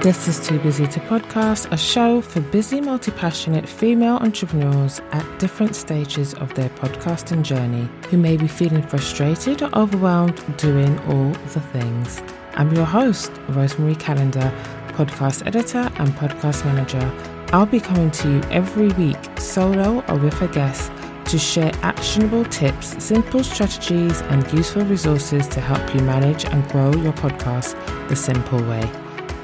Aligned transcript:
This 0.00 0.28
is 0.28 0.46
Too 0.46 0.60
Busy 0.60 0.86
to 0.86 1.00
Podcast, 1.00 1.72
a 1.72 1.76
show 1.76 2.20
for 2.20 2.40
busy, 2.40 2.80
multi 2.80 3.10
passionate 3.10 3.68
female 3.68 4.14
entrepreneurs 4.18 5.00
at 5.10 5.40
different 5.40 5.74
stages 5.74 6.34
of 6.34 6.54
their 6.54 6.68
podcasting 6.68 7.42
journey 7.42 7.88
who 8.08 8.16
may 8.16 8.36
be 8.36 8.46
feeling 8.46 8.84
frustrated 8.84 9.60
or 9.60 9.76
overwhelmed 9.76 10.40
doing 10.56 10.96
all 11.08 11.32
the 11.52 11.60
things. 11.72 12.22
I'm 12.54 12.72
your 12.76 12.84
host, 12.84 13.32
Rosemarie 13.48 13.98
Calendar, 13.98 14.52
podcast 14.90 15.44
editor 15.48 15.90
and 15.96 16.10
podcast 16.10 16.64
manager. 16.64 17.12
I'll 17.52 17.66
be 17.66 17.80
coming 17.80 18.12
to 18.12 18.30
you 18.30 18.40
every 18.52 18.92
week, 18.92 19.18
solo 19.36 20.04
or 20.06 20.16
with 20.16 20.40
a 20.40 20.46
guest, 20.46 20.92
to 21.24 21.38
share 21.40 21.72
actionable 21.82 22.44
tips, 22.44 23.02
simple 23.02 23.42
strategies, 23.42 24.20
and 24.20 24.48
useful 24.52 24.84
resources 24.84 25.48
to 25.48 25.60
help 25.60 25.92
you 25.92 26.02
manage 26.02 26.44
and 26.44 26.68
grow 26.68 26.94
your 26.94 27.14
podcast 27.14 27.74
the 28.08 28.14
simple 28.14 28.62
way. 28.62 28.88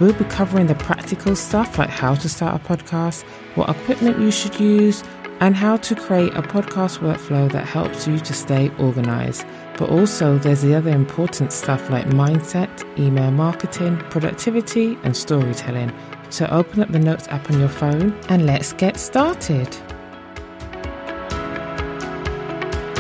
We'll 0.01 0.13
be 0.13 0.25
covering 0.25 0.67
the 0.67 0.75
practical 0.75 1.37
stuff 1.37 1.79
like 1.79 1.91
how 1.91 2.15
to 2.15 2.29
start 2.29 2.61
a 2.61 2.65
podcast, 2.65 3.23
what 3.55 3.69
equipment 3.69 4.19
you 4.19 4.31
should 4.31 4.59
use, 4.59 5.05
and 5.41 5.55
how 5.55 5.77
to 5.77 5.95
create 5.95 6.35
a 6.35 6.43
podcast 6.43 6.99
workflow 6.99 7.51
that 7.53 7.67
helps 7.67 8.07
you 8.07 8.19
to 8.19 8.33
stay 8.33 8.71
organized. 8.79 9.47
But 9.77 9.91
also, 9.91 10.39
there's 10.39 10.63
the 10.63 10.75
other 10.75 10.91
important 10.91 11.53
stuff 11.53 11.91
like 11.91 12.07
mindset, 12.07 12.71
email 12.99 13.31
marketing, 13.31 13.99
productivity, 14.11 14.97
and 15.03 15.17
storytelling. 15.17 15.93
So, 16.31 16.47
open 16.47 16.81
up 16.81 16.91
the 16.91 16.99
Notes 16.99 17.29
app 17.29 17.51
on 17.51 17.61
your 17.61 17.69
phone 17.69 18.19
and 18.29 18.47
let's 18.47 18.73
get 18.73 18.99
started. 18.99 19.69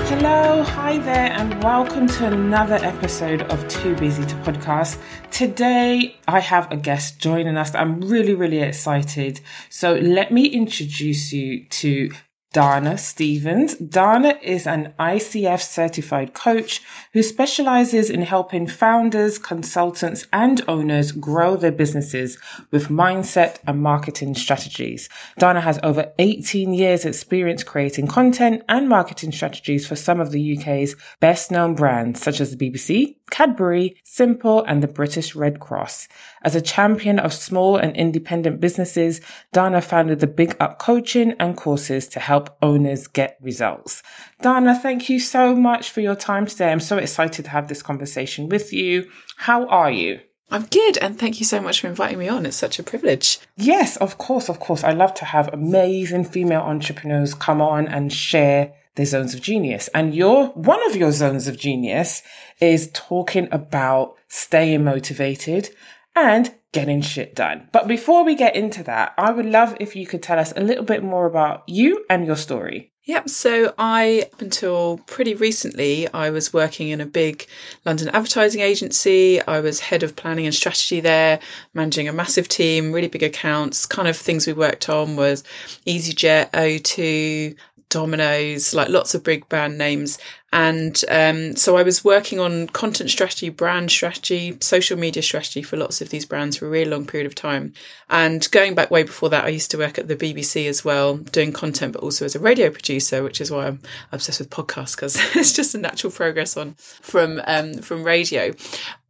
Hello, 0.06 0.62
hi 0.62 0.98
there, 0.98 1.32
and 1.32 1.64
welcome 1.64 2.06
to 2.06 2.26
another 2.26 2.74
episode 2.74 3.40
of 3.44 3.66
Too 3.68 3.96
Busy 3.96 4.22
to 4.26 4.34
Podcast. 4.36 5.00
Today, 5.30 6.14
I 6.28 6.40
have 6.40 6.70
a 6.70 6.76
guest 6.76 7.18
joining 7.18 7.56
us. 7.56 7.74
I'm 7.74 8.02
really, 8.02 8.34
really 8.34 8.60
excited. 8.60 9.40
So, 9.70 9.94
let 9.94 10.30
me 10.30 10.44
introduce 10.44 11.32
you 11.32 11.64
to 11.64 12.10
Dana 12.54 12.96
Stevens. 12.96 13.74
Dana 13.78 14.38
is 14.40 14.64
an 14.64 14.94
ICF 15.00 15.60
certified 15.60 16.34
coach 16.34 16.80
who 17.12 17.20
specializes 17.20 18.10
in 18.10 18.22
helping 18.22 18.68
founders, 18.68 19.40
consultants, 19.40 20.28
and 20.32 20.62
owners 20.68 21.10
grow 21.10 21.56
their 21.56 21.72
businesses 21.72 22.38
with 22.70 22.90
mindset 22.90 23.56
and 23.66 23.82
marketing 23.82 24.36
strategies. 24.36 25.08
Dana 25.36 25.60
has 25.60 25.80
over 25.82 26.12
18 26.20 26.72
years 26.72 27.04
experience 27.04 27.64
creating 27.64 28.06
content 28.06 28.62
and 28.68 28.88
marketing 28.88 29.32
strategies 29.32 29.84
for 29.84 29.96
some 29.96 30.20
of 30.20 30.30
the 30.30 30.56
UK's 30.56 30.94
best 31.18 31.50
known 31.50 31.74
brands 31.74 32.22
such 32.22 32.40
as 32.40 32.56
the 32.56 32.70
BBC, 32.70 33.16
Cadbury, 33.30 33.96
Simple, 34.04 34.62
and 34.64 34.82
the 34.82 34.88
British 34.88 35.34
Red 35.34 35.60
Cross. 35.60 36.08
As 36.42 36.54
a 36.54 36.60
champion 36.60 37.18
of 37.18 37.32
small 37.32 37.76
and 37.76 37.96
independent 37.96 38.60
businesses, 38.60 39.20
Dana 39.52 39.80
founded 39.80 40.20
the 40.20 40.26
Big 40.26 40.56
Up 40.60 40.78
coaching 40.78 41.34
and 41.40 41.56
courses 41.56 42.08
to 42.08 42.20
help 42.20 42.56
owners 42.62 43.06
get 43.06 43.38
results. 43.40 44.02
Dana, 44.42 44.78
thank 44.78 45.08
you 45.08 45.18
so 45.18 45.54
much 45.54 45.90
for 45.90 46.00
your 46.00 46.16
time 46.16 46.46
today. 46.46 46.70
I'm 46.70 46.80
so 46.80 46.98
excited 46.98 47.44
to 47.44 47.50
have 47.50 47.68
this 47.68 47.82
conversation 47.82 48.48
with 48.48 48.72
you. 48.72 49.10
How 49.36 49.66
are 49.68 49.90
you? 49.90 50.20
I'm 50.50 50.66
good, 50.66 50.98
and 50.98 51.18
thank 51.18 51.40
you 51.40 51.46
so 51.46 51.60
much 51.60 51.80
for 51.80 51.88
inviting 51.88 52.18
me 52.18 52.28
on. 52.28 52.46
It's 52.46 52.56
such 52.56 52.78
a 52.78 52.82
privilege. 52.82 53.40
Yes, 53.56 53.96
of 53.96 54.18
course, 54.18 54.48
of 54.48 54.60
course. 54.60 54.84
I 54.84 54.92
love 54.92 55.14
to 55.14 55.24
have 55.24 55.52
amazing 55.52 56.26
female 56.26 56.60
entrepreneurs 56.60 57.34
come 57.34 57.60
on 57.60 57.88
and 57.88 58.12
share 58.12 58.74
their 58.96 59.06
zones 59.06 59.34
of 59.34 59.40
genius. 59.40 59.88
And 59.94 60.14
your 60.14 60.48
one 60.48 60.84
of 60.88 60.96
your 60.96 61.12
zones 61.12 61.48
of 61.48 61.58
genius 61.58 62.22
is 62.60 62.90
talking 62.92 63.48
about 63.50 64.16
staying 64.28 64.84
motivated 64.84 65.70
and 66.16 66.54
getting 66.72 67.00
shit 67.00 67.34
done. 67.34 67.68
But 67.72 67.88
before 67.88 68.24
we 68.24 68.34
get 68.34 68.56
into 68.56 68.82
that, 68.84 69.14
I 69.16 69.30
would 69.30 69.46
love 69.46 69.76
if 69.80 69.96
you 69.96 70.06
could 70.06 70.22
tell 70.22 70.38
us 70.38 70.52
a 70.56 70.60
little 70.60 70.84
bit 70.84 71.02
more 71.02 71.26
about 71.26 71.68
you 71.68 72.04
and 72.10 72.26
your 72.26 72.36
story. 72.36 72.90
Yep. 73.06 73.28
So 73.28 73.74
I, 73.76 74.30
up 74.32 74.40
until 74.40 74.98
pretty 75.06 75.34
recently, 75.34 76.08
I 76.14 76.30
was 76.30 76.54
working 76.54 76.88
in 76.88 77.02
a 77.02 77.06
big 77.06 77.46
London 77.84 78.08
advertising 78.08 78.62
agency. 78.62 79.42
I 79.42 79.60
was 79.60 79.78
head 79.78 80.02
of 80.02 80.16
planning 80.16 80.46
and 80.46 80.54
strategy 80.54 81.00
there, 81.00 81.38
managing 81.74 82.08
a 82.08 82.14
massive 82.14 82.48
team, 82.48 82.92
really 82.92 83.08
big 83.08 83.22
accounts. 83.22 83.84
Kind 83.84 84.08
of 84.08 84.16
things 84.16 84.46
we 84.46 84.54
worked 84.54 84.88
on 84.88 85.16
was 85.16 85.44
EasyJet, 85.86 86.52
O2, 86.52 87.54
Domino's, 87.94 88.74
like 88.74 88.88
lots 88.88 89.14
of 89.14 89.22
big 89.22 89.48
brand 89.48 89.78
names. 89.78 90.18
And 90.54 91.04
um, 91.08 91.56
so 91.56 91.76
I 91.76 91.82
was 91.82 92.04
working 92.04 92.38
on 92.38 92.68
content 92.68 93.10
strategy, 93.10 93.48
brand 93.48 93.90
strategy, 93.90 94.56
social 94.60 94.96
media 94.96 95.20
strategy 95.20 95.62
for 95.62 95.76
lots 95.76 96.00
of 96.00 96.10
these 96.10 96.24
brands 96.24 96.56
for 96.56 96.66
a 96.66 96.70
really 96.70 96.88
long 96.88 97.06
period 97.06 97.26
of 97.26 97.34
time. 97.34 97.72
And 98.08 98.48
going 98.52 98.76
back 98.76 98.88
way 98.88 99.02
before 99.02 99.28
that, 99.30 99.44
I 99.44 99.48
used 99.48 99.72
to 99.72 99.78
work 99.78 99.98
at 99.98 100.06
the 100.06 100.14
BBC 100.14 100.68
as 100.68 100.84
well, 100.84 101.16
doing 101.16 101.52
content, 101.52 101.94
but 101.94 102.04
also 102.04 102.24
as 102.24 102.36
a 102.36 102.38
radio 102.38 102.70
producer, 102.70 103.24
which 103.24 103.40
is 103.40 103.50
why 103.50 103.66
I'm 103.66 103.80
obsessed 104.12 104.38
with 104.38 104.50
podcasts 104.50 104.94
because 104.94 105.16
it's 105.34 105.52
just 105.52 105.74
a 105.74 105.78
natural 105.78 106.12
progress 106.12 106.56
on 106.56 106.74
from 106.74 107.42
um, 107.48 107.74
from 107.78 108.04
radio. 108.04 108.54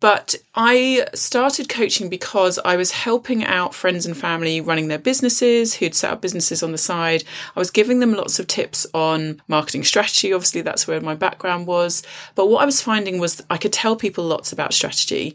But 0.04 0.34
I 0.54 1.06
started 1.14 1.70
coaching 1.70 2.10
because 2.10 2.58
I 2.62 2.76
was 2.76 2.90
helping 2.90 3.42
out 3.42 3.74
friends 3.74 4.04
and 4.04 4.14
family 4.14 4.60
running 4.60 4.88
their 4.88 4.98
businesses 4.98 5.74
who'd 5.74 5.94
set 5.94 6.12
up 6.12 6.20
businesses 6.20 6.62
on 6.62 6.72
the 6.72 6.78
side. 6.78 7.24
I 7.56 7.58
was 7.58 7.70
giving 7.70 8.00
them 8.00 8.12
lots 8.12 8.38
of 8.38 8.46
tips 8.46 8.86
on 8.92 9.40
marketing 9.48 9.84
strategy. 9.84 10.34
Obviously, 10.34 10.60
that's 10.60 10.86
where 10.86 11.00
my 11.00 11.14
background 11.34 11.66
was. 11.66 12.02
But 12.36 12.46
what 12.46 12.62
I 12.62 12.64
was 12.64 12.80
finding 12.80 13.18
was 13.18 13.42
I 13.50 13.56
could 13.56 13.72
tell 13.72 13.96
people 13.96 14.24
lots 14.24 14.52
about 14.52 14.72
strategy, 14.72 15.34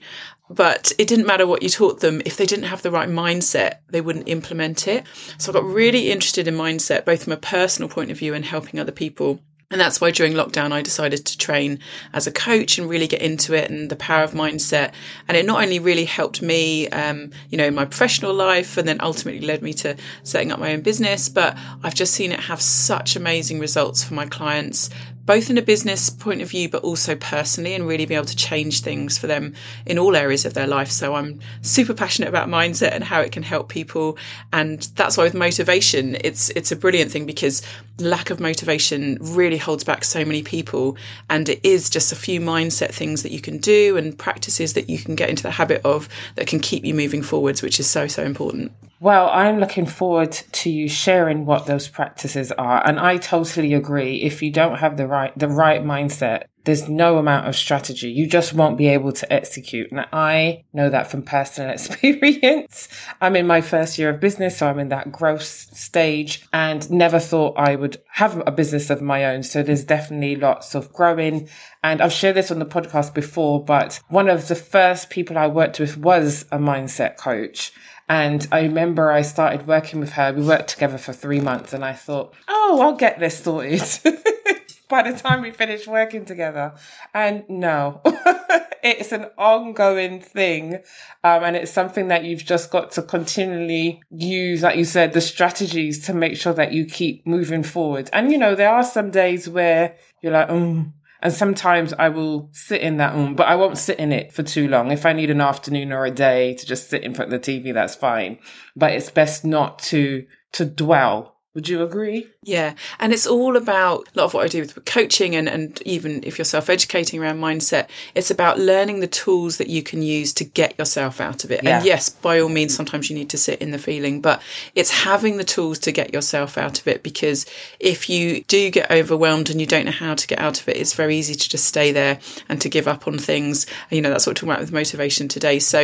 but 0.49 0.91
it 0.97 1.07
didn't 1.07 1.27
matter 1.27 1.45
what 1.45 1.61
you 1.61 1.69
taught 1.69 1.99
them. 1.99 2.21
If 2.25 2.37
they 2.37 2.45
didn't 2.45 2.65
have 2.65 2.81
the 2.81 2.91
right 2.91 3.09
mindset, 3.09 3.79
they 3.89 4.01
wouldn't 4.01 4.29
implement 4.29 4.87
it. 4.87 5.03
So 5.37 5.51
I 5.51 5.53
got 5.53 5.65
really 5.65 6.11
interested 6.11 6.47
in 6.47 6.55
mindset, 6.55 7.05
both 7.05 7.23
from 7.23 7.33
a 7.33 7.37
personal 7.37 7.89
point 7.89 8.11
of 8.11 8.17
view 8.17 8.33
and 8.33 8.45
helping 8.45 8.79
other 8.79 8.93
people. 8.93 9.41
And 9.71 9.79
that's 9.79 10.01
why 10.01 10.09
during 10.09 10.33
lockdown, 10.33 10.71
I 10.71 10.81
decided 10.81 11.27
to 11.27 11.37
train 11.37 11.77
as 12.13 12.25
a 12.25 12.31
coach 12.31 12.79
and 12.79 12.89
really 12.89 13.05
get 13.05 13.21
into 13.21 13.53
it 13.53 13.69
and 13.69 13.87
the 13.87 13.95
power 13.95 14.23
of 14.23 14.31
mindset. 14.31 14.93
And 15.27 15.37
it 15.37 15.45
not 15.45 15.61
only 15.61 15.77
really 15.77 16.05
helped 16.05 16.41
me, 16.41 16.87
um, 16.89 17.29
you 17.51 17.57
know, 17.59 17.67
in 17.67 17.75
my 17.75 17.85
professional 17.85 18.33
life 18.33 18.77
and 18.77 18.87
then 18.87 18.97
ultimately 18.99 19.45
led 19.45 19.61
me 19.61 19.73
to 19.73 19.95
setting 20.23 20.51
up 20.51 20.59
my 20.59 20.73
own 20.73 20.81
business, 20.81 21.29
but 21.29 21.55
I've 21.83 21.93
just 21.93 22.15
seen 22.15 22.31
it 22.31 22.39
have 22.39 22.59
such 22.59 23.15
amazing 23.15 23.59
results 23.59 24.03
for 24.03 24.15
my 24.15 24.25
clients, 24.25 24.89
both 25.29 25.51
in 25.51 25.59
a 25.59 25.61
business 25.61 26.09
point 26.09 26.41
of 26.41 26.49
view, 26.49 26.67
but 26.67 26.83
also 26.83 27.15
personally, 27.15 27.75
and 27.75 27.87
really 27.87 28.07
be 28.07 28.15
able 28.15 28.25
to 28.25 28.35
change 28.35 28.81
things 28.81 29.15
for 29.15 29.27
them 29.27 29.53
in 29.85 29.99
all 29.99 30.15
areas 30.15 30.43
of 30.43 30.55
their 30.55 30.65
life. 30.65 30.89
So 30.89 31.13
I'm 31.13 31.39
super 31.61 31.93
passionate 31.93 32.29
about 32.29 32.49
mindset 32.49 32.93
and 32.93 33.03
how 33.03 33.21
it 33.21 33.31
can 33.31 33.43
help 33.43 33.69
people. 33.69 34.17
And 34.51 34.81
that's 34.95 35.17
why 35.17 35.25
with 35.25 35.35
motivation, 35.35 36.17
it's, 36.21 36.49
it's 36.55 36.71
a 36.71 36.75
brilliant 36.75 37.11
thing 37.11 37.27
because 37.27 37.61
lack 37.99 38.31
of 38.31 38.39
motivation 38.39 39.19
really 39.21 39.57
holds 39.57 39.83
back 39.83 40.03
so 40.03 40.25
many 40.25 40.41
people. 40.41 40.97
And 41.29 41.47
it 41.47 41.59
is 41.61 41.91
just 41.91 42.11
a 42.11 42.15
few 42.15 42.41
mindset 42.41 42.89
things 42.89 43.21
that 43.21 43.31
you 43.31 43.39
can 43.39 43.59
do 43.59 43.97
and 43.97 44.17
practices 44.17 44.73
that 44.73 44.89
you 44.89 44.97
can 44.97 45.13
get 45.13 45.29
into 45.29 45.43
the 45.43 45.51
habit 45.51 45.81
of 45.85 46.09
that 46.37 46.47
can 46.47 46.59
keep 46.59 46.83
you 46.83 46.95
moving 46.95 47.21
forwards, 47.21 47.61
which 47.61 47.79
is 47.79 47.85
so, 47.85 48.07
so 48.07 48.23
important. 48.23 48.71
Well, 49.01 49.29
I'm 49.29 49.59
looking 49.59 49.85
forward 49.85 50.33
to 50.33 50.69
you 50.69 50.89
sharing 50.89 51.45
what 51.45 51.65
those 51.65 51.87
practices 51.87 52.51
are. 52.51 52.85
And 52.85 52.99
I 52.99 53.15
totally 53.15 53.73
agree. 53.73 54.17
If 54.17 54.41
you 54.41 54.51
don't 54.51 54.79
have 54.79 54.97
the 54.97 55.07
right, 55.07 55.37
the 55.39 55.47
right 55.47 55.81
mindset, 55.81 56.43
there's 56.65 56.89
no 56.89 57.17
amount 57.17 57.47
of 57.47 57.55
strategy. 57.55 58.11
You 58.11 58.27
just 58.27 58.53
won't 58.53 58.77
be 58.77 58.89
able 58.89 59.13
to 59.13 59.33
execute. 59.33 59.89
And 59.91 60.05
I 60.11 60.65
know 60.73 60.89
that 60.89 61.09
from 61.09 61.23
personal 61.23 61.71
experience. 61.73 62.89
I'm 63.21 63.37
in 63.37 63.47
my 63.47 63.61
first 63.61 63.97
year 63.97 64.09
of 64.09 64.19
business, 64.19 64.57
so 64.57 64.67
I'm 64.67 64.79
in 64.79 64.89
that 64.89 65.13
growth 65.13 65.43
stage 65.43 66.45
and 66.51 66.89
never 66.91 67.19
thought 67.19 67.57
I 67.57 67.75
would 67.75 68.01
have 68.11 68.43
a 68.45 68.51
business 68.51 68.89
of 68.89 69.01
my 69.01 69.25
own. 69.25 69.43
So 69.43 69.63
there's 69.63 69.85
definitely 69.85 70.35
lots 70.35 70.75
of 70.75 70.91
growing. 70.91 71.47
And 71.83 72.01
I've 72.01 72.11
shared 72.11 72.35
this 72.35 72.51
on 72.51 72.59
the 72.59 72.65
podcast 72.65 73.13
before, 73.13 73.63
but 73.63 74.01
one 74.09 74.29
of 74.29 74.49
the 74.49 74.55
first 74.55 75.09
people 75.09 75.37
I 75.37 75.47
worked 75.47 75.79
with 75.79 75.97
was 75.97 76.43
a 76.51 76.57
mindset 76.57 77.15
coach. 77.15 77.71
And 78.09 78.47
I 78.51 78.61
remember 78.63 79.11
I 79.11 79.21
started 79.21 79.67
working 79.67 79.99
with 79.99 80.13
her. 80.13 80.33
We 80.33 80.43
worked 80.43 80.69
together 80.69 80.97
for 80.97 81.13
three 81.13 81.39
months 81.39 81.73
and 81.73 81.85
I 81.85 81.93
thought, 81.93 82.33
oh, 82.47 82.79
I'll 82.81 82.95
get 82.95 83.19
this 83.19 83.43
sorted 83.43 83.83
by 84.89 85.09
the 85.09 85.15
time 85.15 85.43
we 85.43 85.51
finish 85.51 85.85
working 85.87 86.25
together. 86.25 86.73
And 87.13 87.47
no, 87.47 88.01
it's 88.83 89.11
an 89.11 89.27
ongoing 89.37 90.21
thing. 90.21 90.75
Um, 91.23 91.43
and 91.43 91.55
it's 91.55 91.71
something 91.71 92.07
that 92.07 92.23
you've 92.23 92.43
just 92.43 92.71
got 92.71 92.91
to 92.93 93.03
continually 93.03 94.01
use, 94.09 94.63
like 94.63 94.77
you 94.77 94.85
said, 94.85 95.13
the 95.13 95.21
strategies 95.21 96.03
to 96.07 96.13
make 96.15 96.35
sure 96.35 96.53
that 96.53 96.73
you 96.73 96.85
keep 96.85 97.27
moving 97.27 97.61
forward. 97.61 98.09
And, 98.11 98.31
you 98.31 98.39
know, 98.39 98.55
there 98.55 98.73
are 98.73 98.83
some 98.83 99.11
days 99.11 99.47
where 99.47 99.95
you're 100.23 100.33
like, 100.33 100.49
um, 100.49 100.95
and 101.21 101.33
sometimes 101.33 101.93
I 101.93 102.09
will 102.09 102.49
sit 102.53 102.81
in 102.81 102.97
that 102.97 103.13
room, 103.13 103.35
but 103.35 103.47
I 103.47 103.55
won't 103.55 103.77
sit 103.77 103.99
in 103.99 104.11
it 104.11 104.31
for 104.31 104.43
too 104.43 104.67
long. 104.67 104.91
If 104.91 105.05
I 105.05 105.13
need 105.13 105.29
an 105.29 105.41
afternoon 105.41 105.91
or 105.91 106.05
a 106.05 106.11
day 106.11 106.53
to 106.53 106.65
just 106.65 106.89
sit 106.89 107.03
in 107.03 107.13
front 107.13 107.33
of 107.33 107.41
the 107.41 107.51
TV, 107.51 107.73
that's 107.73 107.95
fine. 107.95 108.39
But 108.75 108.93
it's 108.93 109.09
best 109.09 109.43
not 109.43 109.79
to, 109.79 110.25
to 110.53 110.65
dwell 110.65 111.38
Would 111.55 111.67
you 111.67 111.81
agree? 111.81 112.27
Yeah. 112.43 112.75
And 112.99 113.11
it's 113.11 113.25
all 113.25 113.57
about 113.57 114.07
a 114.13 114.19
lot 114.19 114.25
of 114.25 114.33
what 114.35 114.45
I 114.45 114.47
do 114.47 114.61
with 114.61 114.85
coaching 114.85 115.35
and, 115.35 115.49
and 115.49 115.81
even 115.81 116.23
if 116.23 116.37
you're 116.37 116.45
self 116.45 116.69
educating 116.69 117.19
around 117.19 117.39
mindset, 117.39 117.87
it's 118.13 118.29
about 118.29 118.59
learning 118.59 118.99
the 118.99 119.07
tools 119.07 119.57
that 119.57 119.67
you 119.67 119.81
can 119.81 120.03
use 120.03 120.31
to 120.33 120.43
get 120.43 120.77
yourself 120.77 121.19
out 121.19 121.43
of 121.43 121.51
it. 121.51 121.63
Yeah. 121.63 121.77
And 121.77 121.85
yes, 121.85 122.09
by 122.09 122.39
all 122.39 122.49
means, 122.49 122.75
sometimes 122.75 123.09
you 123.09 123.15
need 123.15 123.31
to 123.31 123.37
sit 123.37 123.61
in 123.63 123.71
the 123.71 123.79
feeling, 123.79 124.21
but 124.21 124.43
it's 124.75 124.91
having 124.91 125.37
the 125.37 125.43
tools 125.43 125.79
to 125.79 125.91
get 125.91 126.13
yourself 126.13 126.55
out 126.55 126.79
of 126.79 126.87
it 126.87 127.01
because 127.01 127.47
if 127.79 128.11
you 128.11 128.43
do 128.43 128.69
get 128.69 128.91
overwhelmed 128.91 129.49
and 129.49 129.59
you 129.59 129.65
don't 129.65 129.85
know 129.85 129.91
how 129.91 130.13
to 130.13 130.27
get 130.27 130.39
out 130.39 130.61
of 130.61 130.69
it, 130.69 130.77
it's 130.77 130.93
very 130.93 131.17
easy 131.17 131.33
to 131.33 131.49
just 131.49 131.65
stay 131.65 131.91
there 131.91 132.19
and 132.47 132.61
to 132.61 132.69
give 132.69 132.87
up 132.87 133.07
on 133.07 133.17
things. 133.17 133.65
You 133.89 134.01
know, 134.01 134.11
that's 134.11 134.27
what 134.27 134.31
we're 134.31 134.35
talking 134.35 134.49
about 134.49 134.61
with 134.61 134.71
motivation 134.71 135.27
today. 135.27 135.57
So, 135.57 135.79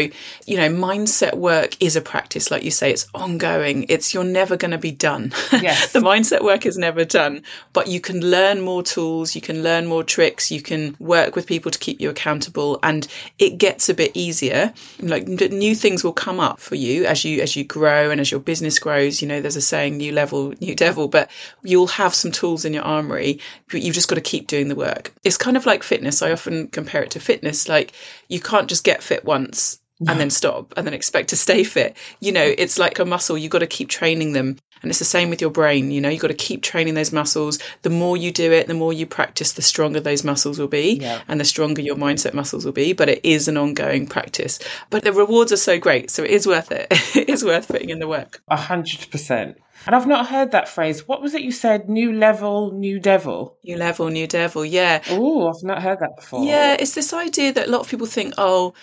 you 0.45 0.57
know, 0.57 0.69
mindset 0.69 1.33
work 1.33 1.75
is 1.81 1.95
a 1.95 2.01
practice. 2.01 2.51
Like 2.51 2.63
you 2.63 2.71
say, 2.71 2.91
it's 2.91 3.07
ongoing. 3.15 3.87
It's, 3.89 4.13
you're 4.13 4.23
never 4.23 4.57
going 4.57 4.71
to 4.71 4.77
be 4.77 4.91
done. 4.91 5.33
Yes. 5.61 5.91
the 5.93 5.99
mindset 5.99 6.43
work 6.43 6.65
is 6.65 6.77
never 6.77 7.05
done, 7.05 7.43
but 7.73 7.87
you 7.87 7.99
can 7.99 8.21
learn 8.21 8.61
more 8.61 8.83
tools, 8.83 9.35
you 9.35 9.41
can 9.41 9.63
learn 9.63 9.85
more 9.85 10.03
tricks, 10.03 10.51
you 10.51 10.61
can 10.61 10.95
work 10.99 11.35
with 11.35 11.47
people 11.47 11.71
to 11.71 11.79
keep 11.79 11.99
you 11.99 12.09
accountable 12.09 12.79
and 12.83 13.07
it 13.39 13.57
gets 13.57 13.89
a 13.89 13.93
bit 13.93 14.11
easier. 14.13 14.73
Like 14.99 15.27
new 15.27 15.75
things 15.75 16.03
will 16.03 16.13
come 16.13 16.39
up 16.39 16.59
for 16.59 16.75
you 16.75 17.05
as 17.05 17.23
you 17.23 17.41
as 17.41 17.55
you 17.55 17.63
grow 17.63 18.11
and 18.11 18.21
as 18.21 18.31
your 18.31 18.39
business 18.39 18.79
grows, 18.79 19.21
you 19.21 19.27
know, 19.27 19.41
there's 19.41 19.55
a 19.55 19.61
saying 19.61 19.97
new 19.97 20.11
level, 20.11 20.53
new 20.61 20.75
devil, 20.75 21.07
but 21.07 21.29
you'll 21.63 21.87
have 21.87 22.13
some 22.13 22.31
tools 22.31 22.65
in 22.65 22.73
your 22.73 22.83
armory, 22.83 23.39
but 23.71 23.81
you've 23.81 23.95
just 23.95 24.09
got 24.09 24.15
to 24.15 24.21
keep 24.21 24.47
doing 24.47 24.67
the 24.67 24.75
work. 24.75 25.13
It's 25.23 25.37
kind 25.37 25.57
of 25.57 25.65
like 25.65 25.83
fitness. 25.83 26.21
I 26.21 26.31
often 26.31 26.67
compare 26.67 27.03
it 27.03 27.11
to 27.11 27.19
fitness. 27.19 27.67
Like 27.67 27.93
you 28.27 28.39
can't 28.39 28.69
just 28.69 28.83
get 28.83 29.03
fit 29.03 29.25
once 29.25 29.79
and 30.07 30.19
then 30.19 30.29
stop 30.29 30.73
and 30.75 30.85
then 30.85 30.93
expect 30.93 31.29
to 31.29 31.37
stay 31.37 31.63
fit. 31.63 31.95
You 32.19 32.31
know, 32.31 32.53
it's 32.57 32.77
like 32.77 32.99
a 32.99 33.05
muscle. 33.05 33.37
You've 33.37 33.51
got 33.51 33.59
to 33.59 33.67
keep 33.67 33.89
training 33.89 34.33
them. 34.33 34.57
And 34.81 34.91
it's 34.91 34.99
the 34.99 35.05
same 35.05 35.29
with 35.29 35.41
your 35.41 35.49
brain. 35.49 35.89
You 35.91 36.01
know, 36.01 36.09
you've 36.09 36.21
got 36.21 36.27
to 36.27 36.33
keep 36.33 36.61
training 36.61 36.93
those 36.93 37.11
muscles. 37.11 37.59
The 37.81 37.89
more 37.89 38.17
you 38.17 38.31
do 38.31 38.51
it, 38.51 38.67
the 38.67 38.73
more 38.73 38.93
you 38.93 39.05
practice, 39.05 39.53
the 39.53 39.61
stronger 39.61 39.99
those 39.99 40.23
muscles 40.23 40.59
will 40.59 40.67
be 40.67 40.99
Yeah. 41.01 41.21
and 41.27 41.39
the 41.39 41.45
stronger 41.45 41.81
your 41.81 41.95
mindset 41.95 42.33
muscles 42.33 42.65
will 42.65 42.71
be. 42.71 42.93
But 42.93 43.09
it 43.09 43.21
is 43.23 43.47
an 43.47 43.57
ongoing 43.57 44.05
practice. 44.07 44.59
But 44.89 45.03
the 45.03 45.13
rewards 45.13 45.51
are 45.51 45.57
so 45.57 45.79
great. 45.79 46.11
So 46.11 46.23
it 46.23 46.29
is 46.31 46.45
worth 46.45 46.71
it. 46.71 46.87
it 47.15 47.29
is 47.29 47.43
worth 47.43 47.67
putting 47.67 47.89
in 47.89 47.99
the 47.99 48.07
work. 48.07 48.41
A 48.47 48.57
hundred 48.57 49.09
percent. 49.11 49.57
And 49.85 49.95
I've 49.95 50.07
not 50.07 50.27
heard 50.29 50.51
that 50.51 50.67
phrase. 50.67 51.07
What 51.07 51.21
was 51.21 51.33
it 51.35 51.41
you 51.41 51.51
said? 51.51 51.89
New 51.89 52.11
level, 52.13 52.71
new 52.71 52.99
devil. 52.99 53.57
New 53.63 53.77
level, 53.77 54.07
new 54.09 54.25
devil. 54.25 54.65
Yeah. 54.65 55.01
Oh, 55.09 55.47
I've 55.49 55.63
not 55.63 55.81
heard 55.83 55.99
that 55.99 56.15
before. 56.15 56.43
Yeah, 56.43 56.75
it's 56.79 56.95
this 56.95 57.13
idea 57.13 57.53
that 57.53 57.67
a 57.67 57.71
lot 57.71 57.81
of 57.81 57.89
people 57.89 58.07
think, 58.07 58.33
oh, 58.37 58.73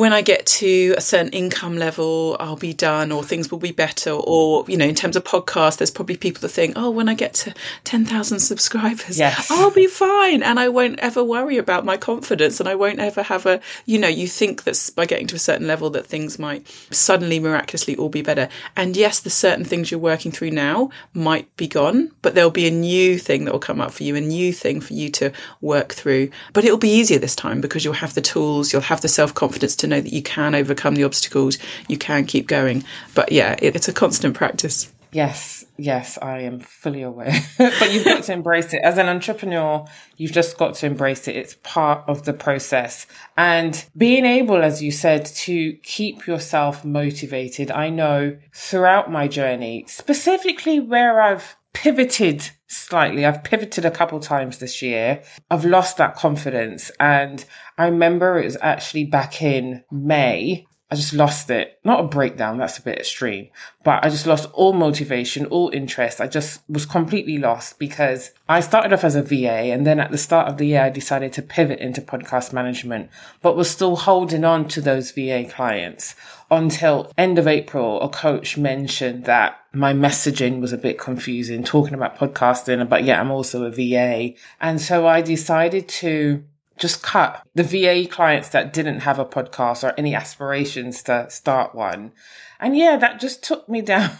when 0.00 0.14
I 0.14 0.22
get 0.22 0.46
to 0.46 0.94
a 0.96 1.00
certain 1.02 1.30
income 1.32 1.76
level, 1.76 2.34
I'll 2.40 2.56
be 2.56 2.72
done 2.72 3.12
or 3.12 3.22
things 3.22 3.50
will 3.50 3.58
be 3.58 3.70
better. 3.70 4.12
Or, 4.12 4.64
you 4.66 4.78
know, 4.78 4.86
in 4.86 4.94
terms 4.94 5.14
of 5.14 5.24
podcasts, 5.24 5.76
there's 5.76 5.90
probably 5.90 6.16
people 6.16 6.40
that 6.40 6.48
think, 6.48 6.72
oh, 6.76 6.88
when 6.88 7.06
I 7.06 7.12
get 7.12 7.34
to 7.34 7.52
10,000 7.84 8.40
subscribers, 8.40 9.18
Yes. 9.18 9.50
I'll 9.50 9.70
be 9.70 9.86
fine. 9.86 10.42
And 10.42 10.58
I 10.58 10.70
won't 10.70 10.98
ever 11.00 11.22
worry 11.22 11.58
about 11.58 11.84
my 11.84 11.98
confidence 11.98 12.60
and 12.60 12.68
I 12.68 12.76
won't 12.76 12.98
ever 12.98 13.22
have 13.22 13.44
a, 13.44 13.60
you 13.84 13.98
know, 13.98 14.08
you 14.08 14.26
think 14.26 14.64
that 14.64 14.90
by 14.96 15.04
getting 15.04 15.26
to 15.26 15.36
a 15.36 15.38
certain 15.38 15.66
level 15.66 15.90
that 15.90 16.06
things 16.06 16.38
might 16.38 16.66
suddenly 16.90 17.38
miraculously 17.38 17.94
all 17.96 18.08
be 18.08 18.22
better. 18.22 18.48
And 18.76 18.96
yes, 18.96 19.20
the 19.20 19.28
certain 19.28 19.66
things 19.66 19.90
you're 19.90 20.00
working 20.00 20.32
through 20.32 20.52
now 20.52 20.88
might 21.12 21.54
be 21.58 21.68
gone, 21.68 22.10
but 22.22 22.34
there'll 22.34 22.50
be 22.50 22.66
a 22.66 22.70
new 22.70 23.18
thing 23.18 23.44
that 23.44 23.52
will 23.52 23.60
come 23.60 23.82
up 23.82 23.92
for 23.92 24.04
you, 24.04 24.16
a 24.16 24.20
new 24.22 24.54
thing 24.54 24.80
for 24.80 24.94
you 24.94 25.10
to 25.10 25.30
work 25.60 25.92
through. 25.92 26.30
But 26.54 26.64
it'll 26.64 26.78
be 26.78 26.88
easier 26.88 27.18
this 27.18 27.36
time 27.36 27.60
because 27.60 27.84
you'll 27.84 27.92
have 27.92 28.14
the 28.14 28.22
tools, 28.22 28.72
you'll 28.72 28.80
have 28.80 29.02
the 29.02 29.08
self 29.08 29.34
confidence 29.34 29.76
to 29.76 29.89
know 29.90 30.00
that 30.00 30.12
you 30.12 30.22
can 30.22 30.54
overcome 30.54 30.94
the 30.94 31.04
obstacles, 31.04 31.58
you 31.88 31.98
can 31.98 32.24
keep 32.24 32.46
going. 32.46 32.84
But 33.14 33.32
yeah, 33.32 33.56
it, 33.60 33.76
it's 33.76 33.88
a 33.88 33.92
constant 33.92 34.34
practice. 34.34 34.90
Yes, 35.12 35.64
yes, 35.76 36.18
I 36.22 36.40
am 36.40 36.60
fully 36.60 37.02
aware. 37.02 37.34
but 37.58 37.92
you've 37.92 38.04
got 38.04 38.22
to 38.24 38.32
embrace 38.32 38.72
it. 38.72 38.80
As 38.82 38.96
an 38.96 39.08
entrepreneur, 39.08 39.84
you've 40.16 40.30
just 40.30 40.56
got 40.56 40.74
to 40.76 40.86
embrace 40.86 41.26
it. 41.26 41.34
It's 41.34 41.56
part 41.64 42.04
of 42.06 42.24
the 42.24 42.32
process. 42.32 43.06
And 43.36 43.84
being 43.96 44.24
able, 44.24 44.62
as 44.62 44.82
you 44.82 44.92
said, 44.92 45.26
to 45.26 45.72
keep 45.82 46.28
yourself 46.28 46.84
motivated. 46.84 47.72
I 47.72 47.90
know 47.90 48.36
throughout 48.54 49.10
my 49.10 49.26
journey, 49.26 49.84
specifically 49.88 50.78
where 50.78 51.20
I've 51.20 51.56
pivoted 51.72 52.50
slightly. 52.66 53.24
I've 53.24 53.44
pivoted 53.44 53.84
a 53.84 53.90
couple 53.90 54.20
times 54.20 54.58
this 54.58 54.82
year. 54.82 55.22
I've 55.50 55.64
lost 55.64 55.96
that 55.96 56.16
confidence. 56.16 56.90
And 57.00 57.44
I 57.78 57.86
remember 57.86 58.38
it 58.38 58.44
was 58.44 58.56
actually 58.60 59.04
back 59.04 59.42
in 59.42 59.84
May. 59.90 60.66
I 60.92 60.96
just 60.96 61.12
lost 61.12 61.50
it. 61.50 61.78
Not 61.84 62.00
a 62.00 62.08
breakdown, 62.08 62.58
that's 62.58 62.78
a 62.78 62.82
bit 62.82 62.98
extreme, 62.98 63.50
but 63.84 64.04
I 64.04 64.08
just 64.08 64.26
lost 64.26 64.50
all 64.52 64.72
motivation, 64.72 65.46
all 65.46 65.70
interest. 65.72 66.20
I 66.20 66.26
just 66.26 66.62
was 66.68 66.84
completely 66.84 67.38
lost 67.38 67.78
because 67.78 68.32
I 68.48 68.58
started 68.58 68.92
off 68.92 69.04
as 69.04 69.14
a 69.14 69.22
VA 69.22 69.70
and 69.70 69.86
then 69.86 70.00
at 70.00 70.10
the 70.10 70.18
start 70.18 70.48
of 70.48 70.58
the 70.58 70.66
year, 70.66 70.82
I 70.82 70.90
decided 70.90 71.32
to 71.34 71.42
pivot 71.42 71.78
into 71.78 72.00
podcast 72.00 72.52
management, 72.52 73.08
but 73.40 73.56
was 73.56 73.70
still 73.70 73.94
holding 73.94 74.44
on 74.44 74.66
to 74.68 74.80
those 74.80 75.12
VA 75.12 75.44
clients 75.48 76.16
until 76.50 77.12
end 77.16 77.38
of 77.38 77.46
April, 77.46 78.00
a 78.02 78.08
coach 78.08 78.56
mentioned 78.56 79.24
that 79.24 79.58
my 79.72 79.92
messaging 79.92 80.60
was 80.60 80.72
a 80.72 80.78
bit 80.78 80.98
confusing, 80.98 81.62
talking 81.62 81.94
about 81.94 82.18
podcasting, 82.18 82.88
but 82.88 83.04
yeah, 83.04 83.20
I'm 83.20 83.30
also 83.30 83.64
a 83.64 83.70
VA. 83.70 84.34
And 84.60 84.80
so 84.80 85.06
I 85.06 85.20
decided 85.22 85.88
to 85.88 86.44
just 86.78 87.02
cut 87.02 87.46
the 87.54 87.62
VA 87.62 88.08
clients 88.08 88.48
that 88.48 88.72
didn't 88.72 89.00
have 89.00 89.18
a 89.18 89.24
podcast 89.24 89.84
or 89.84 89.94
any 89.96 90.14
aspirations 90.14 91.02
to 91.04 91.28
start 91.30 91.74
one. 91.74 92.12
And 92.58 92.76
yeah, 92.76 92.96
that 92.96 93.20
just 93.20 93.44
took 93.44 93.68
me 93.68 93.80
down 93.82 94.10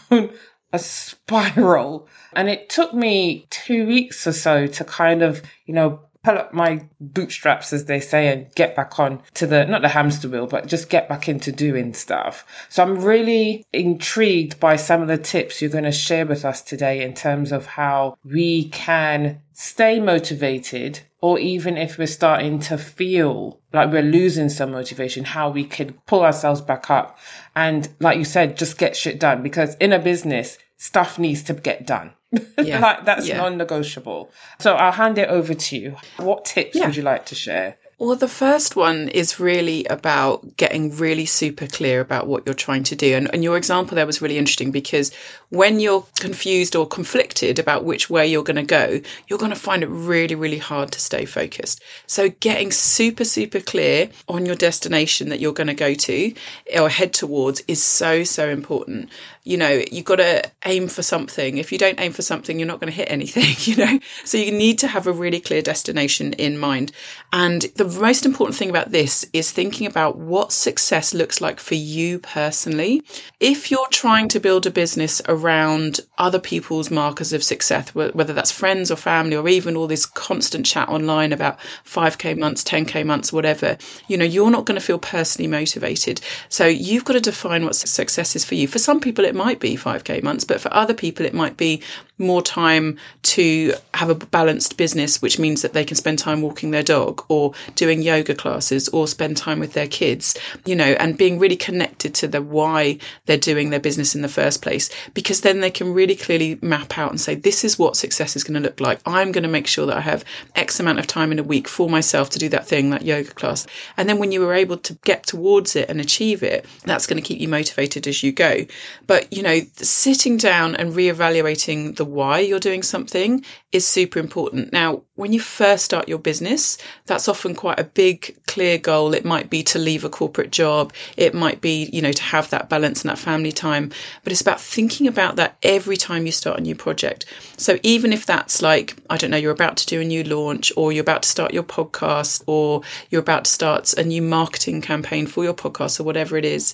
a 0.71 0.79
spiral. 0.79 2.07
And 2.33 2.49
it 2.49 2.69
took 2.69 2.93
me 2.93 3.47
two 3.49 3.85
weeks 3.85 4.25
or 4.25 4.31
so 4.31 4.67
to 4.67 4.83
kind 4.85 5.21
of, 5.21 5.41
you 5.65 5.73
know, 5.73 6.01
pull 6.23 6.37
up 6.37 6.53
my 6.53 6.87
bootstraps, 6.99 7.73
as 7.73 7.85
they 7.85 7.99
say, 7.99 8.27
and 8.27 8.53
get 8.55 8.75
back 8.75 8.99
on 8.99 9.21
to 9.35 9.47
the, 9.47 9.65
not 9.65 9.81
the 9.81 9.89
hamster 9.89 10.29
wheel, 10.29 10.47
but 10.47 10.67
just 10.67 10.89
get 10.89 11.09
back 11.09 11.27
into 11.27 11.51
doing 11.51 11.93
stuff. 11.93 12.45
So 12.69 12.83
I'm 12.83 13.03
really 13.03 13.65
intrigued 13.73 14.59
by 14.59 14.75
some 14.75 15.01
of 15.01 15.07
the 15.07 15.17
tips 15.17 15.61
you're 15.61 15.71
going 15.71 15.83
to 15.83 15.91
share 15.91 16.25
with 16.25 16.45
us 16.45 16.61
today 16.61 17.01
in 17.03 17.13
terms 17.13 17.51
of 17.51 17.65
how 17.65 18.17
we 18.23 18.69
can 18.69 19.41
stay 19.53 19.99
motivated 19.99 21.01
or 21.21 21.37
even 21.37 21.77
if 21.77 21.97
we're 21.97 22.07
starting 22.07 22.59
to 22.59 22.77
feel 22.77 23.59
like 23.73 23.91
we're 23.91 24.01
losing 24.01 24.49
some 24.49 24.71
motivation, 24.71 25.23
how 25.23 25.49
we 25.49 25.63
can 25.63 25.93
pull 26.07 26.23
ourselves 26.23 26.61
back 26.61 26.89
up. 26.89 27.17
And 27.55 27.87
like 27.99 28.17
you 28.17 28.25
said, 28.25 28.57
just 28.57 28.77
get 28.77 28.95
shit 28.95 29.19
done 29.19 29.43
because 29.43 29.75
in 29.75 29.93
a 29.93 29.99
business, 29.99 30.57
stuff 30.81 31.19
needs 31.19 31.43
to 31.43 31.53
get 31.53 31.85
done. 31.85 32.11
Yeah. 32.57 32.79
like 32.79 33.05
that's 33.05 33.27
Yeah. 33.27 33.37
non-negotiable. 33.37 34.31
So 34.59 34.73
I'll 34.75 34.91
hand 35.03 35.17
it 35.17 35.29
over 35.29 35.53
to 35.53 35.77
you. 35.77 35.95
What 36.17 36.45
tips 36.45 36.75
Yeah. 36.75 36.85
would 36.87 36.95
you 36.95 37.03
like 37.03 37.25
to 37.27 37.35
share? 37.35 37.77
Well, 38.01 38.15
the 38.15 38.27
first 38.27 38.75
one 38.75 39.09
is 39.09 39.39
really 39.39 39.85
about 39.85 40.57
getting 40.57 40.97
really 40.97 41.27
super 41.27 41.67
clear 41.67 42.01
about 42.01 42.25
what 42.25 42.47
you're 42.47 42.55
trying 42.55 42.81
to 42.85 42.95
do. 42.95 43.15
And, 43.15 43.31
and 43.31 43.43
your 43.43 43.57
example 43.57 43.93
there 43.93 44.07
was 44.07 44.23
really 44.23 44.39
interesting 44.39 44.71
because 44.71 45.11
when 45.49 45.79
you're 45.79 46.07
confused 46.19 46.75
or 46.75 46.87
conflicted 46.87 47.59
about 47.59 47.83
which 47.83 48.09
way 48.09 48.25
you're 48.25 48.41
going 48.41 48.55
to 48.55 48.63
go, 48.63 49.01
you're 49.27 49.37
going 49.37 49.51
to 49.51 49.55
find 49.55 49.83
it 49.83 49.89
really, 49.89 50.33
really 50.33 50.57
hard 50.57 50.91
to 50.93 50.99
stay 50.99 51.25
focused. 51.25 51.83
So 52.07 52.29
getting 52.39 52.71
super, 52.71 53.23
super 53.23 53.59
clear 53.59 54.09
on 54.27 54.47
your 54.47 54.55
destination 54.55 55.29
that 55.29 55.39
you're 55.39 55.53
going 55.53 55.67
to 55.67 55.75
go 55.75 55.93
to 55.93 56.33
or 56.79 56.89
head 56.89 57.13
towards 57.13 57.61
is 57.67 57.83
so, 57.83 58.23
so 58.23 58.49
important. 58.49 59.11
You 59.43 59.57
know, 59.57 59.83
you've 59.91 60.05
got 60.05 60.17
to 60.17 60.49
aim 60.65 60.87
for 60.87 61.03
something. 61.03 61.57
If 61.57 61.71
you 61.71 61.77
don't 61.77 61.99
aim 61.99 62.13
for 62.13 62.21
something, 62.21 62.57
you're 62.57 62.67
not 62.67 62.79
going 62.79 62.91
to 62.91 62.97
hit 62.97 63.11
anything, 63.11 63.55
you 63.59 63.75
know? 63.75 63.99
So 64.23 64.37
you 64.39 64.51
need 64.51 64.79
to 64.79 64.87
have 64.87 65.05
a 65.05 65.11
really 65.11 65.39
clear 65.39 65.61
destination 65.61 66.33
in 66.33 66.57
mind. 66.57 66.91
And 67.33 67.63
the 67.75 67.90
most 67.99 68.25
important 68.25 68.57
thing 68.57 68.69
about 68.69 68.91
this 68.91 69.25
is 69.33 69.51
thinking 69.51 69.87
about 69.87 70.17
what 70.17 70.51
success 70.51 71.13
looks 71.13 71.41
like 71.41 71.59
for 71.59 71.75
you 71.75 72.19
personally. 72.19 73.03
If 73.39 73.71
you're 73.71 73.87
trying 73.89 74.27
to 74.29 74.39
build 74.39 74.65
a 74.65 74.71
business 74.71 75.21
around 75.27 75.99
other 76.17 76.39
people's 76.39 76.91
markers 76.91 77.33
of 77.33 77.43
success, 77.43 77.93
whether 77.93 78.33
that's 78.33 78.51
friends 78.51 78.91
or 78.91 78.95
family, 78.95 79.35
or 79.35 79.47
even 79.47 79.75
all 79.75 79.87
this 79.87 80.05
constant 80.05 80.65
chat 80.65 80.89
online 80.89 81.33
about 81.33 81.59
5k 81.85 82.37
months, 82.37 82.63
10k 82.63 83.05
months, 83.05 83.33
whatever, 83.33 83.77
you 84.07 84.17
know, 84.17 84.25
you're 84.25 84.51
not 84.51 84.65
going 84.65 84.79
to 84.79 84.85
feel 84.85 84.99
personally 84.99 85.47
motivated. 85.47 86.21
So 86.49 86.65
you've 86.65 87.05
got 87.05 87.13
to 87.13 87.21
define 87.21 87.65
what 87.65 87.75
success 87.75 88.35
is 88.35 88.45
for 88.45 88.55
you. 88.55 88.67
For 88.67 88.79
some 88.79 88.99
people, 88.99 89.25
it 89.25 89.35
might 89.35 89.59
be 89.59 89.75
5k 89.75 90.23
months, 90.23 90.43
but 90.43 90.61
for 90.61 90.73
other 90.73 90.93
people, 90.93 91.25
it 91.25 91.33
might 91.33 91.57
be 91.57 91.81
more 92.17 92.41
time 92.41 92.97
to 93.23 93.73
have 93.95 94.09
a 94.09 94.15
balanced 94.15 94.77
business, 94.77 95.21
which 95.21 95.39
means 95.39 95.63
that 95.63 95.73
they 95.73 95.83
can 95.83 95.97
spend 95.97 96.19
time 96.19 96.41
walking 96.41 96.69
their 96.71 96.83
dog 96.83 97.25
or 97.29 97.53
doing 97.81 98.03
yoga 98.03 98.35
classes 98.35 98.87
or 98.89 99.07
spend 99.07 99.35
time 99.35 99.59
with 99.59 99.73
their 99.73 99.87
kids, 99.87 100.37
you 100.67 100.75
know, 100.75 100.91
and 100.99 101.17
being 101.17 101.39
really 101.39 101.55
connected 101.55 102.13
to 102.13 102.27
the 102.27 102.39
why 102.39 102.95
they're 103.25 103.37
doing 103.37 103.71
their 103.71 103.79
business 103.79 104.13
in 104.13 104.21
the 104.21 104.27
first 104.27 104.61
place. 104.61 104.91
Because 105.15 105.41
then 105.41 105.61
they 105.61 105.71
can 105.71 105.91
really 105.91 106.15
clearly 106.15 106.59
map 106.61 106.95
out 106.99 107.09
and 107.09 107.19
say, 107.19 107.33
this 107.33 107.63
is 107.63 107.79
what 107.79 107.97
success 107.97 108.35
is 108.35 108.43
going 108.43 108.61
to 108.61 108.67
look 108.69 108.79
like. 108.79 109.01
I'm 109.07 109.31
going 109.31 109.41
to 109.41 109.49
make 109.49 109.65
sure 109.65 109.87
that 109.87 109.97
I 109.97 110.01
have 110.01 110.23
X 110.55 110.79
amount 110.79 110.99
of 110.99 111.07
time 111.07 111.31
in 111.31 111.39
a 111.39 111.43
week 111.43 111.67
for 111.67 111.89
myself 111.89 112.29
to 112.29 112.39
do 112.39 112.49
that 112.49 112.67
thing, 112.67 112.91
that 112.91 113.01
yoga 113.01 113.31
class. 113.31 113.65
And 113.97 114.07
then 114.07 114.19
when 114.19 114.31
you 114.31 114.47
are 114.47 114.53
able 114.53 114.77
to 114.77 114.93
get 115.03 115.25
towards 115.25 115.75
it 115.75 115.89
and 115.89 115.99
achieve 115.99 116.43
it, 116.43 116.67
that's 116.85 117.07
going 117.07 117.19
to 117.19 117.27
keep 117.27 117.39
you 117.39 117.47
motivated 117.47 118.05
as 118.05 118.21
you 118.21 118.31
go. 118.31 118.67
But, 119.07 119.33
you 119.33 119.41
know, 119.41 119.61
sitting 119.77 120.37
down 120.37 120.75
and 120.75 120.93
reevaluating 120.93 121.95
the 121.95 122.05
why 122.05 122.41
you're 122.41 122.59
doing 122.59 122.83
something 122.83 123.43
is 123.71 123.87
super 123.87 124.19
important. 124.19 124.73
Now, 124.73 125.03
when 125.15 125.33
you 125.33 125.39
first 125.39 125.85
start 125.85 126.09
your 126.09 126.17
business, 126.17 126.77
that's 127.05 127.27
often 127.27 127.55
quite 127.55 127.79
a 127.79 127.83
big, 127.83 128.35
clear 128.47 128.77
goal. 128.77 129.13
It 129.13 129.23
might 129.23 129.49
be 129.49 129.63
to 129.63 129.79
leave 129.79 130.03
a 130.03 130.09
corporate 130.09 130.51
job. 130.51 130.93
It 131.15 131.33
might 131.33 131.61
be, 131.61 131.89
you 131.93 132.01
know, 132.01 132.11
to 132.11 132.23
have 132.23 132.49
that 132.49 132.69
balance 132.69 133.01
and 133.01 133.09
that 133.09 133.19
family 133.19 133.51
time. 133.51 133.91
But 134.23 134.31
it's 134.31 134.41
about 134.41 134.59
thinking 134.59 135.07
about 135.07 135.37
that 135.37 135.57
every 135.63 135.95
time 135.95 136.25
you 136.25 136.31
start 136.31 136.59
a 136.59 136.63
new 136.63 136.75
project. 136.75 137.25
So 137.57 137.77
even 137.83 138.11
if 138.11 138.25
that's 138.25 138.61
like, 138.61 138.95
I 139.09 139.17
don't 139.17 139.31
know, 139.31 139.37
you're 139.37 139.51
about 139.51 139.77
to 139.77 139.85
do 139.85 140.01
a 140.01 140.05
new 140.05 140.23
launch 140.23 140.71
or 140.75 140.91
you're 140.91 141.01
about 141.01 141.23
to 141.23 141.29
start 141.29 141.53
your 141.53 141.63
podcast 141.63 142.43
or 142.47 142.81
you're 143.09 143.21
about 143.21 143.45
to 143.45 143.51
start 143.51 143.93
a 143.93 144.03
new 144.03 144.21
marketing 144.21 144.81
campaign 144.81 145.27
for 145.27 145.43
your 145.43 145.53
podcast 145.53 145.99
or 145.99 146.03
whatever 146.03 146.35
it 146.35 146.45
is, 146.45 146.73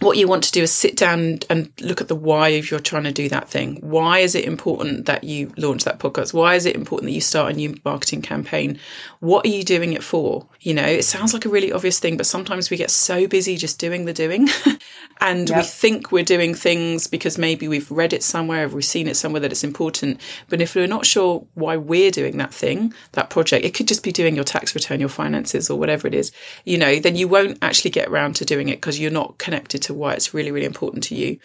what 0.00 0.16
you 0.16 0.28
want 0.28 0.44
to 0.44 0.52
do 0.52 0.62
is 0.62 0.72
sit 0.72 0.96
down 0.96 1.40
and 1.50 1.70
look 1.80 2.00
at 2.00 2.08
the 2.08 2.14
why 2.14 2.50
if 2.50 2.70
you're 2.70 2.80
trying 2.80 3.04
to 3.04 3.12
do 3.12 3.28
that 3.28 3.48
thing. 3.48 3.78
Why 3.80 4.20
is 4.20 4.34
it 4.34 4.44
important 4.44 5.06
that 5.06 5.24
you 5.24 5.52
launch 5.56 5.84
that 5.84 5.98
podcast? 5.98 6.32
Why 6.32 6.54
is 6.54 6.66
it 6.66 6.76
important 6.76 7.08
that 7.08 7.14
you 7.14 7.20
start 7.20 7.52
a 7.52 7.56
new 7.56 7.76
marketing 7.84 8.22
campaign? 8.22 8.78
What 9.20 9.44
are 9.44 9.50
you 9.50 9.64
doing 9.64 9.92
it 9.92 10.04
for? 10.04 10.46
You 10.60 10.74
know, 10.74 10.84
it 10.84 11.04
sounds 11.04 11.34
like 11.34 11.44
a 11.44 11.48
really 11.48 11.72
obvious 11.72 11.98
thing, 11.98 12.16
but 12.16 12.26
sometimes 12.26 12.70
we 12.70 12.76
get 12.76 12.90
so 12.90 13.26
busy 13.26 13.56
just 13.56 13.80
doing 13.80 14.04
the 14.04 14.12
doing 14.12 14.48
and 15.20 15.48
yep. 15.48 15.58
we 15.58 15.64
think 15.64 16.12
we're 16.12 16.24
doing 16.24 16.54
things 16.54 17.06
because 17.06 17.38
maybe 17.38 17.66
we've 17.66 17.90
read 17.90 18.12
it 18.12 18.22
somewhere 18.22 18.66
or 18.66 18.68
we've 18.68 18.84
seen 18.84 19.08
it 19.08 19.16
somewhere 19.16 19.40
that 19.40 19.50
it's 19.50 19.64
important. 19.64 20.20
But 20.48 20.60
if 20.60 20.74
we're 20.74 20.86
not 20.86 21.06
sure 21.06 21.44
why 21.54 21.76
we're 21.76 22.10
doing 22.10 22.36
that 22.38 22.54
thing, 22.54 22.94
that 23.12 23.30
project, 23.30 23.64
it 23.64 23.74
could 23.74 23.88
just 23.88 24.04
be 24.04 24.12
doing 24.12 24.34
your 24.36 24.44
tax 24.44 24.74
return, 24.74 25.00
your 25.00 25.08
finances, 25.08 25.70
or 25.70 25.78
whatever 25.78 26.06
it 26.06 26.14
is, 26.14 26.30
you 26.64 26.78
know, 26.78 27.00
then 27.00 27.16
you 27.16 27.26
won't 27.26 27.58
actually 27.62 27.90
get 27.90 28.08
around 28.08 28.36
to 28.36 28.44
doing 28.44 28.68
it 28.68 28.76
because 28.76 29.00
you're 29.00 29.10
not 29.10 29.38
connected 29.38 29.82
to 29.82 29.87
why 29.94 30.14
it's 30.14 30.34
really, 30.34 30.50
really 30.50 30.66
important 30.66 31.04
to 31.04 31.14
you. 31.14 31.38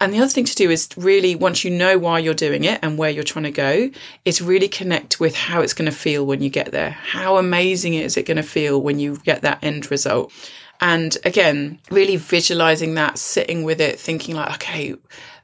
And 0.00 0.14
the 0.14 0.18
other 0.18 0.28
thing 0.28 0.46
to 0.46 0.54
do 0.54 0.70
is 0.70 0.88
really, 0.96 1.34
once 1.34 1.62
you 1.62 1.70
know 1.70 1.98
why 1.98 2.20
you're 2.20 2.32
doing 2.32 2.64
it 2.64 2.78
and 2.82 2.96
where 2.96 3.10
you're 3.10 3.22
trying 3.22 3.44
to 3.44 3.50
go, 3.50 3.90
is 4.24 4.40
really 4.40 4.68
connect 4.68 5.20
with 5.20 5.34
how 5.34 5.60
it's 5.60 5.74
going 5.74 5.90
to 5.90 5.96
feel 5.96 6.24
when 6.24 6.40
you 6.40 6.48
get 6.48 6.72
there. 6.72 6.90
How 6.90 7.36
amazing 7.36 7.94
is 7.94 8.16
it 8.16 8.26
going 8.26 8.38
to 8.38 8.42
feel 8.42 8.80
when 8.80 8.98
you 8.98 9.18
get 9.18 9.42
that 9.42 9.62
end 9.62 9.90
result? 9.90 10.32
And 10.80 11.16
again, 11.24 11.78
really 11.90 12.16
visualizing 12.16 12.94
that, 12.94 13.18
sitting 13.18 13.64
with 13.64 13.80
it, 13.80 14.00
thinking 14.00 14.34
like, 14.34 14.54
okay, 14.54 14.94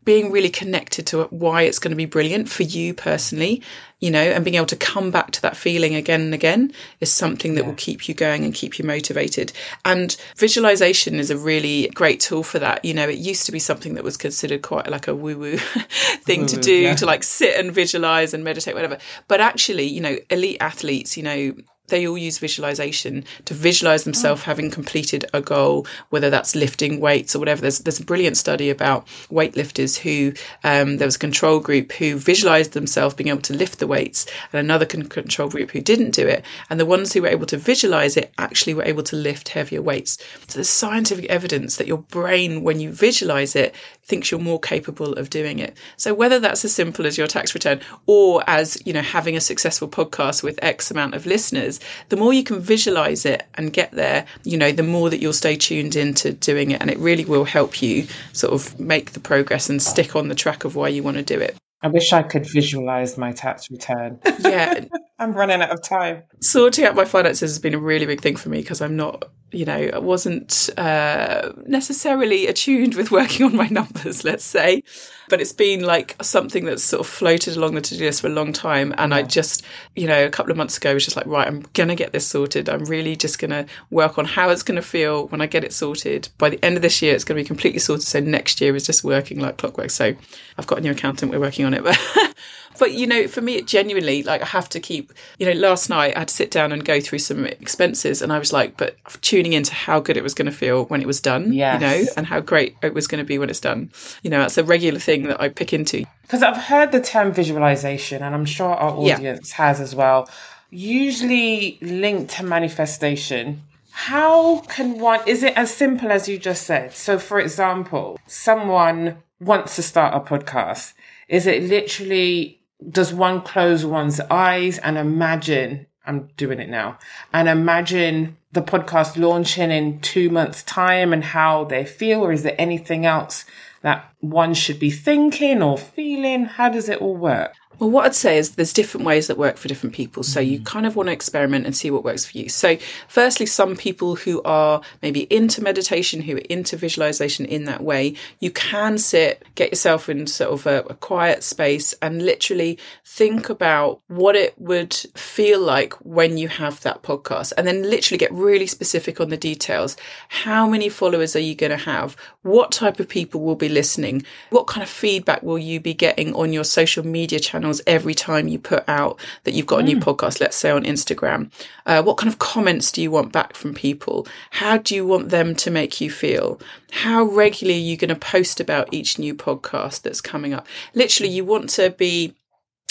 being 0.04 0.32
really 0.32 0.48
connected 0.48 1.06
to 1.08 1.24
why 1.24 1.62
it's 1.62 1.78
going 1.78 1.90
to 1.90 1.96
be 1.96 2.06
brilliant 2.06 2.48
for 2.48 2.62
you 2.62 2.94
personally, 2.94 3.62
you 4.00 4.10
know, 4.10 4.20
and 4.20 4.44
being 4.44 4.56
able 4.56 4.66
to 4.66 4.76
come 4.76 5.10
back 5.10 5.30
to 5.30 5.42
that 5.42 5.56
feeling 5.56 5.94
again 5.94 6.20
and 6.20 6.34
again 6.34 6.70
is 7.00 7.10
something 7.10 7.54
that 7.54 7.62
yeah. 7.62 7.68
will 7.68 7.76
keep 7.76 8.08
you 8.08 8.14
going 8.14 8.44
and 8.44 8.52
keep 8.52 8.78
you 8.78 8.84
motivated. 8.84 9.52
And 9.86 10.14
visualization 10.36 11.14
is 11.14 11.30
a 11.30 11.38
really 11.38 11.88
great 11.94 12.20
tool 12.20 12.42
for 12.42 12.58
that. 12.58 12.84
You 12.84 12.92
know, 12.92 13.08
it 13.08 13.16
used 13.16 13.46
to 13.46 13.52
be 13.52 13.58
something 13.58 13.94
that 13.94 14.04
was 14.04 14.18
considered 14.18 14.60
quite 14.60 14.90
like 14.90 15.08
a 15.08 15.14
woo 15.14 15.38
woo 15.38 15.56
thing 15.58 16.40
woo-woo, 16.40 16.48
to 16.48 16.60
do, 16.60 16.74
yeah. 16.74 16.94
to 16.96 17.06
like 17.06 17.22
sit 17.22 17.56
and 17.56 17.72
visualize 17.72 18.34
and 18.34 18.44
meditate, 18.44 18.74
whatever. 18.74 18.98
But 19.28 19.40
actually, 19.40 19.84
you 19.84 20.02
know, 20.02 20.18
elite 20.28 20.58
athletes, 20.60 21.16
you 21.16 21.22
know, 21.22 21.54
they 21.88 22.06
all 22.06 22.18
use 22.18 22.38
visualization 22.38 23.24
to 23.44 23.54
visualize 23.54 24.04
themselves 24.04 24.42
oh. 24.42 24.44
having 24.44 24.70
completed 24.70 25.24
a 25.32 25.40
goal, 25.40 25.86
whether 26.10 26.30
that's 26.30 26.56
lifting 26.56 27.00
weights 27.00 27.34
or 27.34 27.38
whatever. 27.38 27.60
There's 27.60 27.80
there's 27.80 28.00
a 28.00 28.04
brilliant 28.04 28.36
study 28.36 28.70
about 28.70 29.06
weightlifters 29.30 29.98
who 29.98 30.32
um, 30.64 30.98
there 30.98 31.06
was 31.06 31.16
a 31.16 31.20
control 31.20 31.60
group 31.60 31.92
who 31.92 32.16
visualized 32.16 32.72
themselves 32.72 33.14
being 33.14 33.28
able 33.28 33.42
to 33.42 33.54
lift 33.54 33.78
the 33.78 33.86
weights, 33.86 34.26
and 34.52 34.60
another 34.60 34.86
con- 34.86 35.08
control 35.08 35.48
group 35.48 35.70
who 35.70 35.80
didn't 35.80 36.10
do 36.10 36.26
it. 36.26 36.44
And 36.70 36.80
the 36.80 36.86
ones 36.86 37.12
who 37.12 37.22
were 37.22 37.28
able 37.28 37.46
to 37.46 37.56
visualize 37.56 38.16
it 38.16 38.32
actually 38.38 38.74
were 38.74 38.84
able 38.84 39.02
to 39.04 39.16
lift 39.16 39.48
heavier 39.48 39.82
weights. 39.82 40.18
So 40.48 40.54
there's 40.56 40.68
scientific 40.68 41.26
evidence 41.26 41.76
that 41.76 41.86
your 41.86 41.98
brain, 41.98 42.62
when 42.62 42.80
you 42.80 42.90
visualize 42.90 43.56
it, 43.56 43.74
thinks 44.06 44.30
you're 44.30 44.40
more 44.40 44.60
capable 44.60 45.12
of 45.14 45.30
doing 45.30 45.58
it. 45.58 45.76
So 45.96 46.14
whether 46.14 46.38
that's 46.38 46.64
as 46.64 46.74
simple 46.74 47.06
as 47.06 47.18
your 47.18 47.26
tax 47.26 47.54
return 47.54 47.80
or 48.06 48.42
as 48.46 48.80
you 48.86 48.92
know 48.92 49.02
having 49.02 49.36
a 49.36 49.40
successful 49.40 49.88
podcast 49.88 50.42
with 50.42 50.58
X 50.62 50.90
amount 50.90 51.14
of 51.14 51.26
listeners 51.26 51.80
the 52.08 52.16
more 52.16 52.32
you 52.32 52.44
can 52.44 52.60
visualize 52.60 53.24
it 53.24 53.44
and 53.54 53.72
get 53.72 53.90
there, 53.92 54.26
you 54.44 54.56
know, 54.56 54.72
the 54.72 54.82
more 54.82 55.10
that 55.10 55.20
you'll 55.20 55.32
stay 55.32 55.56
tuned 55.56 55.96
into 55.96 56.32
doing 56.32 56.70
it. 56.70 56.80
And 56.80 56.90
it 56.90 56.98
really 56.98 57.24
will 57.24 57.44
help 57.44 57.82
you 57.82 58.06
sort 58.32 58.52
of 58.52 58.78
make 58.78 59.12
the 59.12 59.20
progress 59.20 59.68
and 59.68 59.82
stick 59.82 60.16
on 60.16 60.28
the 60.28 60.34
track 60.34 60.64
of 60.64 60.76
why 60.76 60.88
you 60.88 61.02
want 61.02 61.16
to 61.16 61.22
do 61.22 61.38
it. 61.40 61.56
I 61.82 61.88
wish 61.88 62.12
I 62.12 62.22
could 62.22 62.46
visualize 62.50 63.18
my 63.18 63.32
tax 63.32 63.70
return. 63.70 64.18
Yeah. 64.40 64.84
I'm 65.18 65.32
running 65.32 65.62
out 65.62 65.70
of 65.70 65.82
time. 65.82 66.22
Sorting 66.40 66.84
out 66.84 66.94
my 66.94 67.04
finances 67.04 67.50
has 67.50 67.58
been 67.58 67.74
a 67.74 67.78
really 67.78 68.06
big 68.06 68.20
thing 68.20 68.36
for 68.36 68.50
me 68.50 68.60
because 68.60 68.80
I'm 68.80 68.96
not, 68.96 69.30
you 69.50 69.64
know, 69.64 69.90
I 69.94 69.98
wasn't 69.98 70.70
uh, 70.76 71.52
necessarily 71.66 72.46
attuned 72.46 72.94
with 72.94 73.10
working 73.10 73.46
on 73.46 73.56
my 73.56 73.68
numbers, 73.68 74.24
let's 74.24 74.44
say. 74.44 74.82
But 75.28 75.40
it's 75.40 75.52
been 75.52 75.82
like 75.82 76.14
something 76.22 76.66
that's 76.66 76.84
sort 76.84 77.00
of 77.00 77.06
floated 77.06 77.56
along 77.56 77.74
the 77.74 77.80
to 77.80 77.96
do 77.96 78.04
list 78.04 78.20
for 78.20 78.28
a 78.28 78.30
long 78.30 78.52
time. 78.52 78.94
And. 78.96 79.12
I 79.16 79.22
just, 79.22 79.64
you 79.94 80.06
know, 80.06 80.26
a 80.26 80.30
couple 80.30 80.50
of 80.50 80.58
months 80.58 80.76
ago 80.76 80.92
was 80.92 81.04
just 81.04 81.16
like, 81.16 81.26
right, 81.26 81.46
I'm 81.46 81.64
going 81.72 81.88
to 81.88 81.94
get 81.94 82.12
this 82.12 82.26
sorted. 82.26 82.68
I'm 82.68 82.84
really 82.84 83.16
just 83.16 83.38
going 83.38 83.50
to 83.50 83.66
work 83.90 84.18
on 84.18 84.26
how 84.26 84.50
it's 84.50 84.62
going 84.62 84.76
to 84.76 84.82
feel 84.82 85.26
when 85.28 85.40
I 85.40 85.46
get 85.46 85.64
it 85.64 85.72
sorted. 85.72 86.28
By 86.36 86.50
the 86.50 86.62
end 86.62 86.76
of 86.76 86.82
this 86.82 87.00
year, 87.00 87.14
it's 87.14 87.24
going 87.24 87.36
to 87.36 87.42
be 87.42 87.46
completely 87.46 87.78
sorted. 87.78 88.06
So 88.06 88.20
next 88.20 88.60
year 88.60 88.76
is 88.76 88.84
just 88.84 89.04
working 89.04 89.40
like 89.40 89.56
clockwork. 89.56 89.90
So 89.90 90.14
I've 90.58 90.66
got 90.66 90.78
a 90.78 90.80
new 90.82 90.90
accountant. 90.90 91.32
We're 91.32 91.40
working 91.40 91.64
on 91.64 91.72
it. 91.72 91.82
But 91.82 91.98
But 92.78 92.92
you 92.92 93.06
know, 93.06 93.26
for 93.28 93.40
me, 93.40 93.54
it 93.54 93.66
genuinely 93.66 94.22
like 94.22 94.42
I 94.42 94.46
have 94.46 94.68
to 94.70 94.80
keep. 94.80 95.12
You 95.38 95.46
know, 95.46 95.52
last 95.58 95.88
night 95.88 96.16
I 96.16 96.20
had 96.20 96.28
to 96.28 96.34
sit 96.34 96.50
down 96.50 96.72
and 96.72 96.84
go 96.84 97.00
through 97.00 97.20
some 97.20 97.46
expenses, 97.46 98.22
and 98.22 98.32
I 98.32 98.38
was 98.38 98.52
like, 98.52 98.76
but 98.76 98.96
tuning 99.22 99.52
into 99.52 99.74
how 99.74 100.00
good 100.00 100.16
it 100.16 100.22
was 100.22 100.34
going 100.34 100.46
to 100.46 100.56
feel 100.56 100.84
when 100.84 101.00
it 101.00 101.06
was 101.06 101.20
done. 101.20 101.52
You 101.52 101.78
know, 101.78 102.04
and 102.16 102.26
how 102.26 102.40
great 102.40 102.76
it 102.82 102.94
was 102.94 103.06
going 103.06 103.18
to 103.18 103.26
be 103.26 103.38
when 103.38 103.50
it's 103.50 103.60
done. 103.60 103.90
You 104.22 104.30
know, 104.30 104.40
that's 104.40 104.58
a 104.58 104.64
regular 104.64 104.98
thing 104.98 105.24
that 105.24 105.40
I 105.40 105.48
pick 105.48 105.72
into. 105.72 106.04
Because 106.22 106.42
I've 106.42 106.56
heard 106.56 106.92
the 106.92 107.00
term 107.00 107.32
visualization, 107.32 108.22
and 108.22 108.34
I'm 108.34 108.46
sure 108.46 108.68
our 108.68 108.90
audience 108.90 109.50
yeah. 109.50 109.56
has 109.56 109.80
as 109.80 109.94
well. 109.94 110.28
Usually 110.70 111.78
linked 111.80 112.32
to 112.32 112.44
manifestation. 112.44 113.62
How 113.92 114.58
can 114.60 114.98
one, 114.98 115.20
is 115.26 115.42
it 115.42 115.56
as 115.56 115.72
simple 115.72 116.12
as 116.12 116.28
you 116.28 116.38
just 116.38 116.64
said? 116.64 116.92
So, 116.92 117.18
for 117.18 117.40
example, 117.40 118.20
someone 118.26 119.22
wants 119.40 119.76
to 119.76 119.82
start 119.82 120.14
a 120.14 120.20
podcast. 120.20 120.92
Is 121.28 121.46
it 121.46 121.62
literally 121.62 122.60
does 122.90 123.12
one 123.12 123.42
close 123.42 123.84
one's 123.84 124.20
eyes 124.20 124.78
and 124.78 124.98
imagine 124.98 125.86
I'm 126.04 126.28
doing 126.36 126.60
it 126.60 126.68
now 126.68 126.98
and 127.32 127.48
imagine 127.48 128.36
the 128.52 128.62
podcast 128.62 129.16
launching 129.16 129.70
in 129.70 130.00
two 130.00 130.30
months 130.30 130.62
time 130.62 131.12
and 131.12 131.24
how 131.24 131.64
they 131.64 131.84
feel 131.84 132.20
or 132.20 132.32
is 132.32 132.42
there 132.44 132.54
anything 132.58 133.04
else 133.04 133.44
that 133.82 134.12
one 134.20 134.54
should 134.54 134.78
be 134.78 134.90
thinking 134.90 135.62
or 135.62 135.76
feeling? 135.76 136.44
How 136.44 136.68
does 136.68 136.88
it 136.88 137.00
all 137.00 137.16
work 137.16 137.54
well, 137.78 137.90
what 137.90 138.06
I'd 138.06 138.14
say 138.14 138.38
is 138.38 138.52
there's 138.52 138.72
different 138.72 139.04
ways 139.04 139.26
that 139.26 139.36
work 139.36 139.58
for 139.58 139.68
different 139.68 139.94
people. 139.94 140.22
So 140.22 140.40
you 140.40 140.58
mm-hmm. 140.58 140.64
kind 140.64 140.86
of 140.86 140.96
want 140.96 141.08
to 141.08 141.12
experiment 141.12 141.66
and 141.66 141.76
see 141.76 141.90
what 141.90 142.04
works 142.04 142.24
for 142.24 142.38
you. 142.38 142.48
So, 142.48 142.78
firstly, 143.08 143.44
some 143.44 143.76
people 143.76 144.16
who 144.16 144.42
are 144.42 144.80
maybe 145.02 145.22
into 145.24 145.62
meditation, 145.62 146.22
who 146.22 146.36
are 146.36 146.46
into 146.50 146.76
visualization 146.76 147.44
in 147.44 147.64
that 147.64 147.82
way, 147.82 148.14
you 148.40 148.50
can 148.50 148.96
sit, 148.96 149.44
get 149.54 149.70
yourself 149.70 150.08
in 150.08 150.26
sort 150.26 150.52
of 150.52 150.66
a, 150.66 150.78
a 150.88 150.94
quiet 150.94 151.42
space 151.42 151.92
and 152.00 152.22
literally 152.22 152.78
think 153.04 153.50
about 153.50 154.00
what 154.08 154.36
it 154.36 154.54
would 154.58 154.94
feel 155.14 155.60
like 155.60 155.92
when 156.04 156.38
you 156.38 156.48
have 156.48 156.80
that 156.82 157.02
podcast 157.02 157.52
and 157.58 157.66
then 157.66 157.82
literally 157.82 158.18
get 158.18 158.32
really 158.32 158.66
specific 158.66 159.20
on 159.20 159.28
the 159.28 159.36
details. 159.36 159.96
How 160.28 160.66
many 160.66 160.88
followers 160.88 161.36
are 161.36 161.40
you 161.40 161.54
going 161.54 161.70
to 161.70 161.76
have? 161.76 162.16
What 162.42 162.72
type 162.72 163.00
of 163.00 163.08
people 163.08 163.42
will 163.42 163.54
be 163.54 163.68
listening? 163.68 164.24
What 164.50 164.66
kind 164.66 164.82
of 164.82 164.88
feedback 164.88 165.42
will 165.42 165.58
you 165.58 165.78
be 165.78 165.92
getting 165.92 166.34
on 166.34 166.52
your 166.52 166.64
social 166.64 167.04
media 167.04 167.38
channel? 167.38 167.65
Channels 167.66 167.82
every 167.86 168.14
time 168.14 168.48
you 168.48 168.58
put 168.58 168.84
out 168.88 169.18
that 169.44 169.54
you've 169.54 169.66
got 169.66 169.80
a 169.80 169.82
new 169.82 169.96
mm. 169.96 170.02
podcast, 170.02 170.40
let's 170.40 170.56
say 170.56 170.70
on 170.70 170.84
Instagram? 170.84 171.50
Uh, 171.84 172.02
what 172.02 172.16
kind 172.16 172.32
of 172.32 172.38
comments 172.38 172.92
do 172.92 173.02
you 173.02 173.10
want 173.10 173.32
back 173.32 173.54
from 173.54 173.74
people? 173.74 174.26
How 174.50 174.76
do 174.76 174.94
you 174.94 175.04
want 175.04 175.30
them 175.30 175.54
to 175.56 175.70
make 175.70 176.00
you 176.00 176.10
feel? 176.10 176.60
How 176.92 177.24
regularly 177.24 177.80
are 177.80 177.82
you 177.82 177.96
going 177.96 178.08
to 178.08 178.14
post 178.14 178.60
about 178.60 178.92
each 178.92 179.18
new 179.18 179.34
podcast 179.34 180.02
that's 180.02 180.20
coming 180.20 180.54
up? 180.54 180.66
Literally, 180.94 181.32
you 181.32 181.44
want 181.44 181.70
to 181.70 181.90
be 181.90 182.34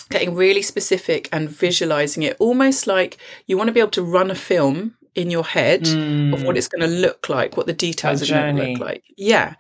getting 0.09 0.35
really 0.35 0.61
specific 0.61 1.29
and 1.31 1.49
visualizing 1.49 2.23
it 2.23 2.35
almost 2.37 2.85
like 2.85 3.17
you 3.47 3.57
want 3.57 3.69
to 3.69 3.73
be 3.73 3.79
able 3.79 3.89
to 3.89 4.03
run 4.03 4.29
a 4.29 4.35
film 4.35 4.95
in 5.15 5.31
your 5.31 5.45
head 5.45 5.83
Mm. 5.83 6.33
of 6.33 6.43
what 6.43 6.57
it's 6.57 6.67
going 6.67 6.81
to 6.81 6.87
look 6.87 7.29
like, 7.29 7.57
what 7.57 7.65
the 7.67 7.73
details 7.73 8.19
That 8.19 8.31
are 8.31 8.41
going 8.41 8.55
to 8.57 8.63
look 8.71 8.79
like. 8.79 9.03
Yeah. 9.17 9.55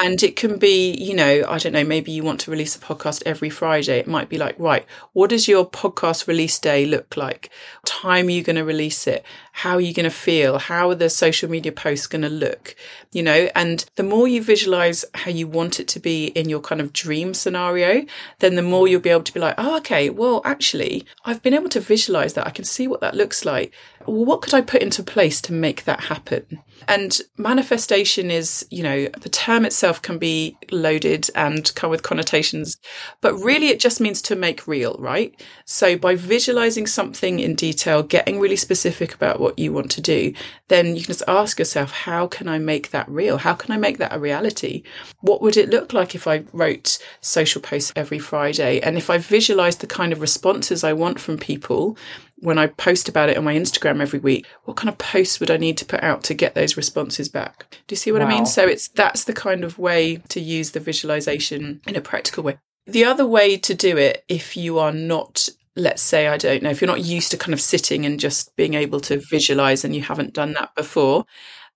And 0.00 0.22
it 0.22 0.36
can 0.36 0.58
be, 0.60 0.92
you 0.92 1.12
know, 1.12 1.42
I 1.48 1.58
don't 1.58 1.72
know, 1.72 1.82
maybe 1.82 2.12
you 2.12 2.22
want 2.22 2.38
to 2.42 2.52
release 2.52 2.76
a 2.76 2.78
podcast 2.78 3.20
every 3.26 3.50
Friday. 3.50 3.98
It 3.98 4.06
might 4.06 4.28
be 4.28 4.38
like, 4.38 4.54
right, 4.56 4.86
what 5.12 5.30
does 5.30 5.48
your 5.48 5.68
podcast 5.68 6.28
release 6.28 6.56
day 6.60 6.86
look 6.86 7.16
like? 7.16 7.50
Time 7.84 8.28
are 8.28 8.30
you 8.30 8.44
going 8.44 8.54
to 8.54 8.64
release 8.64 9.08
it? 9.08 9.24
How 9.50 9.74
are 9.74 9.80
you 9.80 9.92
going 9.92 10.04
to 10.04 10.10
feel? 10.14 10.60
How 10.60 10.88
are 10.90 10.94
the 10.94 11.10
social 11.10 11.50
media 11.50 11.72
posts 11.72 12.06
going 12.06 12.22
to 12.22 12.28
look? 12.28 12.76
You 13.10 13.24
know, 13.24 13.48
and 13.56 13.84
the 13.96 14.04
more 14.04 14.28
you 14.28 14.40
visualize 14.40 15.04
how 15.14 15.32
you 15.32 15.48
want 15.48 15.80
it 15.80 15.88
to 15.88 15.98
be 15.98 16.26
in 16.26 16.48
your 16.48 16.60
kind 16.60 16.80
of 16.80 16.92
dream 16.92 17.34
scenario, 17.34 18.04
then 18.38 18.54
the 18.54 18.62
more 18.62 18.86
you'll 18.86 19.00
be 19.00 19.10
able 19.10 19.24
to 19.24 19.34
be 19.34 19.40
like, 19.40 19.56
oh, 19.58 19.78
okay, 19.78 20.10
well, 20.10 20.42
actually, 20.44 21.06
I've 21.24 21.42
been 21.42 21.54
able 21.54 21.70
to 21.70 21.80
visualize 21.80 22.34
that. 22.34 22.46
I 22.46 22.50
can 22.50 22.64
see 22.64 22.86
what 22.86 23.00
that 23.00 23.16
looks 23.16 23.44
like. 23.44 23.72
Well, 24.08 24.24
what 24.24 24.40
could 24.40 24.54
I 24.54 24.62
put 24.62 24.80
into 24.80 25.02
place 25.02 25.40
to 25.42 25.52
make 25.52 25.84
that 25.84 26.00
happen? 26.00 26.62
And 26.86 27.20
manifestation 27.36 28.30
is, 28.30 28.66
you 28.70 28.82
know, 28.82 29.06
the 29.20 29.28
term 29.28 29.66
itself 29.66 30.00
can 30.00 30.16
be 30.16 30.56
loaded 30.70 31.28
and 31.34 31.70
come 31.74 31.90
with 31.90 32.02
connotations, 32.02 32.78
but 33.20 33.34
really 33.34 33.68
it 33.68 33.80
just 33.80 34.00
means 34.00 34.22
to 34.22 34.36
make 34.36 34.66
real, 34.66 34.96
right? 34.98 35.38
So 35.66 35.98
by 35.98 36.14
visualizing 36.14 36.86
something 36.86 37.38
in 37.40 37.54
detail, 37.54 38.02
getting 38.02 38.40
really 38.40 38.56
specific 38.56 39.12
about 39.12 39.40
what 39.40 39.58
you 39.58 39.74
want 39.74 39.90
to 39.92 40.00
do, 40.00 40.32
then 40.68 40.96
you 40.96 41.02
can 41.02 41.12
just 41.12 41.28
ask 41.28 41.58
yourself, 41.58 41.90
how 41.90 42.28
can 42.28 42.48
I 42.48 42.58
make 42.58 42.90
that 42.90 43.08
real? 43.10 43.36
How 43.36 43.54
can 43.54 43.72
I 43.72 43.76
make 43.76 43.98
that 43.98 44.14
a 44.14 44.18
reality? 44.18 44.84
What 45.20 45.42
would 45.42 45.58
it 45.58 45.68
look 45.68 45.92
like 45.92 46.14
if 46.14 46.26
I 46.26 46.44
wrote 46.54 46.98
social 47.20 47.60
posts 47.60 47.92
every 47.94 48.18
Friday? 48.18 48.80
And 48.80 48.96
if 48.96 49.10
I 49.10 49.18
visualized 49.18 49.80
the 49.80 49.86
kind 49.86 50.12
of 50.14 50.22
responses 50.22 50.82
I 50.82 50.94
want 50.94 51.20
from 51.20 51.36
people, 51.36 51.98
when 52.40 52.58
I 52.58 52.68
post 52.68 53.08
about 53.08 53.28
it 53.28 53.36
on 53.36 53.44
my 53.44 53.54
Instagram 53.54 54.00
every 54.00 54.18
week, 54.18 54.46
what 54.64 54.76
kind 54.76 54.88
of 54.88 54.98
posts 54.98 55.40
would 55.40 55.50
I 55.50 55.56
need 55.56 55.76
to 55.78 55.84
put 55.84 56.02
out 56.02 56.22
to 56.24 56.34
get 56.34 56.54
those 56.54 56.76
responses 56.76 57.28
back? 57.28 57.66
Do 57.86 57.92
you 57.92 57.96
see 57.96 58.12
what 58.12 58.22
I 58.22 58.28
mean? 58.28 58.46
So 58.46 58.64
it's 58.66 58.88
that's 58.88 59.24
the 59.24 59.32
kind 59.32 59.64
of 59.64 59.78
way 59.78 60.16
to 60.28 60.40
use 60.40 60.72
the 60.72 60.80
visualization 60.80 61.80
in 61.86 61.96
a 61.96 62.00
practical 62.00 62.44
way. 62.44 62.58
The 62.86 63.04
other 63.04 63.26
way 63.26 63.56
to 63.58 63.74
do 63.74 63.96
it, 63.96 64.24
if 64.28 64.56
you 64.56 64.78
are 64.78 64.92
not, 64.92 65.48
let's 65.76 66.00
say, 66.00 66.28
I 66.28 66.36
don't 66.36 66.62
know, 66.62 66.70
if 66.70 66.80
you're 66.80 66.86
not 66.88 67.04
used 67.04 67.30
to 67.32 67.36
kind 67.36 67.52
of 67.52 67.60
sitting 67.60 68.06
and 68.06 68.18
just 68.18 68.54
being 68.56 68.74
able 68.74 69.00
to 69.00 69.18
visualize 69.18 69.84
and 69.84 69.94
you 69.94 70.02
haven't 70.02 70.32
done 70.32 70.54
that 70.54 70.74
before, 70.74 71.26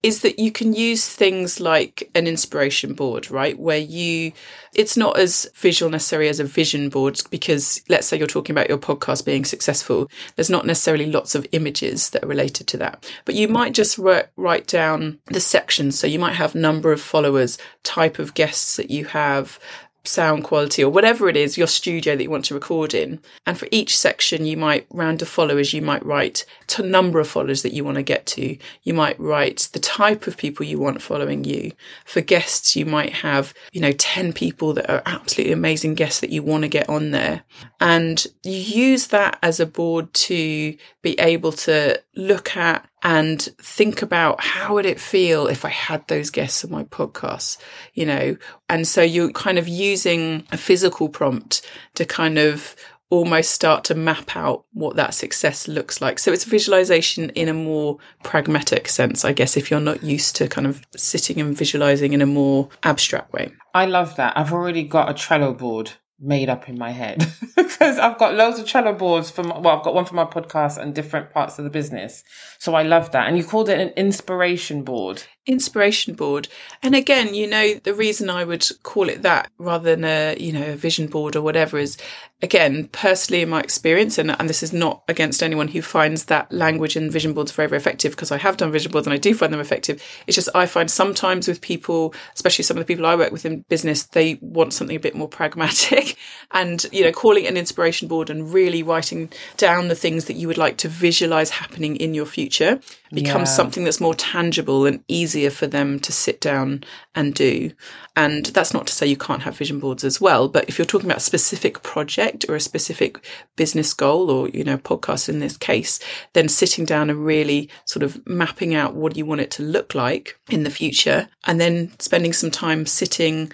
is 0.03 0.23
that 0.23 0.39
you 0.39 0.51
can 0.51 0.73
use 0.73 1.09
things 1.09 1.61
like 1.61 2.11
an 2.15 2.27
inspiration 2.27 2.93
board, 2.93 3.31
right? 3.31 3.57
Where 3.59 3.79
you, 3.79 4.33
it's 4.75 4.97
not 4.97 5.17
as 5.17 5.49
visual 5.55 5.91
necessarily 5.91 6.29
as 6.29 6.41
a 6.41 6.45
vision 6.45 6.89
board 6.89 7.21
because 7.31 7.81
let's 7.89 8.09
say 8.09 8.19
you're 8.19 8.27
talking 8.27 8.53
about 8.53 8.69
your 8.69 8.79
podcast 8.79 9.25
being 9.25 9.45
successful. 9.45 10.11
There's 10.35 10.51
not 10.51 10.67
necessarily 10.67 11.07
lots 11.07 11.37
of 11.37 11.47
images 11.53 12.11
that 12.11 12.25
are 12.25 12.29
related 12.29 12.67
to 12.69 12.77
that, 12.79 13.09
but 13.25 13.37
you 13.37 13.47
might 13.47 13.75
just 13.75 13.97
write, 13.97 14.27
write 14.37 14.67
down 14.67 15.21
the 15.27 15.41
sections. 15.41 15.99
So 15.99 16.09
you 16.09 16.19
might 16.19 16.35
have 16.35 16.57
number 16.57 16.91
of 16.91 17.01
followers, 17.01 17.57
type 17.85 18.19
of 18.19 18.35
guests 18.35 18.77
that 18.77 18.91
you 18.91 19.05
have, 19.05 19.61
sound 20.05 20.45
quality 20.45 20.83
or 20.83 20.91
whatever 20.91 21.29
it 21.29 21.37
is, 21.37 21.57
your 21.57 21.67
studio 21.67 22.17
that 22.17 22.23
you 22.23 22.31
want 22.31 22.45
to 22.47 22.55
record 22.55 22.95
in. 22.95 23.21
And 23.47 23.57
for 23.57 23.69
each 23.71 23.97
section, 23.97 24.47
you 24.47 24.57
might 24.57 24.87
round 24.91 25.23
of 25.23 25.29
followers, 25.29 25.73
you 25.73 25.83
might 25.83 26.05
write 26.05 26.45
to 26.69 26.83
number 26.83 27.21
of 27.21 27.29
followers 27.29 27.63
that 27.63 27.73
you 27.73 27.85
want 27.85 27.97
to 27.97 28.03
get 28.03 28.27
to. 28.27 28.57
You 28.83 28.95
might 28.95 29.19
write 29.21 29.69
the 29.73 29.79
type 29.79 30.27
of 30.27 30.37
people 30.37 30.67
you 30.67 30.79
want 30.79 31.03
following 31.03 31.45
you. 31.45 31.73
For 32.05 32.21
guests, 32.21 32.75
you 32.75 32.85
might 32.85 33.13
have, 33.13 33.55
you 33.73 33.81
know, 33.81 33.93
10 33.93 34.33
people 34.33 34.73
that 34.75 34.91
are 34.91 35.03
absolutely 35.07 35.53
amazing 35.53 35.95
guests 35.95 36.21
that 36.21 36.31
you 36.31 36.43
want 36.43 36.63
to 36.63 36.69
get 36.69 36.89
on 36.89 37.11
there. 37.11 37.43
And 37.83 38.25
you 38.45 38.53
use 38.53 39.09
that 39.09 39.41
as 39.43 39.59
a 39.59 39.67
board 39.67 40.15
to 40.15 40.77
be 41.03 41.19
able 41.19 41.51
to 41.51 42.01
look 42.15 42.57
at 42.57 42.89
and 43.03 43.43
think 43.61 44.03
about 44.03 44.41
how 44.41 44.75
would 44.75 44.87
it 44.87 45.01
feel 45.01 45.49
if 45.49 45.65
I 45.65 45.71
had 45.71 46.07
those 46.07 46.31
guests 46.31 46.65
on 46.65 46.71
my 46.71 46.85
podcast, 46.85 47.59
you 47.95 48.07
know? 48.07 48.37
And 48.69 48.87
so 48.87 49.03
you're 49.03 49.33
kind 49.33 49.59
of 49.59 49.67
using 49.67 50.47
a 50.53 50.57
physical 50.57 51.09
prompt 51.09 51.67
to 51.95 52.05
kind 52.05 52.39
of 52.39 52.77
almost 53.11 53.51
start 53.51 53.83
to 53.85 53.97
map 53.97 54.37
out 54.37 54.65
what 54.73 54.95
that 54.95 55.13
success 55.13 55.67
looks 55.67 56.01
like. 56.01 56.21
So 56.21 56.33
it's 56.33 56.45
visualization 56.45 57.31
in 57.31 57.49
a 57.49 57.53
more 57.53 57.99
pragmatic 58.23 58.89
sense, 58.89 59.25
I 59.25 59.33
guess, 59.33 59.57
if 59.57 59.73
you're 59.73 59.81
not 59.81 60.05
used 60.05 60.37
to 60.37 60.47
kind 60.47 60.69
of 60.69 60.87
sitting 60.97 61.41
and 61.41 61.57
visualizing 61.57 62.13
in 62.13 62.23
a 62.23 62.27
more 62.27 62.69
abstract 62.85 63.33
way. 63.33 63.51
I 63.75 63.87
love 63.87 64.15
that. 64.17 64.39
I've 64.39 64.53
already 64.53 64.85
got 64.85 65.11
a 65.11 65.15
Trello 65.15 65.59
board 65.59 65.95
made 66.23 66.49
up 66.49 66.69
in 66.69 66.79
my 66.79 66.91
head 66.91 67.27
because 67.57 67.99
I've 67.99 68.19
got 68.19 68.35
loads 68.35 68.59
of 68.59 68.67
Trello 68.67 68.97
boards 68.97 69.31
from, 69.31 69.49
well, 69.49 69.77
I've 69.77 69.85
got 69.85 69.95
one 69.95 70.05
for 70.05 70.15
my 70.15 70.25
podcast 70.25 70.79
and 70.79 70.95
different 70.95 71.31
parts 71.31 71.59
of 71.59 71.65
the 71.65 71.71
business. 71.71 72.23
So 72.59 72.75
I 72.75 72.83
love 72.83 73.11
that. 73.13 73.27
And 73.27 73.37
you 73.37 73.45
called 73.45 73.69
it 73.69 73.81
an 73.81 73.89
inspiration 73.91 74.85
board. 74.85 75.25
Inspiration 75.47 76.15
board. 76.15 76.49
And 76.83 76.95
again 76.95 77.35
you 77.35 77.47
know 77.47 77.75
the 77.75 77.95
reason 77.95 78.31
i 78.31 78.45
would 78.45 78.67
call 78.83 79.09
it 79.09 79.23
that 79.23 79.51
rather 79.59 79.95
than 79.95 80.05
a 80.05 80.37
you 80.39 80.53
know 80.53 80.73
a 80.73 80.77
vision 80.77 81.07
board 81.07 81.37
or 81.37 81.43
whatever 81.43 81.79
is 81.79 81.97
again 82.41 82.89
personally 82.89 83.43
in 83.43 83.49
my 83.49 83.61
experience 83.61 84.19
and, 84.19 84.31
and 84.39 84.49
this 84.49 84.63
is 84.63 84.73
not 84.73 85.03
against 85.09 85.43
anyone 85.43 85.69
who 85.69 85.81
finds 85.83 86.25
that 86.25 86.51
language 86.53 86.97
and 86.97 87.13
vision 87.13 87.33
boards 87.33 87.53
very 87.53 87.69
very 87.69 87.79
effective 87.79 88.13
because 88.13 88.33
i 88.33 88.37
have 88.37 88.57
done 88.57 88.73
vision 88.73 88.91
boards 88.91 89.07
and 89.07 89.15
i 89.15 89.19
do 89.19 89.35
find 89.35 89.53
them 89.53 89.61
effective. 89.61 90.03
It's 90.27 90.35
just 90.35 90.49
i 90.55 90.67
find 90.67 90.91
sometimes 90.91 91.49
with 91.49 91.61
people 91.61 92.15
especially 92.35 92.65
some 92.65 92.77
of 92.77 92.81
the 92.81 92.93
people 92.93 93.07
i 93.07 93.17
work 93.17 93.33
with 93.33 93.45
in 93.45 93.65
business 93.69 94.05
they 94.05 94.39
want 94.41 94.73
something 94.73 94.97
a 94.97 95.01
bit 95.01 95.15
more 95.15 95.29
pragmatic 95.29 96.17
and 96.53 96.85
you 96.93 97.05
know 97.05 97.13
calling 97.13 97.45
it 97.45 97.51
an 97.51 97.57
inspiration 97.57 98.09
board 98.09 98.31
and 98.31 98.53
really 98.53 98.83
writing 98.83 99.31
down 99.57 99.89
the 99.89 99.95
things 99.95 100.27
that 100.27 100.35
you 100.35 100.47
would 100.47 100.59
like 100.59 100.77
to 100.79 100.89
visualize 100.89 101.51
happening 101.51 101.97
in 101.97 102.15
your 102.15 102.27
future 102.27 102.81
becomes 103.13 103.49
Yeah. 103.51 103.57
something 103.57 103.85
that's 103.85 104.01
more 104.01 104.15
tangible 104.15 104.87
and 104.87 105.03
easier 105.09 105.51
for 105.51 105.67
them 105.67 106.01
to 106.01 106.13
sit 106.13 106.41
down 106.41 106.85
and 107.15 107.35
do. 107.35 107.73
And 108.17 108.47
that's 108.47 108.73
not 108.73 108.87
to 108.87 108.93
say 108.93 109.07
you 109.07 109.17
can't 109.17 109.43
have 109.43 109.57
vision 109.57 109.79
boards 109.79 110.05
as 110.05 110.21
well, 110.21 110.49
but 110.49 110.69
if 110.69 110.79
you're 110.79 110.87
talking 110.87 111.09
about 111.09 111.19
a 111.19 111.21
specific 111.21 111.83
project 111.83 112.45
or 112.49 112.55
a 112.57 112.61
specific 112.61 113.25
business 113.57 113.93
goal 113.95 114.31
or, 114.31 114.49
you 114.49 114.65
know, 114.65 114.79
podcast 114.79 115.29
in 115.29 115.41
this 115.41 115.57
case, 115.57 115.99
then 116.33 116.49
sitting 116.49 116.85
down 116.85 117.11
and 117.11 117.25
really 117.25 117.69
sort 117.85 118.03
of 118.03 118.27
mapping 118.27 118.75
out 118.75 118.95
what 118.95 119.17
you 119.17 119.27
want 119.27 119.41
it 119.41 119.51
to 119.53 119.63
look 119.63 119.95
like 119.95 120.39
in 120.51 120.63
the 120.65 120.71
future 120.71 121.29
and 121.45 121.61
then 121.61 121.91
spending 121.99 122.33
some 122.33 122.51
time 122.51 122.87
sitting, 122.87 123.53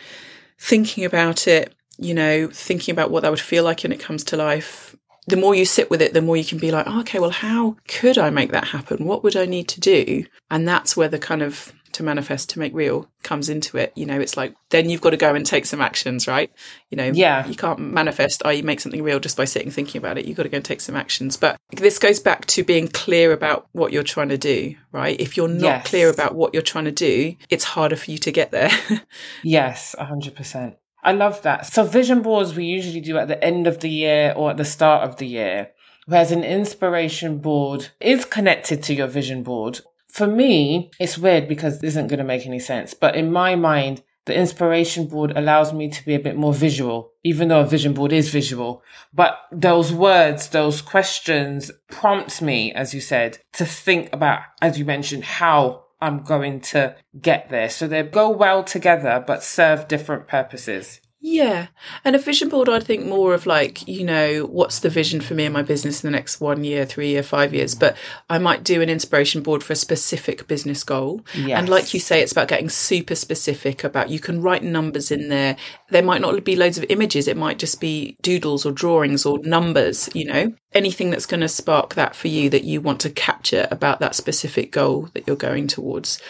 thinking 0.58 1.04
about 1.04 1.46
it, 1.48 1.74
you 1.98 2.14
know, 2.14 2.48
thinking 2.52 2.92
about 2.92 3.10
what 3.10 3.22
that 3.22 3.30
would 3.30 3.40
feel 3.40 3.64
like 3.64 3.82
when 3.82 3.92
it 3.92 4.00
comes 4.00 4.22
to 4.24 4.36
life, 4.36 4.94
the 5.28 5.36
more 5.36 5.54
you 5.54 5.64
sit 5.64 5.90
with 5.90 6.00
it, 6.02 6.14
the 6.14 6.22
more 6.22 6.36
you 6.36 6.44
can 6.44 6.58
be 6.58 6.70
like, 6.70 6.86
oh, 6.88 7.00
okay, 7.00 7.18
well, 7.18 7.30
how 7.30 7.76
could 7.86 8.18
I 8.18 8.30
make 8.30 8.52
that 8.52 8.68
happen? 8.68 9.04
What 9.06 9.22
would 9.22 9.36
I 9.36 9.46
need 9.46 9.68
to 9.68 9.80
do? 9.80 10.24
And 10.50 10.66
that's 10.66 10.96
where 10.96 11.08
the 11.08 11.18
kind 11.18 11.42
of 11.42 11.72
to 11.92 12.02
manifest, 12.02 12.50
to 12.50 12.58
make 12.58 12.74
real 12.74 13.08
comes 13.22 13.48
into 13.48 13.78
it. 13.78 13.92
You 13.96 14.04
know, 14.04 14.20
it's 14.20 14.36
like, 14.36 14.54
then 14.68 14.90
you've 14.90 15.00
got 15.00 15.10
to 15.10 15.16
go 15.16 15.34
and 15.34 15.44
take 15.44 15.64
some 15.64 15.80
actions, 15.80 16.28
right? 16.28 16.50
You 16.90 16.96
know, 16.96 17.10
Yeah. 17.14 17.46
you 17.46 17.54
can't 17.54 17.78
manifest, 17.78 18.42
oh, 18.44 18.50
i.e., 18.50 18.60
make 18.60 18.80
something 18.80 19.02
real 19.02 19.18
just 19.18 19.38
by 19.38 19.46
sitting 19.46 19.70
thinking 19.70 19.98
about 19.98 20.18
it. 20.18 20.26
You've 20.26 20.36
got 20.36 20.42
to 20.42 20.50
go 20.50 20.56
and 20.56 20.64
take 20.64 20.82
some 20.82 20.94
actions. 20.96 21.38
But 21.38 21.56
this 21.72 21.98
goes 21.98 22.20
back 22.20 22.44
to 22.46 22.62
being 22.62 22.88
clear 22.88 23.32
about 23.32 23.66
what 23.72 23.90
you're 23.92 24.02
trying 24.02 24.28
to 24.28 24.36
do, 24.38 24.74
right? 24.92 25.18
If 25.18 25.36
you're 25.38 25.48
not 25.48 25.62
Yes. 25.62 25.86
clear 25.86 26.10
about 26.10 26.34
what 26.34 26.52
you're 26.52 26.62
trying 26.62 26.84
to 26.84 26.92
do, 26.92 27.34
it's 27.48 27.64
harder 27.64 27.96
for 27.96 28.10
you 28.10 28.18
to 28.18 28.30
get 28.32 28.50
there. 28.50 28.70
Yes, 29.42 29.94
100%. 29.98 30.76
I 31.02 31.12
love 31.12 31.42
that. 31.42 31.66
So 31.66 31.84
vision 31.84 32.22
boards 32.22 32.54
we 32.54 32.64
usually 32.64 33.00
do 33.00 33.18
at 33.18 33.28
the 33.28 33.42
end 33.42 33.66
of 33.66 33.80
the 33.80 33.90
year 33.90 34.32
or 34.36 34.50
at 34.50 34.56
the 34.56 34.64
start 34.64 35.08
of 35.08 35.16
the 35.16 35.26
year, 35.26 35.70
whereas 36.06 36.32
an 36.32 36.44
inspiration 36.44 37.38
board 37.38 37.88
is 38.00 38.24
connected 38.24 38.82
to 38.84 38.94
your 38.94 39.06
vision 39.06 39.42
board. 39.42 39.80
For 40.08 40.26
me, 40.26 40.90
it's 40.98 41.18
weird 41.18 41.48
because 41.48 41.80
this 41.80 41.90
isn't 41.90 42.08
going 42.08 42.18
to 42.18 42.24
make 42.24 42.46
any 42.46 42.58
sense, 42.58 42.94
but 42.94 43.14
in 43.14 43.30
my 43.30 43.54
mind, 43.54 44.02
the 44.28 44.36
inspiration 44.36 45.06
board 45.06 45.32
allows 45.36 45.72
me 45.72 45.88
to 45.88 46.04
be 46.04 46.14
a 46.14 46.20
bit 46.20 46.36
more 46.36 46.52
visual, 46.52 47.12
even 47.24 47.48
though 47.48 47.60
a 47.60 47.66
vision 47.66 47.94
board 47.94 48.12
is 48.12 48.28
visual. 48.28 48.82
But 49.14 49.38
those 49.50 49.90
words, 49.90 50.50
those 50.50 50.82
questions 50.82 51.70
prompt 51.90 52.42
me, 52.42 52.70
as 52.74 52.92
you 52.92 53.00
said, 53.00 53.38
to 53.54 53.64
think 53.64 54.10
about, 54.12 54.40
as 54.60 54.78
you 54.78 54.84
mentioned, 54.84 55.24
how 55.24 55.84
I'm 56.00 56.22
going 56.22 56.60
to 56.60 56.96
get 57.20 57.48
there. 57.48 57.68
So 57.68 57.88
they 57.88 58.02
go 58.02 58.30
well 58.30 58.62
together, 58.62 59.22
but 59.26 59.42
serve 59.42 59.88
different 59.88 60.28
purposes. 60.28 61.00
Yeah. 61.20 61.66
And 62.04 62.14
a 62.14 62.18
vision 62.18 62.48
board, 62.48 62.68
I'd 62.68 62.84
think 62.84 63.04
more 63.04 63.34
of 63.34 63.44
like, 63.44 63.86
you 63.88 64.04
know, 64.04 64.46
what's 64.46 64.78
the 64.80 64.88
vision 64.88 65.20
for 65.20 65.34
me 65.34 65.46
and 65.46 65.52
my 65.52 65.62
business 65.62 66.02
in 66.02 66.10
the 66.10 66.16
next 66.16 66.40
one 66.40 66.62
year, 66.62 66.86
three 66.86 67.08
year, 67.08 67.24
five 67.24 67.52
years. 67.52 67.74
But 67.74 67.96
I 68.30 68.38
might 68.38 68.62
do 68.62 68.80
an 68.80 68.88
inspiration 68.88 69.42
board 69.42 69.64
for 69.64 69.72
a 69.72 69.76
specific 69.76 70.46
business 70.46 70.84
goal. 70.84 71.22
Yes. 71.34 71.58
And 71.58 71.68
like 71.68 71.92
you 71.92 71.98
say, 71.98 72.22
it's 72.22 72.32
about 72.32 72.48
getting 72.48 72.68
super 72.68 73.16
specific 73.16 73.82
about 73.82 74.10
you 74.10 74.20
can 74.20 74.40
write 74.40 74.62
numbers 74.62 75.10
in 75.10 75.28
there. 75.28 75.56
There 75.90 76.02
might 76.02 76.20
not 76.20 76.44
be 76.44 76.54
loads 76.54 76.78
of 76.78 76.84
images. 76.88 77.26
It 77.26 77.36
might 77.36 77.58
just 77.58 77.80
be 77.80 78.16
doodles 78.22 78.64
or 78.64 78.70
drawings 78.70 79.26
or 79.26 79.38
numbers, 79.40 80.08
you 80.14 80.24
know, 80.24 80.54
anything 80.72 81.10
that's 81.10 81.26
going 81.26 81.40
to 81.40 81.48
spark 81.48 81.94
that 81.94 82.14
for 82.14 82.28
you 82.28 82.48
that 82.50 82.64
you 82.64 82.80
want 82.80 83.00
to 83.00 83.10
capture 83.10 83.66
about 83.72 83.98
that 83.98 84.14
specific 84.14 84.70
goal 84.70 85.08
that 85.14 85.26
you're 85.26 85.36
going 85.36 85.66
towards. 85.66 86.20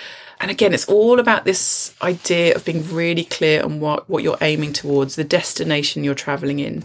And 0.40 0.50
again, 0.50 0.72
it's 0.72 0.86
all 0.86 1.18
about 1.18 1.44
this 1.44 1.94
idea 2.00 2.54
of 2.54 2.64
being 2.64 2.88
really 2.92 3.24
clear 3.24 3.62
on 3.62 3.80
what, 3.80 4.08
what 4.08 4.22
you're 4.22 4.38
aiming 4.40 4.72
towards, 4.72 5.16
the 5.16 5.24
destination 5.24 6.04
you're 6.04 6.14
traveling 6.14 6.60
in. 6.60 6.84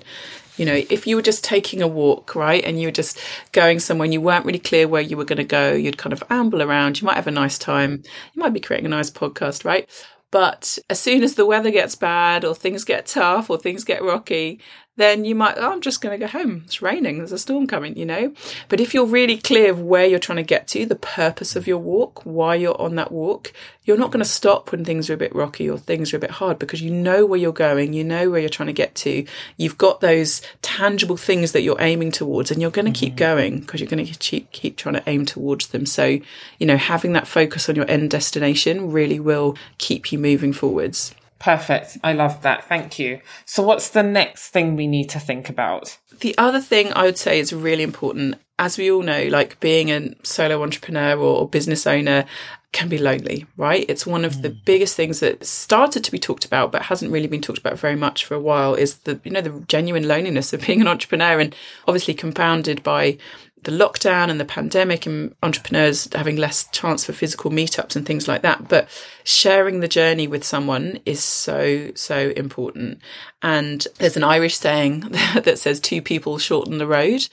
You 0.58 0.66
know, 0.66 0.84
if 0.90 1.08
you 1.08 1.16
were 1.16 1.22
just 1.22 1.44
taking 1.44 1.82
a 1.82 1.88
walk, 1.88 2.36
right, 2.36 2.64
and 2.64 2.80
you 2.80 2.88
were 2.88 2.92
just 2.92 3.20
going 3.52 3.80
somewhere 3.80 4.06
and 4.06 4.14
you 4.14 4.22
weren't 4.22 4.46
really 4.46 4.60
clear 4.60 4.88
where 4.88 5.02
you 5.02 5.18
were 5.18 5.26
going 5.26 5.38
to 5.38 5.44
go, 5.44 5.74
you'd 5.74 5.98
kind 5.98 6.14
of 6.14 6.24
amble 6.30 6.62
around. 6.62 7.02
You 7.02 7.06
might 7.06 7.16
have 7.16 7.28
a 7.28 7.32
nice 7.32 7.58
time. 7.58 8.04
You 8.34 8.42
might 8.42 8.54
be 8.54 8.60
creating 8.60 8.86
a 8.86 8.90
nice 8.90 9.10
podcast, 9.10 9.66
right? 9.66 9.90
But 10.30 10.80
as 10.90 11.00
soon 11.00 11.24
as 11.24 11.36
the 11.36 11.46
weather 11.46 11.70
gets 11.70 11.94
bad 11.96 12.44
or 12.44 12.56
things 12.56 12.84
get 12.84 13.06
tough 13.06 13.52
or 13.52 13.58
things 13.60 13.84
get 13.84 14.02
rocky, 14.02 14.60
then 14.96 15.26
you 15.26 15.34
might, 15.34 15.58
oh, 15.58 15.72
I'm 15.72 15.82
just 15.82 16.02
going 16.02 16.20
to 16.20 16.24
go 16.24 16.30
home. 16.30 16.62
It's 16.66 16.82
raining. 16.82 17.18
There's 17.18 17.32
a 17.32 17.40
storm 17.40 17.66
coming, 17.66 17.98
you 17.98 18.06
know? 18.06 18.32
But 18.70 18.80
if 18.80 18.94
you're 18.94 19.08
really 19.08 19.38
clear 19.38 19.72
of 19.72 19.82
where 19.82 20.06
you're 20.06 20.20
trying 20.20 20.38
to 20.38 20.44
get 20.44 20.68
to, 20.70 20.86
the 20.86 20.96
purpose 20.96 21.56
of 21.56 21.66
your 21.66 21.80
walk, 21.80 22.24
why 22.26 22.56
you're 22.56 22.80
on 22.80 22.94
that 22.96 23.12
walk, 23.12 23.52
you're 23.86 23.98
not 23.98 24.12
going 24.12 24.24
to 24.24 24.30
stop 24.30 24.72
when 24.72 24.86
things 24.86 25.10
are 25.10 25.16
a 25.16 25.18
bit 25.18 25.34
rocky 25.34 25.68
or 25.68 25.80
things 25.80 26.14
are 26.14 26.18
a 26.18 26.20
bit 26.20 26.32
hard 26.32 26.60
because 26.60 26.82
you 26.82 26.92
know 26.92 27.26
where 27.26 27.40
you're 27.40 27.52
going. 27.52 27.94
You 27.94 28.04
know 28.04 28.30
where 28.30 28.40
you're 28.40 28.50
trying 28.50 28.68
to 28.68 28.74
get 28.74 28.94
to. 28.96 29.26
You've 29.58 29.80
got 29.80 30.00
those 30.02 30.44
tangible 30.62 31.18
things 31.18 31.54
that 31.54 31.64
you're 31.64 31.82
aiming 31.82 32.12
towards 32.12 32.52
and 32.52 32.62
you're 32.62 32.70
going 32.70 32.86
to 32.86 32.92
mm-hmm. 32.92 33.06
keep 33.06 33.16
going 33.16 33.62
because 33.62 33.82
you're 33.82 33.90
going 33.90 34.06
to 34.06 34.14
keep, 34.20 34.52
keep 34.52 34.78
trying 34.78 34.96
to 34.96 35.04
aim 35.10 35.26
towards 35.26 35.68
them. 35.70 35.88
So, 35.88 36.20
you 36.60 36.68
know, 36.68 36.78
having 36.78 37.14
that 37.14 37.28
focus 37.28 37.68
on 37.68 37.76
your 37.76 37.90
end 37.90 38.12
destination 38.12 38.92
really 38.92 39.20
will 39.20 39.58
keep 39.80 40.12
you 40.12 40.20
moving 40.20 40.54
forwards. 40.54 41.16
Perfect. 41.44 41.98
I 42.06 42.14
love 42.14 42.42
that. 42.44 42.64
Thank 42.70 42.98
you. 42.98 43.20
So, 43.44 43.64
what's 43.64 43.90
the 43.90 44.02
next 44.02 44.52
thing 44.52 44.78
we 44.78 44.88
need 44.88 45.10
to 45.10 45.20
think 45.20 45.50
about? 45.50 45.98
The 46.22 46.34
other 46.38 46.62
thing 46.62 46.94
I 46.94 47.04
would 47.04 47.18
say 47.18 47.38
is 47.38 47.52
really 47.52 47.84
important. 47.84 48.36
As 48.58 48.78
we 48.78 48.90
all 48.90 49.02
know, 49.02 49.24
like 49.24 49.60
being 49.60 49.92
a 49.92 50.16
solo 50.24 50.64
entrepreneur 50.64 51.18
or 51.18 51.50
business 51.50 51.86
owner 51.86 52.24
can 52.72 52.88
be 52.88 52.98
lonely, 52.98 53.46
right? 53.58 53.86
It's 53.90 54.06
one 54.06 54.24
of 54.24 54.36
mm. 54.36 54.42
the 54.44 54.52
biggest 54.52 54.96
things 54.96 55.20
that 55.20 55.46
started 55.46 56.06
to 56.06 56.12
be 56.12 56.20
talked 56.20 56.46
about, 56.46 56.72
but 56.72 56.84
hasn't 56.84 57.12
really 57.12 57.28
been 57.28 57.42
talked 57.42 57.60
about 57.60 57.78
very 57.78 57.98
much 57.98 58.24
for 58.24 58.36
a 58.36 58.40
while 58.40 58.74
is 58.74 59.00
the, 59.00 59.20
you 59.26 59.32
know, 59.32 59.42
the 59.42 59.66
genuine 59.68 60.08
loneliness 60.08 60.54
of 60.54 60.62
being 60.66 60.80
an 60.80 60.88
entrepreneur 60.88 61.42
and 61.42 61.54
obviously 61.90 62.14
compounded 62.14 62.82
by 62.84 63.18
the 63.64 63.72
lockdown 63.72 64.30
and 64.30 64.40
the 64.40 64.46
pandemic 64.46 65.06
and 65.06 65.34
entrepreneurs 65.42 66.08
having 66.14 66.36
less 66.36 66.68
chance 66.72 67.06
for 67.06 67.14
physical 67.14 67.52
meetups 67.52 67.96
and 67.96 68.06
things 68.06 68.28
like 68.28 68.42
that. 68.42 68.68
But 68.68 68.88
sharing 69.24 69.80
the 69.80 69.88
journey 69.88 70.28
with 70.28 70.44
someone 70.44 71.00
is 71.06 71.24
so, 71.24 71.92
so 71.96 72.30
important. 72.36 73.00
And 73.42 73.86
there's 73.98 74.18
an 74.18 74.24
Irish 74.24 74.58
saying 74.58 75.00
that 75.44 75.60
says 75.60 75.80
two 75.80 76.02
people 76.02 76.38
shorten 76.38 76.78
the 76.78 76.88
road. 76.88 77.28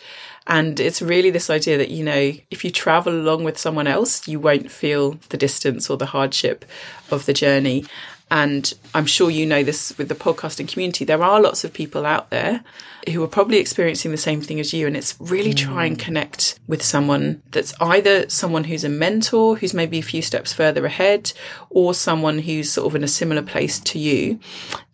And 0.46 0.80
it's 0.80 1.02
really 1.02 1.30
this 1.30 1.50
idea 1.50 1.78
that, 1.78 1.90
you 1.90 2.04
know, 2.04 2.32
if 2.50 2.64
you 2.64 2.70
travel 2.70 3.12
along 3.12 3.44
with 3.44 3.58
someone 3.58 3.86
else, 3.86 4.26
you 4.26 4.40
won't 4.40 4.70
feel 4.70 5.18
the 5.28 5.36
distance 5.36 5.88
or 5.90 5.96
the 5.96 6.06
hardship 6.06 6.64
of 7.10 7.26
the 7.26 7.32
journey. 7.32 7.84
And 8.30 8.72
I'm 8.94 9.06
sure 9.06 9.30
you 9.30 9.44
know 9.44 9.62
this 9.62 9.96
with 9.98 10.08
the 10.08 10.14
podcasting 10.14 10.68
community. 10.68 11.04
There 11.04 11.22
are 11.22 11.40
lots 11.40 11.64
of 11.64 11.72
people 11.72 12.06
out 12.06 12.30
there 12.30 12.62
who 13.08 13.22
are 13.24 13.28
probably 13.28 13.58
experiencing 13.58 14.10
the 14.10 14.16
same 14.16 14.40
thing 14.40 14.60
as 14.60 14.72
you. 14.72 14.86
And 14.86 14.96
it's 14.96 15.16
really 15.18 15.52
mm. 15.52 15.56
try 15.56 15.86
and 15.86 15.98
connect 15.98 16.58
with 16.66 16.82
someone 16.82 17.42
that's 17.50 17.74
either 17.80 18.28
someone 18.28 18.64
who's 18.64 18.84
a 18.84 18.88
mentor, 18.88 19.56
who's 19.56 19.74
maybe 19.74 19.98
a 19.98 20.02
few 20.02 20.22
steps 20.22 20.52
further 20.52 20.86
ahead, 20.86 21.32
or 21.70 21.92
someone 21.94 22.40
who's 22.40 22.70
sort 22.70 22.86
of 22.86 22.94
in 22.94 23.04
a 23.04 23.08
similar 23.08 23.42
place 23.42 23.80
to 23.80 23.98
you 23.98 24.38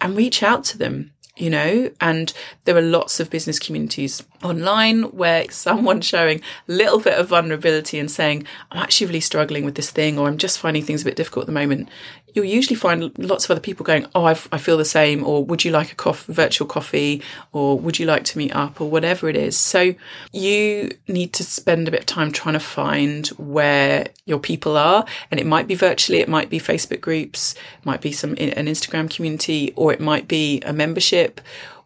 and 0.01 0.17
reach 0.17 0.43
out 0.43 0.65
to 0.65 0.79
them 0.79 1.13
you 1.37 1.51
know, 1.51 1.91
and 2.01 2.33
there 2.65 2.77
are 2.77 2.83
lots 2.83 3.21
of 3.21 3.29
business 3.31 3.59
communities 3.59 4.23
online 4.43 5.03
where 5.05 5.47
someone's 5.51 6.07
showing 6.07 6.41
a 6.69 6.73
little 6.73 6.99
bit 6.99 7.19
of 7.19 7.29
vulnerability 7.29 7.99
and 7.99 8.11
saying, 8.11 8.47
I'm 8.71 8.83
actually 8.83 9.09
really 9.09 9.21
struggling 9.21 9.65
with 9.65 9.75
this 9.75 9.91
thing, 9.91 10.19
or 10.19 10.29
I'm 10.29 10.39
just 10.39 10.59
finding 10.59 10.83
things 10.83 11.03
a 11.03 11.05
bit 11.05 11.17
difficult 11.17 11.45
at 11.45 11.47
the 11.47 11.53
moment. 11.53 11.89
You'll 12.35 12.45
usually 12.45 12.77
find 12.77 13.17
lots 13.19 13.47
of 13.47 13.51
other 13.51 13.61
people 13.61 13.85
going, 13.85 14.07
Oh, 14.15 14.27
I've, 14.27 14.47
i 14.53 14.59
feel 14.59 14.77
the 14.77 14.85
same, 14.85 15.25
or 15.25 15.43
would 15.45 15.65
you 15.65 15.71
like 15.71 15.91
a 15.91 15.95
coffee, 15.95 16.33
virtual 16.33 16.67
coffee, 16.67 17.23
or 17.53 17.79
would 17.79 17.99
you 17.99 18.05
like 18.05 18.25
to 18.25 18.39
meet 18.39 18.55
up, 18.55 18.79
or 18.81 18.91
whatever 18.91 19.29
it 19.29 19.37
is. 19.37 19.57
So 19.57 19.95
you 20.33 20.91
need 21.09 21.33
to 21.35 21.45
spend 21.45 21.89
a 21.89 21.91
bit 21.91 22.01
of 22.01 22.07
time 22.07 22.33
trying 22.33 22.53
to 22.53 22.61
find 22.61 23.29
where 23.29 24.09
your 24.27 24.39
people 24.39 24.77
are. 24.77 25.07
And 25.31 25.41
it 25.41 25.47
might 25.47 25.67
be 25.67 25.75
virtually, 25.75 26.19
it 26.19 26.29
might 26.29 26.51
be 26.51 26.59
Facebook 26.59 27.01
groups, 27.01 27.55
it 27.55 27.87
might 27.87 28.03
be 28.03 28.13
some 28.13 28.33
an 28.33 28.67
Instagram 28.67 29.09
community, 29.09 29.73
or 29.75 29.93
it 29.95 30.01
might 30.01 30.29
be 30.29 30.61
a 30.61 30.75
membership 30.75 31.26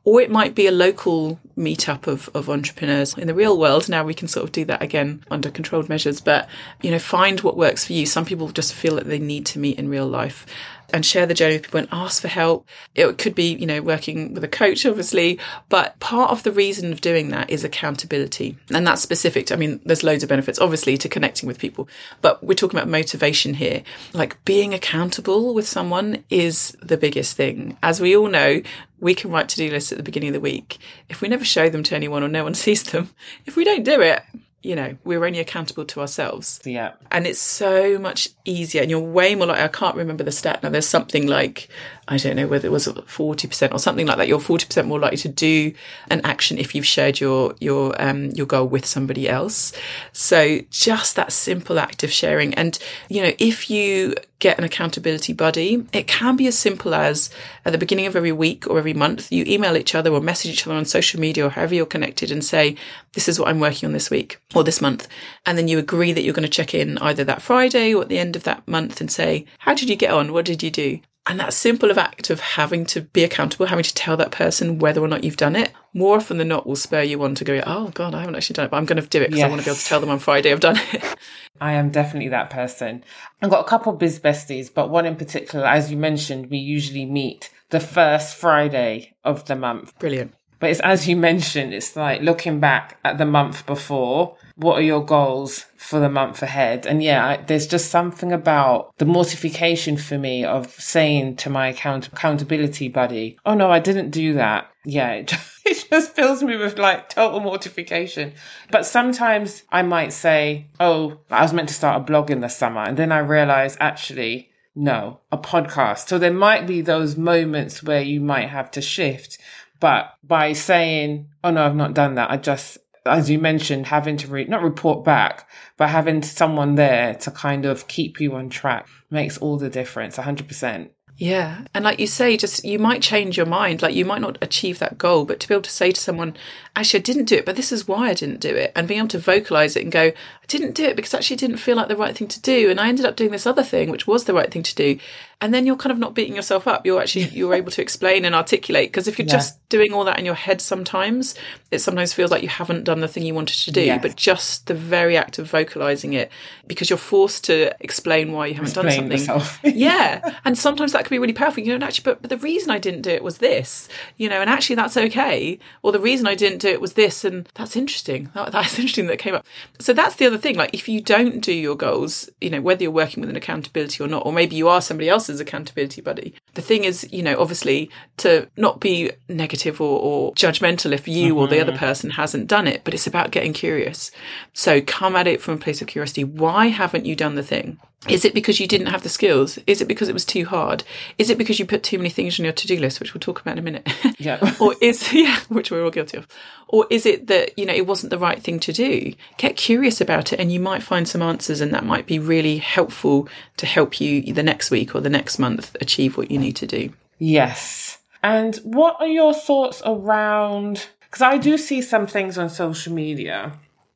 or 0.04 0.20
it 0.20 0.30
might 0.30 0.54
be 0.54 0.66
a 0.66 0.72
local 0.72 1.38
meetup 1.58 2.06
of, 2.06 2.30
of 2.32 2.48
entrepreneurs 2.48 3.16
in 3.18 3.26
the 3.26 3.34
real 3.34 3.58
world. 3.58 3.88
Now 3.88 4.02
we 4.02 4.14
can 4.14 4.28
sort 4.28 4.44
of 4.44 4.52
do 4.52 4.64
that 4.64 4.82
again 4.82 5.22
under 5.30 5.50
controlled 5.50 5.88
measures, 5.88 6.20
but 6.20 6.48
you 6.80 6.90
know, 6.90 6.98
find 6.98 7.40
what 7.42 7.56
works 7.56 7.84
for 7.84 7.92
you. 7.92 8.06
Some 8.06 8.24
people 8.24 8.48
just 8.50 8.72
feel 8.72 8.96
that 8.96 9.06
they 9.06 9.18
need 9.18 9.44
to 9.46 9.58
meet 9.58 9.78
in 9.78 9.90
real 9.90 10.06
life 10.06 10.46
and 10.92 11.04
share 11.04 11.26
the 11.26 11.34
journey 11.34 11.54
with 11.54 11.64
people 11.64 11.80
and 11.80 11.88
ask 11.92 12.22
for 12.22 12.28
help. 12.28 12.68
It 12.94 13.18
could 13.18 13.34
be, 13.34 13.54
you 13.54 13.66
know, 13.66 13.82
working 13.82 14.34
with 14.34 14.44
a 14.44 14.48
coach, 14.48 14.86
obviously, 14.86 15.38
but 15.68 15.98
part 16.00 16.30
of 16.30 16.42
the 16.42 16.52
reason 16.52 16.92
of 16.92 17.00
doing 17.00 17.28
that 17.28 17.50
is 17.50 17.64
accountability. 17.64 18.56
And 18.72 18.86
that's 18.86 19.02
specific 19.02 19.46
to, 19.46 19.54
I 19.54 19.56
mean, 19.56 19.80
there's 19.84 20.02
loads 20.02 20.22
of 20.22 20.28
benefits, 20.28 20.58
obviously, 20.58 20.96
to 20.98 21.08
connecting 21.08 21.46
with 21.46 21.58
people, 21.58 21.88
but 22.20 22.42
we're 22.42 22.54
talking 22.54 22.78
about 22.78 22.88
motivation 22.88 23.54
here. 23.54 23.82
Like 24.12 24.42
being 24.44 24.74
accountable 24.74 25.54
with 25.54 25.68
someone 25.68 26.24
is 26.30 26.76
the 26.82 26.96
biggest 26.96 27.36
thing. 27.36 27.76
As 27.82 28.00
we 28.00 28.16
all 28.16 28.28
know, 28.28 28.62
we 29.00 29.14
can 29.14 29.30
write 29.30 29.48
to 29.50 29.56
do 29.56 29.70
lists 29.70 29.92
at 29.92 29.98
the 29.98 30.04
beginning 30.04 30.30
of 30.30 30.34
the 30.34 30.40
week. 30.40 30.78
If 31.08 31.20
we 31.20 31.28
never 31.28 31.44
show 31.44 31.68
them 31.68 31.82
to 31.84 31.96
anyone 31.96 32.22
or 32.22 32.28
no 32.28 32.44
one 32.44 32.54
sees 32.60 32.82
them, 32.84 33.10
if 33.46 33.56
we 33.56 33.64
don't 33.64 33.84
do 33.84 34.00
it, 34.00 34.22
you 34.62 34.76
know, 34.76 34.96
we're 35.04 35.24
only 35.24 35.38
accountable 35.38 35.86
to 35.86 36.00
ourselves. 36.00 36.60
Yeah. 36.64 36.92
And 37.10 37.26
it's 37.26 37.40
so 37.40 37.98
much 37.98 38.28
easier. 38.44 38.82
And 38.82 38.90
you're 38.90 39.00
way 39.00 39.34
more 39.34 39.46
like, 39.46 39.60
I 39.60 39.68
can't 39.68 39.96
remember 39.96 40.22
the 40.22 40.32
stat 40.32 40.62
now. 40.62 40.68
There's 40.68 40.86
something 40.86 41.26
like, 41.26 41.68
I 42.08 42.18
don't 42.18 42.36
know 42.36 42.46
whether 42.46 42.68
it 42.68 42.70
was 42.70 42.86
40% 42.86 43.72
or 43.72 43.78
something 43.78 44.06
like 44.06 44.18
that. 44.18 44.28
You're 44.28 44.38
40% 44.38 44.86
more 44.86 44.98
likely 44.98 45.16
to 45.18 45.28
do 45.28 45.72
an 46.10 46.20
action 46.24 46.58
if 46.58 46.74
you've 46.74 46.86
shared 46.86 47.20
your, 47.20 47.54
your, 47.58 48.00
um, 48.00 48.32
your 48.32 48.46
goal 48.46 48.66
with 48.66 48.84
somebody 48.84 49.28
else. 49.28 49.72
So 50.12 50.60
just 50.68 51.16
that 51.16 51.32
simple 51.32 51.78
act 51.78 52.04
of 52.04 52.12
sharing. 52.12 52.52
And, 52.54 52.78
you 53.08 53.22
know, 53.22 53.32
if 53.38 53.70
you 53.70 54.14
get 54.40 54.58
an 54.58 54.64
accountability 54.64 55.32
buddy, 55.32 55.86
it 55.92 56.08
can 56.08 56.34
be 56.34 56.46
as 56.48 56.58
simple 56.58 56.94
as 56.94 57.30
at 57.64 57.72
the 57.72 57.78
beginning 57.78 58.06
of 58.06 58.16
every 58.16 58.32
week 58.32 58.66
or 58.66 58.78
every 58.78 58.94
month, 58.94 59.30
you 59.30 59.44
email 59.46 59.76
each 59.76 59.94
other 59.94 60.10
or 60.10 60.20
message 60.20 60.50
each 60.50 60.66
other 60.66 60.74
on 60.74 60.84
social 60.84 61.20
media 61.20 61.46
or 61.46 61.50
however 61.50 61.74
you're 61.74 61.86
connected 61.86 62.32
and 62.32 62.44
say, 62.44 62.74
this 63.12 63.28
is 63.28 63.38
what 63.38 63.48
I'm 63.48 63.60
working 63.60 63.86
on 63.86 63.92
this 63.92 64.10
week 64.10 64.40
or 64.54 64.64
this 64.64 64.80
month. 64.80 65.06
And 65.46 65.56
then 65.56 65.68
you 65.68 65.78
agree 65.78 66.12
that 66.12 66.22
you're 66.22 66.34
going 66.34 66.42
to 66.42 66.48
check 66.48 66.74
in 66.74 66.98
either 66.98 67.22
that 67.24 67.42
Friday 67.42 67.94
or 67.94 68.02
at 68.02 68.08
the 68.08 68.18
end 68.18 68.34
of 68.34 68.44
that 68.44 68.66
month 68.66 69.00
and 69.00 69.10
say, 69.10 69.46
how 69.58 69.74
did 69.74 69.88
you 69.88 69.96
get 69.96 70.10
on? 70.10 70.32
What 70.32 70.46
did 70.46 70.62
you 70.62 70.70
do? 70.70 71.00
And 71.26 71.38
that 71.38 71.52
simple 71.52 71.90
of 71.90 71.98
act 71.98 72.30
of 72.30 72.40
having 72.40 72.86
to 72.86 73.02
be 73.02 73.22
accountable, 73.24 73.66
having 73.66 73.84
to 73.84 73.94
tell 73.94 74.16
that 74.16 74.32
person 74.32 74.78
whether 74.78 75.00
or 75.00 75.08
not 75.08 75.22
you've 75.22 75.36
done 75.36 75.54
it, 75.54 75.70
more 75.92 76.16
often 76.16 76.38
than 76.38 76.48
not 76.48 76.66
will 76.66 76.76
spur 76.76 77.02
you 77.02 77.22
on 77.22 77.34
to 77.36 77.44
go, 77.44 77.60
oh 77.66 77.88
God, 77.90 78.14
I 78.14 78.20
haven't 78.20 78.36
actually 78.36 78.54
done 78.54 78.64
it, 78.64 78.70
but 78.70 78.78
I'm 78.78 78.86
going 78.86 79.00
to 79.00 79.06
do 79.06 79.20
it 79.20 79.26
because 79.26 79.38
yes. 79.38 79.46
I 79.46 79.50
want 79.50 79.60
to 79.60 79.66
be 79.66 79.70
able 79.70 79.78
to 79.78 79.84
tell 79.84 80.00
them 80.00 80.10
on 80.10 80.18
Friday 80.18 80.50
I've 80.50 80.60
done 80.60 80.78
it. 80.92 81.18
I 81.60 81.72
am 81.72 81.90
definitely 81.90 82.30
that 82.30 82.48
person. 82.48 83.04
I've 83.42 83.50
got 83.50 83.64
a 83.64 83.68
couple 83.68 83.92
of 83.92 83.98
biz 83.98 84.18
besties, 84.18 84.72
but 84.72 84.88
one 84.88 85.04
in 85.04 85.16
particular, 85.16 85.66
as 85.66 85.90
you 85.90 85.98
mentioned, 85.98 86.48
we 86.48 86.56
usually 86.56 87.04
meet 87.04 87.50
the 87.68 87.80
first 87.80 88.36
Friday 88.36 89.14
of 89.22 89.44
the 89.44 89.56
month. 89.56 89.96
Brilliant. 89.98 90.34
But 90.60 90.70
it's 90.70 90.80
as 90.80 91.08
you 91.08 91.16
mentioned, 91.16 91.74
it's 91.74 91.96
like 91.96 92.22
looking 92.22 92.60
back 92.60 92.98
at 93.04 93.18
the 93.18 93.26
month 93.26 93.66
before 93.66 94.36
what 94.60 94.78
are 94.78 94.82
your 94.82 95.04
goals 95.04 95.64
for 95.76 96.00
the 96.00 96.10
month 96.10 96.42
ahead? 96.42 96.86
And 96.86 97.02
yeah, 97.02 97.26
I, 97.26 97.36
there's 97.38 97.66
just 97.66 97.90
something 97.90 98.30
about 98.30 98.92
the 98.98 99.06
mortification 99.06 99.96
for 99.96 100.18
me 100.18 100.44
of 100.44 100.70
saying 100.72 101.36
to 101.36 101.50
my 101.50 101.68
account- 101.68 102.08
accountability 102.08 102.88
buddy, 102.88 103.38
Oh 103.46 103.54
no, 103.54 103.70
I 103.70 103.78
didn't 103.78 104.10
do 104.10 104.34
that. 104.34 104.70
Yeah, 104.84 105.12
it 105.12 105.28
just, 105.28 105.60
it 105.64 105.86
just 105.90 106.14
fills 106.14 106.42
me 106.42 106.56
with 106.56 106.78
like 106.78 107.08
total 107.08 107.40
mortification. 107.40 108.34
But 108.70 108.84
sometimes 108.84 109.62
I 109.72 109.80
might 109.80 110.12
say, 110.12 110.66
Oh, 110.78 111.20
I 111.30 111.40
was 111.40 111.54
meant 111.54 111.68
to 111.68 111.74
start 111.74 112.02
a 112.02 112.04
blog 112.04 112.30
in 112.30 112.40
the 112.40 112.48
summer. 112.48 112.82
And 112.82 112.98
then 112.98 113.12
I 113.12 113.20
realize 113.20 113.78
actually, 113.80 114.50
no, 114.74 115.20
a 115.32 115.38
podcast. 115.38 116.08
So 116.08 116.18
there 116.18 116.32
might 116.32 116.66
be 116.66 116.80
those 116.80 117.16
moments 117.16 117.82
where 117.82 118.02
you 118.02 118.20
might 118.20 118.48
have 118.50 118.70
to 118.72 118.82
shift. 118.82 119.38
But 119.80 120.14
by 120.22 120.52
saying, 120.52 121.28
Oh 121.42 121.50
no, 121.50 121.64
I've 121.64 121.74
not 121.74 121.94
done 121.94 122.14
that, 122.14 122.30
I 122.30 122.36
just 122.36 122.78
as 123.06 123.30
you 123.30 123.38
mentioned, 123.38 123.86
having 123.86 124.16
to 124.18 124.28
re- 124.28 124.44
not 124.44 124.62
report 124.62 125.04
back, 125.04 125.48
but 125.76 125.88
having 125.88 126.22
someone 126.22 126.74
there 126.74 127.14
to 127.14 127.30
kind 127.30 127.64
of 127.64 127.88
keep 127.88 128.20
you 128.20 128.34
on 128.34 128.50
track 128.50 128.86
makes 129.10 129.38
all 129.38 129.56
the 129.56 129.70
difference, 129.70 130.18
100%. 130.18 130.90
Yeah. 131.16 131.66
And 131.74 131.84
like 131.84 132.00
you 132.00 132.06
say, 132.06 132.38
just 132.38 132.64
you 132.64 132.78
might 132.78 133.02
change 133.02 133.36
your 133.36 133.44
mind. 133.44 133.82
Like 133.82 133.94
you 133.94 134.06
might 134.06 134.22
not 134.22 134.38
achieve 134.40 134.78
that 134.78 134.96
goal, 134.96 135.26
but 135.26 135.38
to 135.40 135.48
be 135.48 135.52
able 135.52 135.62
to 135.62 135.70
say 135.70 135.92
to 135.92 136.00
someone, 136.00 136.34
actually, 136.74 137.00
I 137.00 137.02
didn't 137.02 137.26
do 137.26 137.36
it, 137.36 137.44
but 137.44 137.56
this 137.56 137.72
is 137.72 137.86
why 137.86 138.08
I 138.08 138.14
didn't 138.14 138.40
do 138.40 138.54
it. 138.54 138.72
And 138.74 138.88
being 138.88 138.98
able 139.00 139.08
to 139.08 139.18
vocalize 139.18 139.76
it 139.76 139.82
and 139.82 139.92
go, 139.92 140.12
didn't 140.50 140.74
do 140.74 140.84
it 140.84 140.96
because 140.96 141.14
actually 141.14 141.36
didn't 141.36 141.58
feel 141.58 141.76
like 141.76 141.86
the 141.86 141.96
right 141.96 142.16
thing 142.16 142.26
to 142.26 142.40
do. 142.40 142.70
And 142.70 142.80
I 142.80 142.88
ended 142.88 143.06
up 143.06 143.14
doing 143.14 143.30
this 143.30 143.46
other 143.46 143.62
thing, 143.62 143.88
which 143.88 144.06
was 144.06 144.24
the 144.24 144.34
right 144.34 144.50
thing 144.50 144.64
to 144.64 144.74
do. 144.74 144.98
And 145.42 145.54
then 145.54 145.64
you're 145.64 145.76
kind 145.76 145.92
of 145.92 145.98
not 145.98 146.12
beating 146.12 146.34
yourself 146.34 146.68
up. 146.68 146.84
You're 146.84 147.00
actually, 147.00 147.28
you're 147.28 147.54
able 147.54 147.70
to 147.70 147.80
explain 147.80 148.26
and 148.26 148.34
articulate. 148.34 148.90
Because 148.90 149.08
if 149.08 149.18
you're 149.18 149.26
yeah. 149.26 149.34
just 149.34 149.68
doing 149.70 149.94
all 149.94 150.04
that 150.04 150.18
in 150.18 150.26
your 150.26 150.34
head 150.34 150.60
sometimes, 150.60 151.34
it 151.70 151.78
sometimes 151.78 152.12
feels 152.12 152.30
like 152.30 152.42
you 152.42 152.48
haven't 152.48 152.84
done 152.84 153.00
the 153.00 153.08
thing 153.08 153.22
you 153.22 153.32
wanted 153.32 153.56
to 153.64 153.70
do. 153.70 153.80
Yeah. 153.80 153.98
But 153.98 154.16
just 154.16 154.66
the 154.66 154.74
very 154.74 155.16
act 155.16 155.38
of 155.38 155.48
vocalizing 155.48 156.12
it, 156.12 156.30
because 156.66 156.90
you're 156.90 156.98
forced 156.98 157.44
to 157.44 157.74
explain 157.80 158.32
why 158.32 158.48
you 158.48 158.54
haven't 158.54 158.76
explain 158.76 159.08
done 159.08 159.18
something. 159.18 159.50
yeah. 159.74 160.36
And 160.44 160.58
sometimes 160.58 160.92
that 160.92 161.04
can 161.06 161.14
be 161.14 161.18
really 161.18 161.32
powerful. 161.32 161.62
You 161.62 161.78
know, 161.78 161.86
actually, 161.86 162.04
but, 162.04 162.20
but 162.20 162.28
the 162.28 162.38
reason 162.38 162.70
I 162.70 162.78
didn't 162.78 163.02
do 163.02 163.10
it 163.10 163.22
was 163.22 163.38
this, 163.38 163.88
you 164.18 164.28
know, 164.28 164.40
and 164.42 164.50
actually 164.50 164.76
that's 164.76 164.96
okay. 164.96 165.58
Or 165.82 165.92
the 165.92 166.00
reason 166.00 166.26
I 166.26 166.34
didn't 166.34 166.58
do 166.58 166.68
it 166.68 166.82
was 166.82 166.94
this. 166.94 167.24
And 167.24 167.48
that's 167.54 167.76
interesting. 167.76 168.30
That, 168.34 168.52
that's 168.52 168.78
interesting 168.78 169.06
that 169.06 169.18
came 169.18 169.34
up. 169.34 169.46
So 169.78 169.94
that's 169.94 170.16
the 170.16 170.26
other 170.26 170.39
thing. 170.40 170.56
Like 170.56 170.74
if 170.74 170.88
you 170.88 171.00
don't 171.00 171.40
do 171.40 171.52
your 171.52 171.76
goals, 171.76 172.28
you 172.40 172.50
know, 172.50 172.60
whether 172.60 172.82
you're 172.82 172.92
working 172.92 173.20
with 173.20 173.30
an 173.30 173.36
accountability 173.36 174.02
or 174.02 174.08
not, 174.08 174.24
or 174.26 174.32
maybe 174.32 174.56
you 174.56 174.68
are 174.68 174.80
somebody 174.80 175.08
else's 175.08 175.40
accountability 175.40 176.00
buddy. 176.00 176.34
The 176.54 176.62
thing 176.62 176.84
is, 176.84 177.06
you 177.12 177.22
know, 177.22 177.38
obviously 177.38 177.90
to 178.18 178.48
not 178.56 178.80
be 178.80 179.12
negative 179.28 179.80
or, 179.80 180.00
or 180.00 180.32
judgmental 180.34 180.92
if 180.92 181.06
you 181.06 181.34
mm-hmm. 181.34 181.38
or 181.38 181.48
the 181.48 181.60
other 181.60 181.72
mm-hmm. 181.72 181.78
person 181.78 182.10
hasn't 182.10 182.48
done 182.48 182.66
it, 182.66 182.82
but 182.84 182.94
it's 182.94 183.06
about 183.06 183.30
getting 183.30 183.52
curious. 183.52 184.10
So 184.52 184.80
come 184.80 185.16
at 185.16 185.26
it 185.26 185.40
from 185.40 185.54
a 185.54 185.58
place 185.58 185.80
of 185.80 185.88
curiosity. 185.88 186.24
Why 186.24 186.66
haven't 186.66 187.06
you 187.06 187.14
done 187.14 187.34
the 187.34 187.42
thing? 187.42 187.78
Is 188.08 188.24
it 188.24 188.32
because 188.32 188.58
you 188.58 188.66
didn't 188.66 188.86
have 188.86 189.02
the 189.02 189.10
skills? 189.10 189.58
Is 189.66 189.82
it 189.82 189.88
because 189.88 190.08
it 190.08 190.14
was 190.14 190.24
too 190.24 190.46
hard? 190.46 190.84
Is 191.18 191.28
it 191.28 191.36
because 191.36 191.58
you 191.58 191.66
put 191.66 191.82
too 191.82 191.98
many 191.98 192.08
things 192.08 192.40
on 192.40 192.44
your 192.44 192.52
to-do 192.52 192.78
list, 192.78 192.98
which 192.98 193.12
we'll 193.12 193.20
talk 193.20 193.40
about 193.40 193.52
in 193.52 193.58
a 193.58 193.62
minute? 193.62 193.88
Yeah. 194.18 194.54
or 194.60 194.74
is 194.82 195.12
yeah, 195.14 195.40
which 195.48 195.70
we're 195.70 195.82
all 195.82 195.90
guilty 195.90 196.18
of. 196.18 196.28
Or 196.68 196.86
is 196.90 197.06
it 197.06 197.26
that, 197.28 197.58
you 197.58 197.64
know, 197.64 197.72
it 197.72 197.86
wasn't 197.86 198.10
the 198.10 198.18
right 198.18 198.42
thing 198.42 198.60
to 198.60 198.72
do? 198.72 199.14
Get 199.38 199.56
curious 199.56 200.00
about 200.00 200.32
it 200.32 200.40
and 200.40 200.52
you 200.52 200.60
might 200.60 200.82
find 200.82 201.08
some 201.08 201.22
answers 201.22 201.60
and 201.60 201.72
that 201.72 201.86
might 201.86 202.06
be 202.06 202.18
really 202.18 202.58
helpful 202.58 203.28
to 203.56 203.66
help 203.66 204.00
you 204.00 204.32
the 204.32 204.42
next 204.42 204.70
week 204.70 204.94
or 204.94 205.00
the 205.00 205.08
next 205.08 205.38
month 205.38 205.74
achieve 205.80 206.16
what 206.16 206.30
you 206.30 206.38
need 206.38 206.56
to 206.56 206.66
do. 206.66 206.92
Yes. 207.18 207.98
And 208.22 208.56
what 208.56 208.96
are 209.00 209.06
your 209.06 209.32
thoughts 209.32 209.80
around 209.84 210.86
because 211.10 211.22
I 211.22 211.38
do 211.38 211.58
see 211.58 211.82
some 211.82 212.06
things 212.06 212.38
on 212.38 212.48
social 212.50 212.92
media 212.92 213.52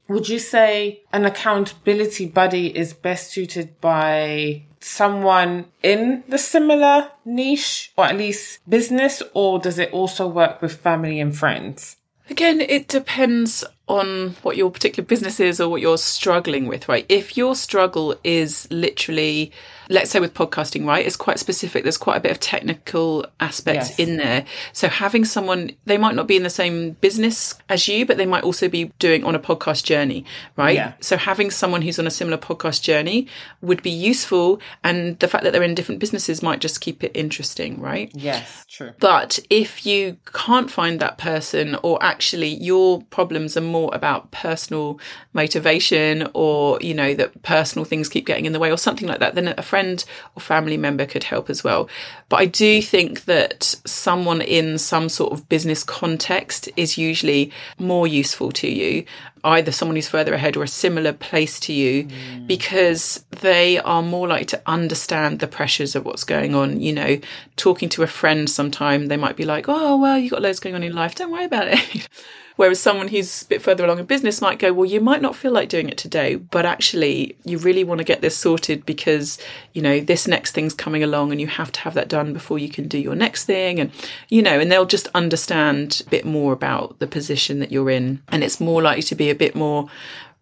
would 0.08 0.28
you 0.28 0.38
say 0.38 1.02
an 1.12 1.24
accountability 1.24 2.26
buddy 2.26 2.76
is 2.76 2.92
best 2.92 3.30
suited 3.30 3.80
by 3.80 4.62
someone 4.80 5.64
in 5.82 6.22
the 6.28 6.38
similar 6.38 7.10
niche 7.24 7.92
or 7.96 8.04
at 8.04 8.16
least 8.16 8.60
business, 8.68 9.22
or 9.32 9.58
does 9.58 9.78
it 9.78 9.92
also 9.92 10.26
work 10.26 10.60
with 10.60 10.76
family 10.76 11.20
and 11.20 11.36
friends? 11.36 11.96
Again, 12.30 12.60
it 12.60 12.88
depends 12.88 13.64
on 13.86 14.36
what 14.42 14.56
your 14.56 14.70
particular 14.70 15.06
business 15.06 15.40
is 15.40 15.60
or 15.60 15.68
what 15.68 15.80
you're 15.80 15.98
struggling 15.98 16.66
with, 16.66 16.88
right? 16.88 17.04
If 17.08 17.36
your 17.36 17.54
struggle 17.54 18.14
is 18.24 18.66
literally 18.70 19.52
let's 19.88 20.10
say 20.10 20.20
with 20.20 20.34
podcasting, 20.34 20.86
right, 20.86 21.04
it's 21.04 21.16
quite 21.16 21.38
specific. 21.38 21.82
There's 21.82 21.98
quite 21.98 22.16
a 22.16 22.20
bit 22.20 22.32
of 22.32 22.40
technical 22.40 23.26
aspects 23.40 23.90
yes. 23.90 23.98
in 23.98 24.16
there. 24.16 24.44
So 24.72 24.88
having 24.88 25.24
someone, 25.24 25.72
they 25.84 25.98
might 25.98 26.14
not 26.14 26.26
be 26.26 26.36
in 26.36 26.42
the 26.42 26.50
same 26.50 26.92
business 27.00 27.54
as 27.68 27.86
you, 27.88 28.06
but 28.06 28.16
they 28.16 28.26
might 28.26 28.44
also 28.44 28.68
be 28.68 28.92
doing 28.98 29.24
on 29.24 29.34
a 29.34 29.38
podcast 29.38 29.84
journey, 29.84 30.24
right? 30.56 30.74
Yeah. 30.74 30.92
So 31.00 31.16
having 31.16 31.50
someone 31.50 31.82
who's 31.82 31.98
on 31.98 32.06
a 32.06 32.10
similar 32.10 32.38
podcast 32.38 32.82
journey 32.82 33.26
would 33.60 33.82
be 33.82 33.90
useful. 33.90 34.60
And 34.82 35.18
the 35.18 35.28
fact 35.28 35.44
that 35.44 35.52
they're 35.52 35.62
in 35.62 35.74
different 35.74 36.00
businesses 36.00 36.42
might 36.42 36.60
just 36.60 36.80
keep 36.80 37.04
it 37.04 37.12
interesting, 37.14 37.80
right? 37.80 38.10
Yes, 38.14 38.64
true. 38.68 38.92
But 39.00 39.38
if 39.50 39.86
you 39.86 40.16
can't 40.32 40.70
find 40.70 41.00
that 41.00 41.18
person 41.18 41.76
or 41.82 42.02
actually 42.02 42.48
your 42.48 43.02
problems 43.02 43.56
are 43.56 43.60
more 43.60 43.90
about 43.94 44.30
personal 44.30 44.98
motivation 45.32 46.28
or, 46.34 46.78
you 46.80 46.94
know, 46.94 47.14
that 47.14 47.42
personal 47.42 47.84
things 47.84 48.08
keep 48.08 48.26
getting 48.26 48.46
in 48.46 48.52
the 48.52 48.58
way 48.58 48.70
or 48.70 48.78
something 48.78 49.08
like 49.08 49.20
that, 49.20 49.34
then 49.34 49.48
a 49.48 49.62
friend 49.74 50.04
or 50.36 50.40
family 50.40 50.76
member 50.76 51.04
could 51.04 51.24
help 51.24 51.50
as 51.50 51.64
well. 51.64 51.88
But 52.28 52.38
I 52.38 52.46
do 52.46 52.80
think 52.80 53.24
that 53.24 53.74
someone 53.84 54.40
in 54.40 54.78
some 54.78 55.08
sort 55.08 55.32
of 55.32 55.48
business 55.48 55.82
context 55.82 56.68
is 56.76 56.96
usually 56.96 57.50
more 57.76 58.06
useful 58.06 58.52
to 58.52 58.68
you 58.68 59.04
either 59.44 59.72
someone 59.72 59.96
who's 59.96 60.08
further 60.08 60.32
ahead 60.34 60.56
or 60.56 60.62
a 60.62 60.68
similar 60.68 61.12
place 61.12 61.60
to 61.60 61.72
you 61.72 62.04
mm. 62.04 62.46
because 62.46 63.24
they 63.42 63.78
are 63.80 64.02
more 64.02 64.26
likely 64.28 64.46
to 64.46 64.62
understand 64.64 65.40
the 65.40 65.46
pressures 65.46 65.94
of 65.94 66.04
what's 66.04 66.24
going 66.24 66.54
on. 66.54 66.80
You 66.80 66.92
know, 66.92 67.20
talking 67.56 67.88
to 67.90 68.02
a 68.02 68.06
friend 68.06 68.48
sometime, 68.48 69.08
they 69.08 69.16
might 69.16 69.36
be 69.36 69.44
like, 69.44 69.66
oh, 69.68 69.96
well, 69.98 70.18
you've 70.18 70.30
got 70.30 70.42
loads 70.42 70.60
going 70.60 70.76
on 70.76 70.82
in 70.82 70.94
life. 70.94 71.14
Don't 71.16 71.32
worry 71.32 71.44
about 71.44 71.68
it. 71.68 72.08
Whereas 72.56 72.80
someone 72.80 73.08
who's 73.08 73.42
a 73.42 73.46
bit 73.46 73.62
further 73.62 73.84
along 73.84 73.98
in 73.98 74.06
business 74.06 74.40
might 74.40 74.58
go, 74.58 74.72
well, 74.72 74.84
you 74.88 75.00
might 75.00 75.20
not 75.20 75.34
feel 75.34 75.52
like 75.52 75.68
doing 75.68 75.88
it 75.88 75.98
today, 75.98 76.36
but 76.36 76.64
actually 76.64 77.36
you 77.44 77.58
really 77.58 77.82
want 77.82 77.98
to 77.98 78.04
get 78.04 78.20
this 78.20 78.36
sorted 78.36 78.86
because, 78.86 79.38
you 79.72 79.82
know, 79.82 80.00
this 80.00 80.28
next 80.28 80.52
thing's 80.52 80.74
coming 80.74 81.02
along 81.02 81.32
and 81.32 81.40
you 81.40 81.48
have 81.48 81.72
to 81.72 81.80
have 81.80 81.94
that 81.94 82.08
done 82.08 82.32
before 82.32 82.58
you 82.58 82.68
can 82.68 82.86
do 82.86 82.98
your 82.98 83.16
next 83.16 83.44
thing. 83.44 83.80
And, 83.80 83.90
you 84.28 84.40
know, 84.40 84.60
and 84.60 84.70
they'll 84.70 84.86
just 84.86 85.08
understand 85.14 86.02
a 86.06 86.10
bit 86.10 86.24
more 86.24 86.52
about 86.52 86.98
the 87.00 87.08
position 87.08 87.58
that 87.58 87.72
you're 87.72 87.90
in. 87.90 88.22
And 88.28 88.44
it's 88.44 88.60
more 88.60 88.82
likely 88.82 89.02
to 89.02 89.14
be 89.16 89.30
a 89.30 89.34
bit 89.34 89.56
more 89.56 89.88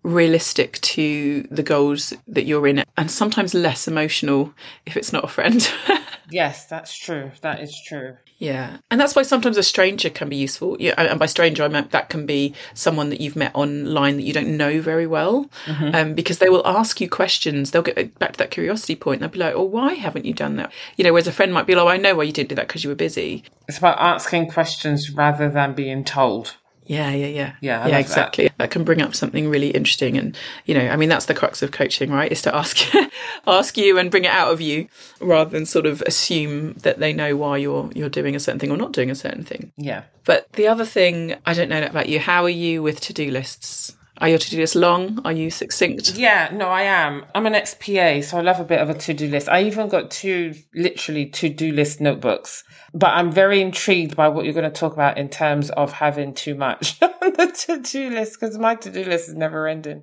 realistic 0.02 0.80
to 0.80 1.42
the 1.50 1.62
goals 1.62 2.12
that 2.26 2.44
you're 2.44 2.66
in 2.66 2.82
and 2.96 3.10
sometimes 3.10 3.54
less 3.54 3.86
emotional 3.86 4.52
if 4.84 4.96
it's 4.96 5.12
not 5.12 5.24
a 5.24 5.28
friend. 5.28 5.70
yes, 6.30 6.66
that's 6.66 6.96
true. 6.96 7.30
That 7.40 7.60
is 7.60 7.80
true. 7.86 8.16
Yeah. 8.42 8.78
And 8.90 9.00
that's 9.00 9.14
why 9.14 9.22
sometimes 9.22 9.56
a 9.56 9.62
stranger 9.62 10.10
can 10.10 10.28
be 10.28 10.34
useful. 10.34 10.76
Yeah, 10.80 10.94
and 10.98 11.16
by 11.16 11.26
stranger 11.26 11.62
I 11.62 11.68
meant 11.68 11.92
that 11.92 12.08
can 12.08 12.26
be 12.26 12.54
someone 12.74 13.08
that 13.10 13.20
you've 13.20 13.36
met 13.36 13.52
online 13.54 14.16
that 14.16 14.24
you 14.24 14.32
don't 14.32 14.56
know 14.56 14.80
very 14.80 15.06
well. 15.06 15.48
Mm-hmm. 15.66 15.94
Um, 15.94 16.14
because 16.14 16.38
they 16.38 16.48
will 16.48 16.66
ask 16.66 17.00
you 17.00 17.08
questions. 17.08 17.70
They'll 17.70 17.82
get 17.82 18.18
back 18.18 18.32
to 18.32 18.38
that 18.38 18.50
curiosity 18.50 18.96
point. 18.96 19.20
They'll 19.20 19.28
be 19.28 19.38
like, 19.38 19.54
"Oh, 19.54 19.62
why 19.62 19.94
haven't 19.94 20.24
you 20.24 20.34
done 20.34 20.56
that?" 20.56 20.72
You 20.96 21.04
know, 21.04 21.12
whereas 21.12 21.28
a 21.28 21.32
friend 21.32 21.54
might 21.54 21.68
be 21.68 21.76
like, 21.76 21.84
oh, 21.84 21.88
"I 21.88 21.98
know 21.98 22.16
why 22.16 22.24
you 22.24 22.32
didn't 22.32 22.48
do 22.48 22.56
that 22.56 22.66
because 22.66 22.82
you 22.82 22.90
were 22.90 22.96
busy." 22.96 23.44
It's 23.68 23.78
about 23.78 24.00
asking 24.00 24.50
questions 24.50 25.12
rather 25.12 25.48
than 25.48 25.74
being 25.74 26.02
told. 26.02 26.56
Yeah, 26.84 27.10
yeah, 27.10 27.26
yeah. 27.26 27.52
Yeah, 27.60 27.86
yeah, 27.86 27.98
exactly. 27.98 28.44
That. 28.44 28.58
that. 28.58 28.70
can 28.70 28.84
bring 28.84 29.00
up 29.00 29.14
something 29.14 29.48
really 29.48 29.70
interesting, 29.70 30.16
and 30.18 30.36
you 30.66 30.74
know, 30.74 30.88
I 30.88 30.96
mean, 30.96 31.08
that's 31.08 31.26
the 31.26 31.34
crux 31.34 31.62
of 31.62 31.70
coaching, 31.70 32.10
right? 32.10 32.30
Is 32.30 32.42
to 32.42 32.54
ask, 32.54 32.78
ask 33.46 33.76
you 33.76 33.98
and 33.98 34.10
bring 34.10 34.24
it 34.24 34.30
out 34.30 34.52
of 34.52 34.60
you, 34.60 34.88
rather 35.20 35.50
than 35.50 35.64
sort 35.64 35.86
of 35.86 36.02
assume 36.02 36.74
that 36.74 36.98
they 36.98 37.12
know 37.12 37.36
why 37.36 37.58
you're 37.58 37.90
you're 37.94 38.08
doing 38.08 38.34
a 38.34 38.40
certain 38.40 38.58
thing 38.58 38.70
or 38.70 38.76
not 38.76 38.92
doing 38.92 39.10
a 39.10 39.14
certain 39.14 39.44
thing. 39.44 39.72
Yeah. 39.76 40.04
But 40.24 40.52
the 40.52 40.68
other 40.68 40.84
thing, 40.84 41.34
I 41.46 41.54
don't 41.54 41.68
know 41.68 41.82
about 41.82 42.08
you. 42.08 42.18
How 42.18 42.44
are 42.44 42.48
you 42.50 42.82
with 42.82 43.00
to 43.02 43.12
do 43.12 43.30
lists? 43.30 43.96
Are 44.18 44.28
your 44.28 44.38
to 44.38 44.50
do 44.50 44.58
lists 44.58 44.76
long? 44.76 45.20
Are 45.24 45.32
you 45.32 45.50
succinct? 45.50 46.16
Yeah, 46.16 46.50
no, 46.52 46.68
I 46.68 46.82
am. 46.82 47.24
I'm 47.34 47.46
an 47.46 47.54
ex 47.54 47.74
PA, 47.74 48.20
so 48.20 48.36
I 48.36 48.42
love 48.42 48.60
a 48.60 48.64
bit 48.64 48.80
of 48.80 48.90
a 48.90 48.94
to 48.94 49.14
do 49.14 49.28
list. 49.28 49.48
I 49.48 49.64
even 49.64 49.88
got 49.88 50.10
two, 50.10 50.54
literally, 50.74 51.26
to 51.30 51.48
do 51.48 51.72
list 51.72 52.00
notebooks. 52.00 52.62
But 52.94 53.10
I'm 53.10 53.32
very 53.32 53.62
intrigued 53.62 54.14
by 54.14 54.28
what 54.28 54.44
you're 54.44 54.54
going 54.54 54.70
to 54.70 54.80
talk 54.80 54.92
about 54.92 55.16
in 55.16 55.30
terms 55.30 55.70
of 55.70 55.92
having 55.92 56.34
too 56.34 56.54
much 56.54 57.00
on 57.02 57.10
the 57.20 57.52
to 57.66 57.80
do 57.80 58.10
list 58.10 58.38
because 58.38 58.58
my 58.58 58.74
to 58.74 58.90
do 58.90 59.04
list 59.04 59.30
is 59.30 59.34
never 59.34 59.66
ending. 59.66 60.02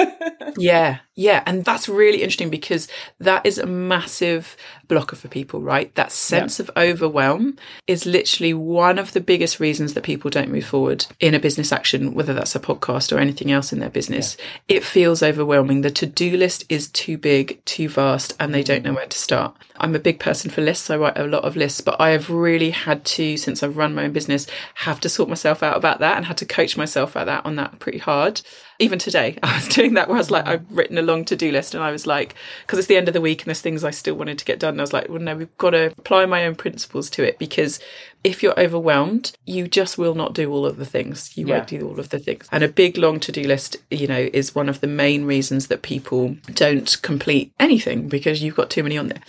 yeah, 0.56 0.98
yeah. 1.16 1.42
And 1.44 1.64
that's 1.64 1.88
really 1.88 2.22
interesting 2.22 2.50
because 2.50 2.86
that 3.18 3.44
is 3.44 3.58
a 3.58 3.66
massive 3.66 4.56
blocker 4.86 5.16
for 5.16 5.28
people, 5.28 5.60
right? 5.60 5.92
That 5.96 6.12
sense 6.12 6.58
yeah. 6.58 6.64
of 6.64 6.70
overwhelm 6.76 7.56
is 7.86 8.06
literally 8.06 8.54
one 8.54 8.98
of 8.98 9.12
the 9.12 9.20
biggest 9.20 9.58
reasons 9.58 9.94
that 9.94 10.04
people 10.04 10.30
don't 10.30 10.50
move 10.50 10.66
forward 10.66 11.06
in 11.18 11.34
a 11.34 11.40
business 11.40 11.72
action, 11.72 12.14
whether 12.14 12.34
that's 12.34 12.54
a 12.54 12.60
podcast 12.60 13.14
or 13.14 13.18
anything 13.18 13.39
else 13.48 13.72
in 13.72 13.78
their 13.78 13.90
business. 13.90 14.36
Yeah. 14.68 14.78
It 14.78 14.84
feels 14.84 15.22
overwhelming. 15.22 15.82
The 15.82 15.90
to 15.92 16.06
do 16.06 16.36
list 16.36 16.64
is 16.68 16.88
too 16.88 17.16
big, 17.16 17.64
too 17.64 17.88
vast, 17.88 18.34
and 18.40 18.52
they 18.52 18.64
don't 18.64 18.82
know 18.82 18.94
where 18.94 19.06
to 19.06 19.16
start. 19.16 19.56
I'm 19.76 19.94
a 19.94 20.00
big 20.00 20.18
person 20.18 20.50
for 20.50 20.62
lists. 20.62 20.90
I 20.90 20.96
write 20.96 21.16
a 21.16 21.26
lot 21.26 21.44
of 21.44 21.54
lists, 21.54 21.80
but 21.80 22.00
I 22.00 22.10
have 22.10 22.28
really 22.28 22.70
had 22.70 23.04
to, 23.04 23.36
since 23.36 23.62
I've 23.62 23.76
run 23.76 23.94
my 23.94 24.06
own 24.06 24.12
business, 24.12 24.48
have 24.74 24.98
to 25.00 25.08
sort 25.08 25.28
myself 25.28 25.62
out 25.62 25.76
about 25.76 26.00
that 26.00 26.16
and 26.16 26.26
had 26.26 26.38
to 26.38 26.46
coach 26.46 26.76
myself 26.76 27.12
about 27.12 27.26
that 27.26 27.46
on 27.46 27.54
that 27.54 27.78
pretty 27.78 27.98
hard 27.98 28.40
even 28.80 28.98
today, 28.98 29.38
I 29.42 29.54
was 29.54 29.68
doing 29.68 29.94
that 29.94 30.08
where 30.08 30.16
I 30.16 30.20
was 30.20 30.30
like, 30.30 30.46
I've 30.46 30.64
written 30.70 30.98
a 30.98 31.02
long 31.02 31.24
to 31.26 31.36
do 31.36 31.52
list 31.52 31.74
and 31.74 31.84
I 31.84 31.92
was 31.92 32.06
like, 32.06 32.34
because 32.62 32.78
it's 32.78 32.88
the 32.88 32.96
end 32.96 33.06
of 33.06 33.14
the 33.14 33.20
week 33.20 33.42
and 33.42 33.46
there's 33.46 33.60
things 33.60 33.84
I 33.84 33.90
still 33.90 34.14
wanted 34.14 34.38
to 34.38 34.44
get 34.44 34.58
done. 34.58 34.80
I 34.80 34.82
was 34.82 34.92
like, 34.92 35.08
well, 35.08 35.20
no, 35.20 35.36
we've 35.36 35.58
got 35.58 35.70
to 35.70 35.86
apply 35.98 36.26
my 36.26 36.46
own 36.46 36.56
principles 36.56 37.10
to 37.10 37.22
it 37.22 37.38
because 37.38 37.78
if 38.22 38.42
you're 38.42 38.58
overwhelmed, 38.58 39.32
you 39.46 39.66
just 39.68 39.98
will 39.98 40.14
not 40.14 40.34
do 40.34 40.52
all 40.52 40.66
of 40.66 40.76
the 40.76 40.84
things. 40.84 41.36
You 41.36 41.46
yeah. 41.46 41.56
won't 41.56 41.68
do 41.68 41.88
all 41.88 41.98
of 41.98 42.10
the 42.10 42.18
things. 42.18 42.48
And 42.52 42.62
a 42.62 42.68
big 42.68 42.98
long 42.98 43.20
to 43.20 43.32
do 43.32 43.42
list, 43.42 43.76
you 43.90 44.06
know, 44.06 44.28
is 44.32 44.54
one 44.54 44.68
of 44.68 44.80
the 44.80 44.86
main 44.86 45.24
reasons 45.24 45.68
that 45.68 45.82
people 45.82 46.36
don't 46.52 47.00
complete 47.02 47.52
anything 47.58 48.08
because 48.08 48.42
you've 48.42 48.56
got 48.56 48.70
too 48.70 48.82
many 48.82 48.98
on 48.98 49.08
there. 49.08 49.22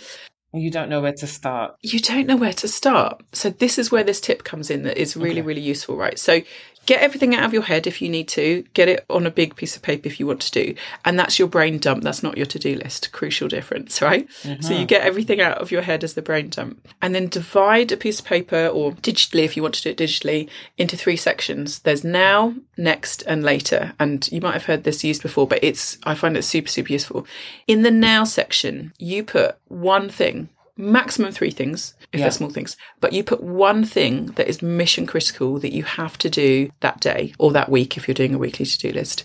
You 0.54 0.70
don't 0.70 0.90
know 0.90 1.00
where 1.00 1.14
to 1.14 1.26
start. 1.26 1.76
You 1.80 1.98
don't 1.98 2.26
know 2.26 2.36
where 2.36 2.52
to 2.52 2.68
start. 2.68 3.22
So 3.32 3.48
this 3.48 3.78
is 3.78 3.90
where 3.90 4.04
this 4.04 4.20
tip 4.20 4.44
comes 4.44 4.70
in 4.70 4.82
that 4.82 4.98
is 4.98 5.16
really, 5.16 5.30
okay. 5.30 5.42
really 5.42 5.62
useful, 5.62 5.96
right? 5.96 6.18
So 6.18 6.42
get 6.86 7.00
everything 7.00 7.34
out 7.34 7.44
of 7.44 7.52
your 7.52 7.62
head 7.62 7.86
if 7.86 8.02
you 8.02 8.08
need 8.08 8.28
to, 8.28 8.64
get 8.74 8.88
it 8.88 9.04
on 9.08 9.26
a 9.26 9.30
big 9.30 9.54
piece 9.56 9.76
of 9.76 9.82
paper 9.82 10.08
if 10.08 10.18
you 10.18 10.26
want 10.26 10.40
to 10.42 10.50
do. 10.50 10.74
And 11.04 11.18
that's 11.18 11.38
your 11.38 11.48
brain 11.48 11.78
dump. 11.78 12.02
That's 12.02 12.22
not 12.22 12.36
your 12.36 12.46
to 12.46 12.58
do 12.58 12.76
list. 12.76 13.12
Crucial 13.12 13.48
difference, 13.48 14.02
right? 14.02 14.28
Mm-hmm. 14.42 14.62
So 14.62 14.74
you 14.74 14.84
get 14.84 15.02
everything 15.02 15.40
out 15.40 15.58
of 15.58 15.70
your 15.70 15.82
head 15.82 16.02
as 16.04 16.14
the 16.14 16.22
brain 16.22 16.50
dump. 16.50 16.88
And 17.00 17.14
then 17.14 17.28
divide 17.28 17.92
a 17.92 17.96
piece 17.96 18.20
of 18.20 18.26
paper 18.26 18.66
or 18.66 18.92
digitally, 18.92 19.44
if 19.44 19.56
you 19.56 19.62
want 19.62 19.74
to 19.76 19.82
do 19.82 19.90
it 19.90 19.98
digitally, 19.98 20.48
into 20.76 20.96
three 20.96 21.16
sections. 21.16 21.80
There's 21.80 22.04
now, 22.04 22.54
next, 22.76 23.22
and 23.22 23.42
later. 23.42 23.92
And 23.98 24.30
you 24.32 24.40
might 24.40 24.54
have 24.54 24.66
heard 24.66 24.84
this 24.84 25.04
used 25.04 25.22
before, 25.22 25.46
but 25.46 25.62
it's, 25.62 25.98
I 26.04 26.14
find 26.14 26.36
it 26.36 26.42
super, 26.42 26.68
super 26.68 26.92
useful. 26.92 27.26
In 27.66 27.82
the 27.82 27.90
now 27.90 28.24
section, 28.24 28.92
you 28.98 29.24
put 29.24 29.56
one 29.68 30.08
thing 30.08 30.48
maximum 30.76 31.32
three 31.32 31.50
things 31.50 31.94
if 32.12 32.18
yeah. 32.18 32.24
they're 32.24 32.32
small 32.32 32.50
things 32.50 32.76
but 33.00 33.12
you 33.12 33.22
put 33.22 33.42
one 33.42 33.84
thing 33.84 34.26
that 34.32 34.48
is 34.48 34.62
mission 34.62 35.06
critical 35.06 35.58
that 35.58 35.72
you 35.72 35.82
have 35.82 36.16
to 36.16 36.30
do 36.30 36.70
that 36.80 37.00
day 37.00 37.34
or 37.38 37.52
that 37.52 37.68
week 37.68 37.96
if 37.96 38.08
you're 38.08 38.14
doing 38.14 38.34
a 38.34 38.38
weekly 38.38 38.64
to-do 38.64 38.90
list 38.92 39.24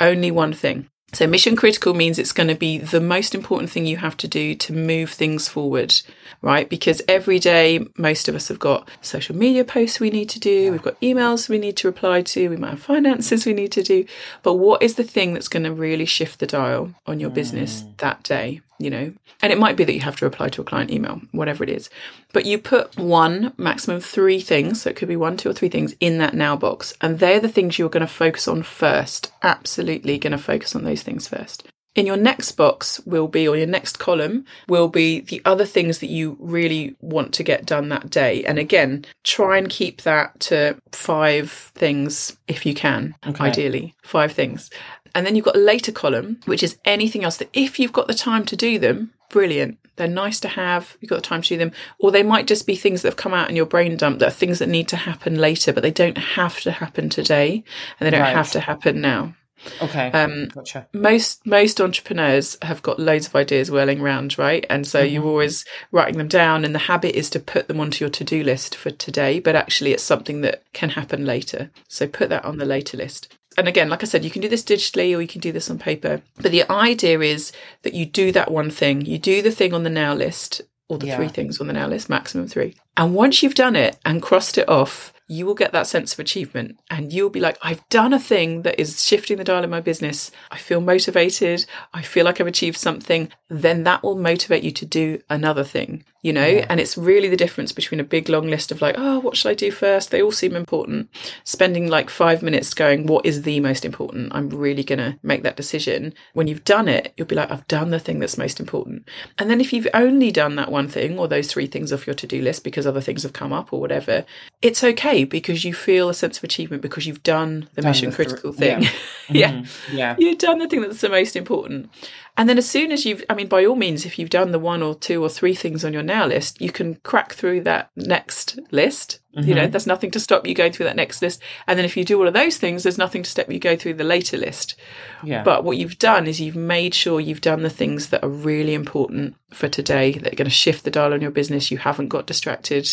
only 0.00 0.30
one 0.30 0.52
thing 0.52 0.88
so 1.14 1.28
mission 1.28 1.54
critical 1.54 1.94
means 1.94 2.18
it's 2.18 2.32
going 2.32 2.48
to 2.48 2.56
be 2.56 2.78
the 2.78 3.00
most 3.00 3.34
important 3.34 3.70
thing 3.70 3.86
you 3.86 3.98
have 3.98 4.16
to 4.18 4.28
do 4.28 4.54
to 4.56 4.72
move 4.72 5.10
things 5.10 5.46
forward, 5.48 5.94
right? 6.42 6.68
Because 6.68 7.00
every 7.06 7.38
day, 7.38 7.86
most 7.96 8.28
of 8.28 8.34
us 8.34 8.48
have 8.48 8.58
got 8.58 8.88
social 9.00 9.36
media 9.36 9.64
posts 9.64 10.00
we 10.00 10.10
need 10.10 10.28
to 10.30 10.40
do, 10.40 10.72
we've 10.72 10.82
got 10.82 11.00
emails 11.00 11.48
we 11.48 11.58
need 11.58 11.76
to 11.78 11.88
reply 11.88 12.22
to, 12.22 12.48
we 12.48 12.56
might 12.56 12.70
have 12.70 12.82
finances 12.82 13.46
we 13.46 13.52
need 13.52 13.70
to 13.72 13.82
do. 13.82 14.04
But 14.42 14.54
what 14.54 14.82
is 14.82 14.96
the 14.96 15.04
thing 15.04 15.34
that's 15.34 15.48
going 15.48 15.62
to 15.64 15.72
really 15.72 16.04
shift 16.04 16.40
the 16.40 16.46
dial 16.46 16.92
on 17.06 17.20
your 17.20 17.30
business 17.30 17.82
mm. 17.82 17.96
that 17.98 18.22
day? 18.24 18.60
You 18.80 18.90
know, 18.90 19.12
and 19.40 19.52
it 19.52 19.58
might 19.58 19.76
be 19.76 19.84
that 19.84 19.94
you 19.94 20.00
have 20.00 20.16
to 20.16 20.24
reply 20.24 20.48
to 20.48 20.60
a 20.60 20.64
client 20.64 20.90
email, 20.90 21.20
whatever 21.30 21.62
it 21.62 21.70
is. 21.70 21.90
But 22.32 22.44
you 22.44 22.58
put 22.58 22.96
one, 22.98 23.52
maximum 23.56 24.00
three 24.00 24.40
things, 24.40 24.82
so 24.82 24.90
it 24.90 24.96
could 24.96 25.08
be 25.08 25.16
one, 25.16 25.36
two, 25.36 25.48
or 25.48 25.52
three 25.52 25.68
things 25.68 25.94
in 26.00 26.18
that 26.18 26.34
now 26.34 26.56
box. 26.56 26.92
And 27.00 27.20
they're 27.20 27.38
the 27.38 27.48
things 27.48 27.78
you're 27.78 27.88
going 27.88 28.00
to 28.00 28.12
focus 28.12 28.48
on 28.48 28.64
first. 28.64 29.32
Absolutely 29.42 30.18
going 30.18 30.32
to 30.32 30.38
focus 30.38 30.74
on 30.74 30.82
those 30.82 31.02
things 31.02 31.28
first. 31.28 31.68
In 31.94 32.06
your 32.06 32.16
next 32.16 32.52
box 32.52 33.00
will 33.06 33.28
be, 33.28 33.46
or 33.46 33.56
your 33.56 33.68
next 33.68 34.00
column 34.00 34.44
will 34.68 34.88
be 34.88 35.20
the 35.20 35.40
other 35.44 35.64
things 35.64 36.00
that 36.00 36.10
you 36.10 36.36
really 36.40 36.96
want 37.00 37.32
to 37.34 37.44
get 37.44 37.66
done 37.66 37.88
that 37.90 38.10
day. 38.10 38.44
And 38.44 38.58
again, 38.58 39.04
try 39.22 39.56
and 39.58 39.68
keep 39.68 40.02
that 40.02 40.40
to 40.40 40.76
five 40.90 41.52
things 41.76 42.36
if 42.48 42.66
you 42.66 42.74
can, 42.74 43.14
okay. 43.24 43.44
ideally, 43.44 43.94
five 44.02 44.32
things. 44.32 44.70
And 45.14 45.24
then 45.24 45.36
you've 45.36 45.44
got 45.44 45.56
a 45.56 45.60
later 45.60 45.92
column, 45.92 46.40
which 46.44 46.62
is 46.62 46.78
anything 46.84 47.24
else 47.24 47.36
that 47.36 47.50
if 47.52 47.78
you've 47.78 47.92
got 47.92 48.08
the 48.08 48.14
time 48.14 48.44
to 48.46 48.56
do 48.56 48.78
them, 48.78 49.12
brilliant. 49.30 49.78
They're 49.96 50.08
nice 50.08 50.40
to 50.40 50.48
have. 50.48 50.96
You've 51.00 51.10
got 51.10 51.16
the 51.16 51.22
time 51.22 51.42
to 51.42 51.48
do 51.48 51.56
them. 51.56 51.72
Or 52.00 52.10
they 52.10 52.24
might 52.24 52.48
just 52.48 52.66
be 52.66 52.74
things 52.74 53.02
that 53.02 53.08
have 53.08 53.16
come 53.16 53.34
out 53.34 53.48
in 53.48 53.56
your 53.56 53.66
brain 53.66 53.96
dump 53.96 54.18
that 54.18 54.28
are 54.28 54.32
things 54.32 54.58
that 54.58 54.68
need 54.68 54.88
to 54.88 54.96
happen 54.96 55.36
later, 55.36 55.72
but 55.72 55.82
they 55.82 55.92
don't 55.92 56.18
have 56.18 56.60
to 56.62 56.72
happen 56.72 57.08
today 57.08 57.62
and 57.98 58.06
they 58.06 58.10
don't 58.10 58.20
right. 58.20 58.34
have 58.34 58.50
to 58.52 58.60
happen 58.60 59.00
now. 59.00 59.34
Okay. 59.80 60.10
Um, 60.10 60.48
gotcha. 60.48 60.86
Most 60.92 61.46
most 61.46 61.80
entrepreneurs 61.80 62.58
have 62.62 62.82
got 62.82 62.98
loads 62.98 63.28
of 63.28 63.34
ideas 63.34 63.70
whirling 63.70 64.00
around, 64.00 64.38
right? 64.38 64.66
And 64.68 64.86
so 64.86 65.02
mm-hmm. 65.02 65.14
you're 65.14 65.24
always 65.24 65.64
writing 65.90 66.18
them 66.18 66.28
down, 66.28 66.64
and 66.64 66.74
the 66.74 66.80
habit 66.80 67.16
is 67.16 67.30
to 67.30 67.40
put 67.40 67.68
them 67.68 67.80
onto 67.80 68.04
your 68.04 68.10
to 68.10 68.24
do 68.24 68.42
list 68.42 68.74
for 68.74 68.90
today. 68.90 69.40
But 69.40 69.56
actually, 69.56 69.92
it's 69.92 70.02
something 70.02 70.42
that 70.42 70.64
can 70.72 70.90
happen 70.90 71.24
later. 71.24 71.70
So 71.88 72.06
put 72.06 72.28
that 72.28 72.44
on 72.44 72.58
the 72.58 72.66
later 72.66 72.96
list 72.96 73.34
and 73.56 73.68
again, 73.68 73.88
like 73.88 74.02
I 74.02 74.06
said, 74.06 74.24
you 74.24 74.30
can 74.30 74.42
do 74.42 74.48
this 74.48 74.64
digitally 74.64 75.16
or 75.16 75.20
you 75.20 75.28
can 75.28 75.40
do 75.40 75.52
this 75.52 75.70
on 75.70 75.78
paper. 75.78 76.22
But 76.36 76.52
the 76.52 76.70
idea 76.70 77.20
is 77.20 77.52
that 77.82 77.94
you 77.94 78.06
do 78.06 78.32
that 78.32 78.50
one 78.50 78.70
thing. 78.70 79.04
You 79.04 79.18
do 79.18 79.42
the 79.42 79.50
thing 79.50 79.72
on 79.72 79.84
the 79.84 79.90
now 79.90 80.14
list, 80.14 80.62
or 80.88 80.98
the 80.98 81.06
yeah. 81.06 81.16
three 81.16 81.28
things 81.28 81.60
on 81.60 81.66
the 81.66 81.72
now 81.72 81.86
list, 81.86 82.08
maximum 82.08 82.46
three. 82.46 82.76
And 82.96 83.14
once 83.14 83.42
you've 83.42 83.54
done 83.54 83.76
it 83.76 83.98
and 84.04 84.22
crossed 84.22 84.58
it 84.58 84.68
off, 84.68 85.12
you 85.26 85.46
will 85.46 85.54
get 85.54 85.72
that 85.72 85.86
sense 85.86 86.12
of 86.12 86.18
achievement 86.18 86.78
and 86.90 87.12
you'll 87.12 87.30
be 87.30 87.40
like, 87.40 87.56
I've 87.62 87.86
done 87.88 88.12
a 88.12 88.18
thing 88.18 88.62
that 88.62 88.78
is 88.78 89.02
shifting 89.02 89.38
the 89.38 89.44
dial 89.44 89.64
in 89.64 89.70
my 89.70 89.80
business. 89.80 90.30
I 90.50 90.58
feel 90.58 90.82
motivated. 90.82 91.64
I 91.94 92.02
feel 92.02 92.26
like 92.26 92.40
I've 92.40 92.46
achieved 92.46 92.76
something. 92.76 93.30
Then 93.48 93.84
that 93.84 94.02
will 94.02 94.16
motivate 94.16 94.62
you 94.62 94.70
to 94.72 94.84
do 94.84 95.22
another 95.30 95.64
thing 95.64 96.04
you 96.24 96.32
know? 96.32 96.46
Yeah. 96.46 96.66
and 96.68 96.80
it's 96.80 96.96
really 96.96 97.28
the 97.28 97.36
difference 97.36 97.70
between 97.70 98.00
a 98.00 98.04
big 98.04 98.28
long 98.28 98.48
list 98.48 98.72
of 98.72 98.80
like 98.80 98.96
oh 98.98 99.20
what 99.20 99.36
should 99.36 99.50
i 99.50 99.54
do 99.54 99.70
first? 99.70 100.10
They 100.10 100.22
all 100.22 100.32
seem 100.32 100.56
important. 100.56 101.08
Spending 101.44 101.86
like 101.88 102.10
five 102.10 102.42
minutes 102.42 102.74
going 102.74 103.06
what 103.06 103.24
is 103.24 103.42
the 103.42 103.60
most 103.60 103.84
important? 103.84 104.34
I'm 104.34 104.48
really 104.48 104.82
going 104.82 104.98
to 104.98 105.18
make 105.22 105.42
that 105.42 105.56
decision. 105.56 106.14
When 106.32 106.48
you've 106.48 106.64
done 106.64 106.88
it 106.88 107.12
you'll 107.16 107.28
be 107.28 107.36
like 107.36 107.50
i've 107.50 107.68
done 107.68 107.90
the 107.90 108.00
thing 108.00 108.18
that's 108.18 108.38
most 108.38 108.58
important. 108.58 109.08
And 109.38 109.50
then 109.50 109.60
if 109.60 109.72
you've 109.72 109.86
only 109.94 110.32
done 110.32 110.56
that 110.56 110.72
one 110.72 110.88
thing 110.88 111.18
or 111.18 111.28
those 111.28 111.48
three 111.52 111.66
things 111.66 111.92
off 111.92 112.06
your 112.06 112.14
to-do 112.14 112.40
list 112.42 112.64
because 112.64 112.86
other 112.86 113.02
things 113.02 113.22
have 113.22 113.34
come 113.34 113.52
up 113.52 113.72
or 113.72 113.80
whatever 113.80 114.24
it's 114.62 114.82
okay 114.82 115.24
because 115.24 115.62
you 115.64 115.74
feel 115.74 116.08
a 116.08 116.14
sense 116.14 116.38
of 116.38 116.44
achievement 116.44 116.82
because 116.82 117.06
you've 117.06 117.22
done 117.22 117.68
the 117.74 117.82
done 117.82 117.90
mission 117.90 118.08
the 118.10 118.16
critical 118.16 118.54
th- 118.54 118.78
thing. 118.78 118.82
yeah. 118.82 118.90
yeah. 119.28 119.52
Mm-hmm. 119.52 119.96
yeah. 119.96 120.16
You've 120.18 120.38
done 120.38 120.58
the 120.58 120.68
thing 120.68 120.80
that's 120.80 121.02
the 121.02 121.10
most 121.10 121.36
important 121.36 121.90
and 122.36 122.48
then 122.48 122.58
as 122.58 122.68
soon 122.68 122.90
as 122.90 123.04
you've, 123.04 123.24
I 123.30 123.34
mean, 123.34 123.48
by 123.48 123.64
all 123.64 123.76
means, 123.76 124.04
if 124.04 124.18
you've 124.18 124.30
done 124.30 124.50
the 124.50 124.58
one 124.58 124.82
or 124.82 124.94
two 124.94 125.22
or 125.22 125.28
three 125.28 125.54
things 125.54 125.84
on 125.84 125.92
your 125.92 126.02
now 126.02 126.26
list, 126.26 126.60
you 126.60 126.70
can 126.70 126.96
crack 126.96 127.32
through 127.32 127.62
that 127.62 127.90
next 127.96 128.58
list 128.70 129.20
Mm-hmm. 129.36 129.48
You 129.48 129.54
know, 129.54 129.62
mm-hmm. 129.62 129.70
there's 129.72 129.86
nothing 129.86 130.10
to 130.12 130.20
stop 130.20 130.46
you 130.46 130.54
going 130.54 130.72
through 130.72 130.84
that 130.86 130.96
next 130.96 131.20
list. 131.20 131.42
And 131.66 131.78
then 131.78 131.84
if 131.84 131.96
you 131.96 132.04
do 132.04 132.18
all 132.18 132.28
of 132.28 132.34
those 132.34 132.56
things, 132.56 132.82
there's 132.82 132.98
nothing 132.98 133.22
to 133.22 133.30
stop 133.30 133.50
you 133.50 133.58
go 133.58 133.76
through 133.76 133.94
the 133.94 134.04
later 134.04 134.36
list. 134.36 134.76
Yeah. 135.24 135.42
But 135.42 135.64
what 135.64 135.76
you've 135.76 135.98
done 135.98 136.26
is 136.26 136.40
you've 136.40 136.56
made 136.56 136.94
sure 136.94 137.20
you've 137.20 137.40
done 137.40 137.62
the 137.62 137.70
things 137.70 138.10
that 138.10 138.22
are 138.22 138.28
really 138.28 138.74
important 138.74 139.34
for 139.52 139.68
today 139.68 140.12
that 140.12 140.32
are 140.32 140.36
going 140.36 140.46
to 140.46 140.50
shift 140.50 140.84
the 140.84 140.90
dial 140.90 141.12
on 141.12 141.20
your 141.20 141.30
business. 141.30 141.70
You 141.70 141.78
haven't 141.78 142.08
got 142.08 142.26
distracted 142.26 142.88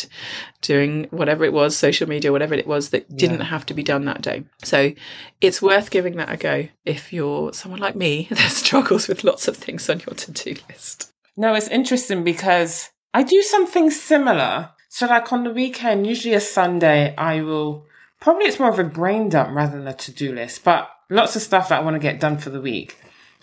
doing 0.61 1.07
whatever 1.11 1.43
it 1.43 1.53
was, 1.53 1.77
social 1.77 2.07
media, 2.07 2.31
whatever 2.31 2.55
it 2.55 2.67
was 2.67 2.89
that 2.89 3.15
didn't 3.15 3.41
have 3.41 3.65
to 3.67 3.73
be 3.73 3.83
done 3.83 4.05
that 4.05 4.21
day. 4.21 4.43
So 4.63 4.93
it's 5.41 5.61
worth 5.61 5.91
giving 5.91 6.17
that 6.17 6.31
a 6.31 6.37
go 6.37 6.69
if 6.85 7.13
you're 7.13 7.53
someone 7.53 7.81
like 7.81 7.95
me 7.95 8.27
that 8.31 8.51
struggles 8.51 9.07
with 9.07 9.23
lots 9.23 9.47
of 9.47 9.57
things 9.57 9.89
on 9.89 9.99
your 9.99 10.15
to 10.15 10.31
do 10.31 10.55
list. 10.69 11.11
No, 11.37 11.53
it's 11.53 11.67
interesting 11.67 12.23
because 12.23 12.89
I 13.13 13.23
do 13.23 13.41
something 13.41 13.89
similar 13.89 14.71
so 14.93 15.07
like 15.07 15.31
on 15.31 15.45
the 15.45 15.51
weekend, 15.51 16.05
usually 16.05 16.33
a 16.33 16.41
Sunday, 16.41 17.15
I 17.17 17.41
will 17.43 17.85
probably 18.19 18.47
it's 18.47 18.59
more 18.59 18.69
of 18.69 18.77
a 18.77 18.83
brain 18.83 19.29
dump 19.29 19.55
rather 19.55 19.77
than 19.77 19.87
a 19.87 19.93
to-do 19.93 20.35
list, 20.35 20.65
but 20.65 20.89
lots 21.09 21.37
of 21.37 21.41
stuff 21.41 21.69
that 21.69 21.79
I 21.79 21.83
want 21.83 21.95
to 21.95 21.99
get 21.99 22.19
done 22.19 22.37
for 22.37 22.49
the 22.49 22.59
week. 22.59 22.97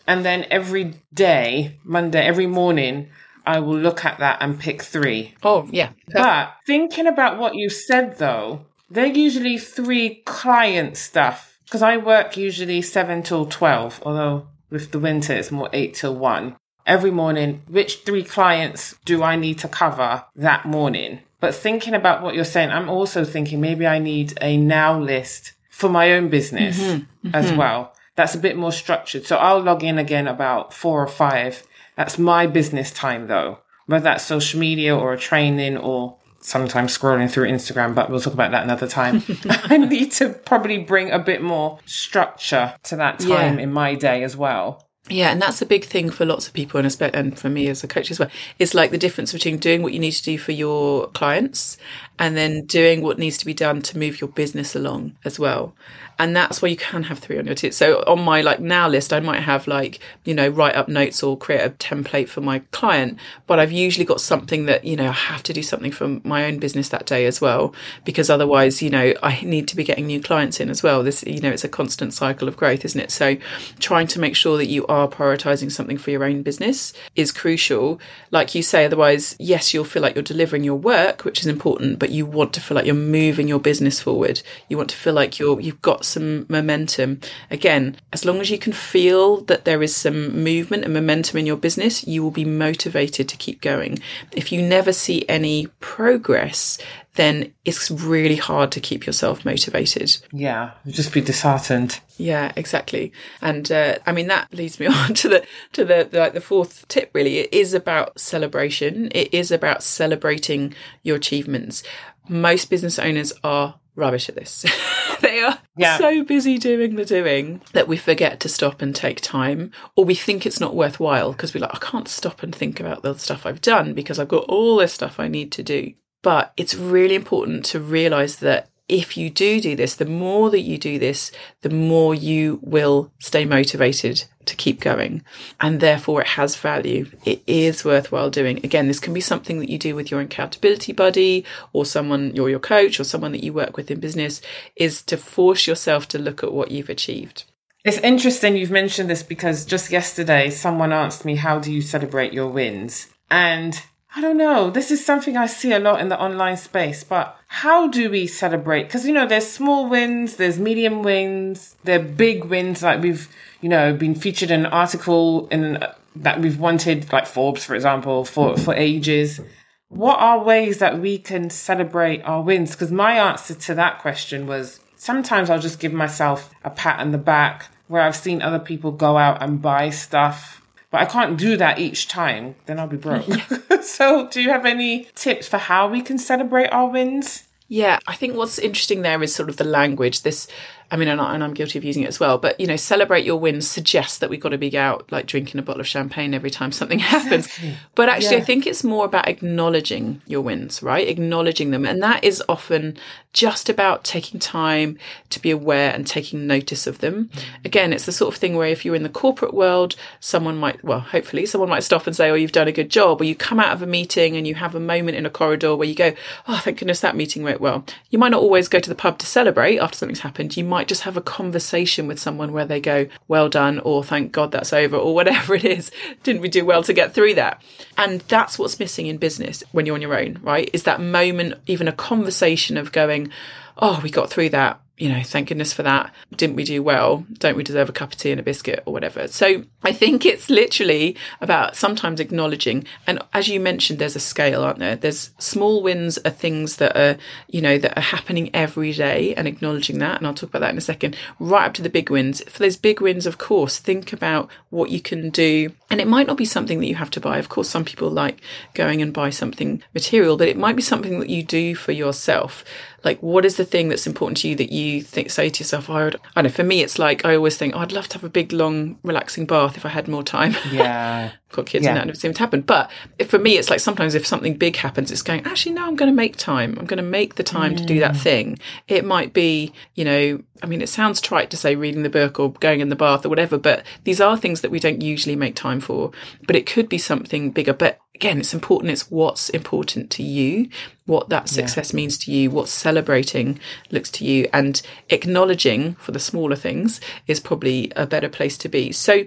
And 0.06 0.26
then 0.26 0.44
every 0.50 1.00
day, 1.14 1.78
Monday, 1.84 2.20
every 2.20 2.46
morning, 2.46 3.08
I 3.46 3.60
will 3.60 3.78
look 3.78 4.04
at 4.04 4.18
that 4.18 4.42
and 4.42 4.60
pick 4.60 4.82
three. 4.82 5.36
Oh, 5.42 5.66
yeah. 5.70 5.92
But 6.12 6.52
thinking 6.66 7.06
about 7.06 7.38
what 7.38 7.54
you 7.54 7.70
said 7.70 8.18
though, 8.18 8.66
they're 8.90 9.06
usually 9.06 9.56
three 9.56 10.16
client 10.26 10.98
stuff 10.98 11.58
because 11.64 11.80
I 11.80 11.96
work 11.96 12.36
usually 12.36 12.82
seven 12.82 13.22
till 13.22 13.46
12, 13.46 14.02
although 14.04 14.48
with 14.68 14.92
the 14.92 14.98
winter 14.98 15.32
it's 15.32 15.50
more 15.50 15.70
eight 15.72 15.94
till 15.94 16.14
one. 16.14 16.56
Every 16.84 17.10
morning, 17.10 17.62
which 17.68 18.02
three 18.04 18.22
clients 18.22 18.96
do 19.06 19.22
I 19.22 19.36
need 19.36 19.60
to 19.60 19.68
cover 19.68 20.24
that 20.36 20.66
morning? 20.66 21.20
But 21.40 21.54
thinking 21.54 21.94
about 21.94 22.22
what 22.22 22.34
you're 22.34 22.44
saying, 22.44 22.70
I'm 22.70 22.88
also 22.88 23.24
thinking 23.24 23.60
maybe 23.60 23.86
I 23.86 23.98
need 23.98 24.36
a 24.40 24.56
now 24.56 24.98
list 24.98 25.52
for 25.70 25.88
my 25.88 26.12
own 26.14 26.28
business 26.28 26.80
mm-hmm. 26.80 27.28
Mm-hmm. 27.28 27.34
as 27.34 27.52
well. 27.52 27.94
That's 28.16 28.34
a 28.34 28.38
bit 28.38 28.56
more 28.56 28.72
structured. 28.72 29.26
So 29.26 29.36
I'll 29.36 29.62
log 29.62 29.84
in 29.84 29.98
again 29.98 30.26
about 30.26 30.72
four 30.72 31.02
or 31.02 31.06
five. 31.06 31.64
That's 31.96 32.18
my 32.18 32.46
business 32.46 32.90
time 32.90 33.28
though, 33.28 33.60
whether 33.86 34.04
that's 34.04 34.24
social 34.24 34.58
media 34.58 34.96
or 34.96 35.12
a 35.12 35.18
training 35.18 35.76
or 35.76 36.18
sometimes 36.40 36.96
scrolling 36.96 37.30
through 37.30 37.48
Instagram, 37.48 37.94
but 37.94 38.10
we'll 38.10 38.20
talk 38.20 38.34
about 38.34 38.50
that 38.50 38.64
another 38.64 38.88
time. 38.88 39.22
I 39.48 39.76
need 39.76 40.12
to 40.12 40.30
probably 40.30 40.78
bring 40.78 41.10
a 41.10 41.18
bit 41.18 41.42
more 41.42 41.78
structure 41.86 42.74
to 42.84 42.96
that 42.96 43.20
time 43.20 43.58
yeah. 43.58 43.64
in 43.64 43.72
my 43.72 43.94
day 43.94 44.22
as 44.24 44.36
well. 44.36 44.87
Yeah, 45.10 45.30
and 45.30 45.40
that's 45.40 45.62
a 45.62 45.66
big 45.66 45.84
thing 45.86 46.10
for 46.10 46.26
lots 46.26 46.46
of 46.48 46.52
people, 46.52 46.78
and 46.78 46.96
and 47.14 47.38
for 47.38 47.48
me 47.48 47.68
as 47.68 47.82
a 47.82 47.88
coach 47.88 48.10
as 48.10 48.18
well. 48.18 48.30
It's 48.58 48.74
like 48.74 48.90
the 48.90 48.98
difference 48.98 49.32
between 49.32 49.56
doing 49.56 49.82
what 49.82 49.94
you 49.94 49.98
need 49.98 50.12
to 50.12 50.22
do 50.22 50.36
for 50.36 50.52
your 50.52 51.06
clients 51.08 51.78
and 52.18 52.36
then 52.36 52.66
doing 52.66 53.00
what 53.02 53.18
needs 53.18 53.38
to 53.38 53.46
be 53.46 53.54
done 53.54 53.80
to 53.82 53.98
move 53.98 54.20
your 54.20 54.28
business 54.28 54.76
along 54.76 55.16
as 55.24 55.38
well 55.38 55.74
and 56.18 56.34
that's 56.34 56.60
where 56.60 56.70
you 56.70 56.76
can 56.76 57.04
have 57.04 57.18
three 57.18 57.38
on 57.38 57.46
your 57.46 57.54
ticket. 57.54 57.74
So 57.74 58.02
on 58.06 58.20
my 58.20 58.40
like 58.40 58.60
now 58.60 58.88
list, 58.88 59.12
I 59.12 59.20
might 59.20 59.40
have 59.40 59.66
like 59.68 60.00
you 60.24 60.34
know 60.34 60.48
write 60.48 60.74
up 60.74 60.88
notes 60.88 61.22
or 61.22 61.36
create 61.36 61.60
a 61.60 61.70
template 61.70 62.28
for 62.28 62.40
my 62.40 62.60
client, 62.72 63.18
but 63.46 63.60
I've 63.60 63.72
usually 63.72 64.04
got 64.04 64.20
something 64.20 64.66
that 64.66 64.84
you 64.84 64.96
know 64.96 65.08
I 65.08 65.12
have 65.12 65.42
to 65.44 65.52
do 65.52 65.62
something 65.62 65.92
for 65.92 66.20
my 66.24 66.46
own 66.46 66.58
business 66.58 66.88
that 66.88 67.06
day 67.06 67.26
as 67.26 67.40
well, 67.40 67.72
because 68.04 68.30
otherwise 68.30 68.82
you 68.82 68.90
know 68.90 69.14
I 69.22 69.40
need 69.42 69.68
to 69.68 69.76
be 69.76 69.84
getting 69.84 70.06
new 70.06 70.20
clients 70.20 70.58
in 70.58 70.70
as 70.70 70.82
well. 70.82 71.02
This 71.02 71.22
you 71.24 71.40
know 71.40 71.50
it's 71.50 71.64
a 71.64 71.68
constant 71.68 72.12
cycle 72.12 72.48
of 72.48 72.56
growth, 72.56 72.84
isn't 72.84 73.00
it? 73.00 73.10
So 73.12 73.36
trying 73.78 74.08
to 74.08 74.18
make 74.18 74.34
sure 74.34 74.56
that 74.56 74.66
you 74.66 74.86
are 74.86 75.06
prioritizing 75.06 75.70
something 75.70 75.98
for 75.98 76.10
your 76.10 76.24
own 76.24 76.42
business 76.42 76.92
is 77.14 77.30
crucial. 77.30 78.00
Like 78.32 78.54
you 78.56 78.62
say, 78.62 78.84
otherwise 78.84 79.36
yes, 79.38 79.72
you'll 79.72 79.84
feel 79.84 80.02
like 80.02 80.16
you're 80.16 80.22
delivering 80.22 80.64
your 80.64 80.76
work, 80.76 81.24
which 81.24 81.40
is 81.40 81.46
important, 81.46 82.00
but 82.00 82.10
you 82.10 82.26
want 82.26 82.52
to 82.54 82.60
feel 82.60 82.74
like 82.74 82.86
you're 82.86 82.94
moving 82.94 83.46
your 83.46 83.60
business 83.60 84.00
forward. 84.00 84.42
You 84.68 84.76
want 84.76 84.90
to 84.90 84.96
feel 84.96 85.14
like 85.14 85.38
you're 85.38 85.60
you've 85.60 85.80
got 85.80 86.04
some 86.08 86.46
momentum. 86.48 87.20
Again, 87.50 87.96
as 88.12 88.24
long 88.24 88.40
as 88.40 88.50
you 88.50 88.58
can 88.58 88.72
feel 88.72 89.42
that 89.42 89.64
there 89.64 89.82
is 89.82 89.94
some 89.94 90.42
movement 90.42 90.84
and 90.84 90.94
momentum 90.94 91.38
in 91.38 91.46
your 91.46 91.56
business, 91.56 92.06
you 92.06 92.22
will 92.22 92.30
be 92.30 92.44
motivated 92.44 93.28
to 93.28 93.36
keep 93.36 93.60
going. 93.60 93.98
If 94.32 94.50
you 94.52 94.62
never 94.62 94.92
see 94.92 95.24
any 95.28 95.66
progress, 95.80 96.78
then 97.18 97.52
it's 97.64 97.90
really 97.90 98.36
hard 98.36 98.70
to 98.70 98.80
keep 98.80 99.04
yourself 99.04 99.44
motivated. 99.44 100.16
Yeah, 100.32 100.70
just 100.86 101.12
be 101.12 101.20
disheartened. 101.20 101.98
Yeah, 102.16 102.52
exactly. 102.54 103.12
And 103.42 103.70
uh, 103.72 103.98
I 104.06 104.12
mean 104.12 104.28
that 104.28 104.54
leads 104.54 104.78
me 104.78 104.86
on 105.00 105.14
to 105.14 105.28
the 105.28 105.46
to 105.72 105.84
the, 105.84 106.08
the 106.08 106.20
like 106.20 106.34
the 106.34 106.40
fourth 106.40 106.86
tip. 106.86 107.10
Really, 107.12 107.38
it 107.38 107.52
is 107.52 107.74
about 107.74 108.20
celebration. 108.20 109.10
It 109.12 109.34
is 109.34 109.50
about 109.50 109.82
celebrating 109.82 110.74
your 111.02 111.16
achievements. 111.16 111.82
Most 112.28 112.70
business 112.70 113.00
owners 113.00 113.32
are 113.42 113.74
rubbish 113.98 114.28
at 114.28 114.34
this. 114.34 114.64
they 115.20 115.40
are 115.40 115.58
yeah. 115.76 115.98
so 115.98 116.22
busy 116.24 116.56
doing 116.56 116.94
the 116.94 117.04
doing 117.04 117.60
that 117.72 117.88
we 117.88 117.96
forget 117.96 118.40
to 118.40 118.48
stop 118.48 118.80
and 118.80 118.94
take 118.94 119.20
time, 119.20 119.72
or 119.96 120.04
we 120.04 120.14
think 120.14 120.46
it's 120.46 120.60
not 120.60 120.74
worthwhile 120.74 121.32
because 121.32 121.52
we're 121.52 121.60
like, 121.60 121.74
I 121.74 121.78
can't 121.78 122.08
stop 122.08 122.42
and 122.42 122.54
think 122.54 122.80
about 122.80 123.02
the 123.02 123.14
stuff 123.14 123.44
I've 123.44 123.60
done 123.60 123.92
because 123.94 124.18
I've 124.18 124.28
got 124.28 124.44
all 124.44 124.76
this 124.76 124.92
stuff 124.92 125.20
I 125.20 125.28
need 125.28 125.52
to 125.52 125.62
do. 125.62 125.92
But 126.22 126.52
it's 126.56 126.74
really 126.74 127.14
important 127.14 127.64
to 127.66 127.80
realize 127.80 128.36
that 128.36 128.70
if 128.88 129.16
you 129.16 129.28
do 129.28 129.60
do 129.60 129.76
this, 129.76 129.94
the 129.94 130.06
more 130.06 130.50
that 130.50 130.60
you 130.60 130.78
do 130.78 130.98
this, 130.98 131.30
the 131.60 131.70
more 131.70 132.14
you 132.14 132.58
will 132.62 133.12
stay 133.18 133.44
motivated 133.44 134.24
to 134.46 134.56
keep 134.56 134.80
going. 134.80 135.22
And 135.60 135.80
therefore, 135.80 136.22
it 136.22 136.28
has 136.28 136.56
value. 136.56 137.10
It 137.24 137.42
is 137.46 137.84
worthwhile 137.84 138.30
doing. 138.30 138.58
Again, 138.64 138.88
this 138.88 139.00
can 139.00 139.12
be 139.12 139.20
something 139.20 139.60
that 139.60 139.68
you 139.68 139.78
do 139.78 139.94
with 139.94 140.10
your 140.10 140.20
accountability 140.20 140.92
buddy 140.92 141.44
or 141.72 141.84
someone, 141.84 142.34
you're 142.34 142.48
your 142.48 142.58
coach 142.58 142.98
or 142.98 143.04
someone 143.04 143.32
that 143.32 143.44
you 143.44 143.52
work 143.52 143.76
with 143.76 143.90
in 143.90 144.00
business, 144.00 144.40
is 144.74 145.02
to 145.02 145.16
force 145.16 145.66
yourself 145.66 146.08
to 146.08 146.18
look 146.18 146.42
at 146.42 146.52
what 146.52 146.70
you've 146.70 146.88
achieved. 146.88 147.44
It's 147.84 147.98
interesting 147.98 148.56
you've 148.56 148.70
mentioned 148.70 149.08
this 149.08 149.22
because 149.22 149.64
just 149.64 149.92
yesterday, 149.92 150.50
someone 150.50 150.92
asked 150.92 151.24
me, 151.24 151.36
How 151.36 151.58
do 151.58 151.72
you 151.72 151.80
celebrate 151.80 152.32
your 152.32 152.48
wins? 152.48 153.08
And 153.30 153.80
I 154.14 154.20
don't 154.20 154.38
know. 154.38 154.70
This 154.70 154.90
is 154.90 155.04
something 155.04 155.36
I 155.36 155.46
see 155.46 155.72
a 155.72 155.78
lot 155.78 156.00
in 156.00 156.08
the 156.08 156.20
online 156.20 156.56
space, 156.56 157.04
but 157.04 157.38
how 157.46 157.88
do 157.88 158.10
we 158.10 158.26
celebrate? 158.26 158.84
Because, 158.84 159.06
you 159.06 159.12
know, 159.12 159.26
there's 159.26 159.46
small 159.46 159.88
wins, 159.88 160.36
there's 160.36 160.58
medium 160.58 161.02
wins, 161.02 161.76
there 161.84 162.00
are 162.00 162.02
big 162.02 162.44
wins. 162.44 162.82
Like 162.82 163.02
we've, 163.02 163.28
you 163.60 163.68
know, 163.68 163.94
been 163.94 164.14
featured 164.14 164.50
in 164.50 164.60
an 164.60 164.72
article 164.72 165.46
in 165.48 165.76
uh, 165.76 165.94
that 166.16 166.40
we've 166.40 166.58
wanted, 166.58 167.12
like 167.12 167.26
Forbes, 167.26 167.64
for 167.64 167.74
example, 167.74 168.24
for, 168.24 168.56
for 168.56 168.74
ages. 168.74 169.40
What 169.88 170.18
are 170.18 170.42
ways 170.42 170.78
that 170.78 170.98
we 170.98 171.18
can 171.18 171.50
celebrate 171.50 172.22
our 172.22 172.42
wins? 172.42 172.72
Because 172.72 172.90
my 172.90 173.18
answer 173.18 173.54
to 173.54 173.74
that 173.74 174.00
question 174.00 174.46
was 174.46 174.80
sometimes 174.96 175.50
I'll 175.50 175.60
just 175.60 175.80
give 175.80 175.92
myself 175.92 176.50
a 176.64 176.70
pat 176.70 177.00
on 177.00 177.12
the 177.12 177.18
back 177.18 177.66
where 177.88 178.02
I've 178.02 178.16
seen 178.16 178.42
other 178.42 178.58
people 178.58 178.90
go 178.90 179.16
out 179.16 179.42
and 179.42 179.62
buy 179.62 179.90
stuff 179.90 180.62
but 180.90 181.00
I 181.00 181.04
can't 181.04 181.38
do 181.38 181.56
that 181.56 181.78
each 181.78 182.08
time, 182.08 182.54
then 182.66 182.78
I'll 182.78 182.86
be 182.86 182.96
broke. 182.96 183.26
so, 183.82 184.28
do 184.28 184.40
you 184.40 184.50
have 184.50 184.64
any 184.64 185.08
tips 185.14 185.46
for 185.46 185.58
how 185.58 185.88
we 185.88 186.00
can 186.00 186.18
celebrate 186.18 186.68
our 186.68 186.88
wins? 186.88 187.44
Yeah, 187.68 187.98
I 188.06 188.14
think 188.14 188.34
what's 188.34 188.58
interesting 188.58 189.02
there 189.02 189.22
is 189.22 189.34
sort 189.34 189.50
of 189.50 189.58
the 189.58 189.64
language. 189.64 190.22
This 190.22 190.48
I 190.90 190.96
mean, 190.96 191.08
and, 191.08 191.20
I, 191.20 191.34
am 191.34 191.54
guilty 191.54 191.78
of 191.78 191.84
using 191.84 192.02
it 192.02 192.08
as 192.08 192.18
well. 192.18 192.38
But 192.38 192.58
you 192.58 192.66
know, 192.66 192.76
celebrate 192.76 193.24
your 193.24 193.36
wins 193.36 193.68
suggests 193.68 194.18
that 194.18 194.30
we've 194.30 194.40
got 194.40 194.50
to 194.50 194.58
be 194.58 194.76
out 194.76 195.10
like 195.12 195.26
drinking 195.26 195.58
a 195.58 195.62
bottle 195.62 195.80
of 195.80 195.86
champagne 195.86 196.32
every 196.32 196.50
time 196.50 196.72
something 196.72 196.98
happens. 197.14 197.46
Exactly. 197.46 197.74
But 197.94 198.08
actually, 198.08 198.36
yeah. 198.36 198.42
I 198.42 198.44
think 198.44 198.66
it's 198.66 198.82
more 198.82 199.04
about 199.04 199.28
acknowledging 199.28 200.22
your 200.26 200.40
wins, 200.40 200.82
right? 200.82 201.06
Acknowledging 201.06 201.70
them, 201.70 201.84
and 201.84 202.02
that 202.02 202.24
is 202.24 202.42
often 202.48 202.96
just 203.34 203.68
about 203.68 204.04
taking 204.04 204.40
time 204.40 204.98
to 205.30 205.40
be 205.40 205.50
aware 205.50 205.92
and 205.92 206.06
taking 206.06 206.46
notice 206.46 206.86
of 206.86 206.98
them. 206.98 207.28
Mm. 207.34 207.42
Again, 207.66 207.92
it's 207.92 208.06
the 208.06 208.12
sort 208.12 208.34
of 208.34 208.40
thing 208.40 208.56
where 208.56 208.68
if 208.68 208.84
you're 208.84 208.94
in 208.94 209.02
the 209.02 209.08
corporate 209.08 209.52
world, 209.52 209.94
someone 210.20 210.56
might, 210.56 210.82
well, 210.82 211.00
hopefully, 211.00 211.44
someone 211.44 211.68
might 211.68 211.84
stop 211.84 212.06
and 212.06 212.16
say, 212.16 212.30
"Oh, 212.30 212.34
you've 212.34 212.52
done 212.52 212.68
a 212.68 212.72
good 212.72 212.90
job," 212.90 213.20
or 213.20 213.24
you 213.24 213.34
come 213.34 213.60
out 213.60 213.72
of 213.72 213.82
a 213.82 213.86
meeting 213.86 214.36
and 214.36 214.46
you 214.46 214.54
have 214.54 214.74
a 214.74 214.80
moment 214.80 215.16
in 215.16 215.26
a 215.26 215.30
corridor 215.30 215.76
where 215.76 215.88
you 215.88 215.94
go, 215.94 216.14
"Oh, 216.46 216.60
thank 216.64 216.78
goodness 216.78 217.00
that 217.00 217.16
meeting 217.16 217.42
went 217.42 217.60
well." 217.60 217.84
You 218.10 218.18
might 218.18 218.30
not 218.30 218.40
always 218.40 218.68
go 218.68 218.78
to 218.78 218.88
the 218.88 218.94
pub 218.94 219.18
to 219.18 219.26
celebrate 219.26 219.78
after 219.78 219.98
something's 219.98 220.20
happened. 220.20 220.56
You 220.56 220.64
might 220.64 220.77
might 220.78 220.86
just 220.86 221.02
have 221.02 221.16
a 221.16 221.20
conversation 221.20 222.06
with 222.06 222.20
someone 222.20 222.52
where 222.52 222.64
they 222.64 222.80
go, 222.80 223.08
well 223.26 223.48
done, 223.48 223.80
or 223.80 224.04
thank 224.04 224.30
God 224.30 224.52
that's 224.52 224.72
over, 224.72 224.96
or 224.96 225.12
whatever 225.12 225.56
it 225.56 225.64
is. 225.64 225.90
Didn't 226.22 226.40
we 226.40 226.48
do 226.48 226.64
well 226.64 226.84
to 226.84 226.92
get 226.92 227.14
through 227.14 227.34
that? 227.34 227.60
And 227.96 228.20
that's 228.28 228.60
what's 228.60 228.78
missing 228.78 229.08
in 229.08 229.16
business 229.16 229.64
when 229.72 229.86
you're 229.86 229.96
on 229.96 230.02
your 230.02 230.16
own, 230.16 230.38
right? 230.40 230.70
Is 230.72 230.84
that 230.84 231.00
moment, 231.00 231.54
even 231.66 231.88
a 231.88 231.92
conversation 231.92 232.76
of 232.76 232.92
going, 232.92 233.32
oh, 233.78 233.98
we 234.04 234.08
got 234.08 234.30
through 234.30 234.50
that 234.50 234.80
you 234.98 235.08
know, 235.08 235.22
thank 235.22 235.48
goodness 235.48 235.72
for 235.72 235.84
that. 235.84 236.12
Didn't 236.36 236.56
we 236.56 236.64
do 236.64 236.82
well? 236.82 237.24
Don't 237.34 237.56
we 237.56 237.62
deserve 237.62 237.88
a 237.88 237.92
cup 237.92 238.12
of 238.12 238.18
tea 238.18 238.32
and 238.32 238.40
a 238.40 238.42
biscuit 238.42 238.82
or 238.84 238.92
whatever? 238.92 239.28
So 239.28 239.64
I 239.84 239.92
think 239.92 240.26
it's 240.26 240.50
literally 240.50 241.16
about 241.40 241.76
sometimes 241.76 242.18
acknowledging. 242.18 242.84
And 243.06 243.20
as 243.32 243.46
you 243.46 243.60
mentioned, 243.60 244.00
there's 244.00 244.16
a 244.16 244.20
scale, 244.20 244.64
aren't 244.64 244.80
there? 244.80 244.96
There's 244.96 245.30
small 245.38 245.82
wins 245.82 246.18
are 246.18 246.30
things 246.30 246.76
that 246.76 246.96
are, 246.96 247.16
you 247.46 247.60
know, 247.60 247.78
that 247.78 247.96
are 247.96 248.02
happening 248.02 248.50
every 248.52 248.92
day 248.92 249.34
and 249.36 249.46
acknowledging 249.46 249.98
that. 249.98 250.18
And 250.18 250.26
I'll 250.26 250.34
talk 250.34 250.50
about 250.50 250.60
that 250.60 250.72
in 250.72 250.78
a 250.78 250.82
second, 250.82 251.16
right 251.38 251.66
up 251.66 251.74
to 251.74 251.82
the 251.82 251.88
big 251.88 252.10
wins. 252.10 252.42
For 252.48 252.58
those 252.58 252.76
big 252.76 253.00
wins, 253.00 253.24
of 253.24 253.38
course, 253.38 253.78
think 253.78 254.12
about 254.12 254.50
what 254.70 254.90
you 254.90 255.00
can 255.00 255.30
do. 255.30 255.70
And 255.90 256.00
it 256.00 256.08
might 256.08 256.26
not 256.26 256.36
be 256.36 256.44
something 256.44 256.80
that 256.80 256.86
you 256.86 256.96
have 256.96 257.10
to 257.10 257.20
buy. 257.20 257.38
Of 257.38 257.48
course, 257.48 257.68
some 257.68 257.84
people 257.84 258.10
like 258.10 258.40
going 258.74 259.00
and 259.00 259.12
buy 259.12 259.30
something 259.30 259.80
material, 259.94 260.36
but 260.36 260.48
it 260.48 260.56
might 260.56 260.76
be 260.76 260.82
something 260.82 261.20
that 261.20 261.30
you 261.30 261.44
do 261.44 261.76
for 261.76 261.92
yourself 261.92 262.64
like 263.04 263.20
what 263.20 263.44
is 263.44 263.56
the 263.56 263.64
thing 263.64 263.88
that's 263.88 264.06
important 264.06 264.38
to 264.38 264.48
you 264.48 264.56
that 264.56 264.72
you 264.72 265.02
think 265.02 265.30
say 265.30 265.48
to 265.48 265.60
yourself 265.60 265.88
oh, 265.88 265.94
I, 265.94 266.04
would, 266.04 266.16
I 266.34 266.42
know 266.42 266.48
for 266.48 266.64
me 266.64 266.80
it's 266.80 266.98
like 266.98 267.24
I 267.24 267.36
always 267.36 267.56
think 267.56 267.74
oh, 267.74 267.78
I'd 267.78 267.92
love 267.92 268.08
to 268.08 268.14
have 268.14 268.24
a 268.24 268.28
big 268.28 268.52
long 268.52 268.98
relaxing 269.02 269.46
bath 269.46 269.76
if 269.76 269.86
I 269.86 269.90
had 269.90 270.08
more 270.08 270.22
time 270.22 270.56
yeah 270.72 271.32
got 271.52 271.66
kids 271.66 271.84
yeah. 271.84 271.90
and 271.90 271.96
that 271.96 272.06
never 272.06 272.18
seems 272.18 272.36
to 272.36 272.40
happen 272.40 272.60
but 272.60 272.90
if, 273.18 273.30
for 273.30 273.38
me 273.38 273.56
it's 273.56 273.70
like 273.70 273.80
sometimes 273.80 274.14
if 274.14 274.26
something 274.26 274.54
big 274.54 274.76
happens 274.76 275.10
it's 275.10 275.22
going 275.22 275.44
actually 275.44 275.72
no 275.72 275.86
I'm 275.86 275.96
going 275.96 276.10
to 276.10 276.16
make 276.16 276.36
time 276.36 276.76
I'm 276.78 276.86
going 276.86 277.02
to 277.02 277.02
make 277.02 277.36
the 277.36 277.42
time 277.42 277.74
mm. 277.74 277.78
to 277.78 277.84
do 277.84 278.00
that 278.00 278.14
mm. 278.14 278.20
thing 278.20 278.58
it 278.88 279.04
might 279.04 279.32
be 279.32 279.72
you 279.94 280.04
know 280.04 280.42
I 280.62 280.66
mean 280.66 280.82
it 280.82 280.88
sounds 280.88 281.20
trite 281.20 281.50
to 281.50 281.56
say 281.56 281.76
reading 281.76 282.02
the 282.02 282.10
book 282.10 282.38
or 282.38 282.52
going 282.52 282.80
in 282.80 282.88
the 282.88 282.96
bath 282.96 283.24
or 283.24 283.28
whatever 283.28 283.56
but 283.58 283.84
these 284.04 284.20
are 284.20 284.36
things 284.36 284.60
that 284.60 284.70
we 284.70 284.80
don't 284.80 285.00
usually 285.00 285.36
make 285.36 285.54
time 285.54 285.80
for 285.80 286.10
but 286.46 286.56
it 286.56 286.66
could 286.66 286.88
be 286.88 286.98
something 286.98 287.50
bigger 287.50 287.72
but 287.72 287.98
again, 288.18 288.40
it's 288.40 288.52
important. 288.52 288.90
It's 288.90 289.08
what's 289.12 289.48
important 289.50 290.10
to 290.10 290.24
you, 290.24 290.68
what 291.08 291.30
that 291.30 291.48
success 291.48 291.92
yeah. 291.92 291.96
means 291.96 292.18
to 292.18 292.30
you, 292.30 292.50
what 292.50 292.68
celebrating 292.68 293.58
looks 293.90 294.10
to 294.10 294.26
you, 294.26 294.46
and 294.52 294.82
acknowledging 295.08 295.94
for 295.94 296.12
the 296.12 296.20
smaller 296.20 296.54
things 296.54 297.00
is 297.26 297.40
probably 297.40 297.90
a 297.96 298.06
better 298.06 298.28
place 298.28 298.58
to 298.58 298.68
be. 298.68 298.92
So, 298.92 299.24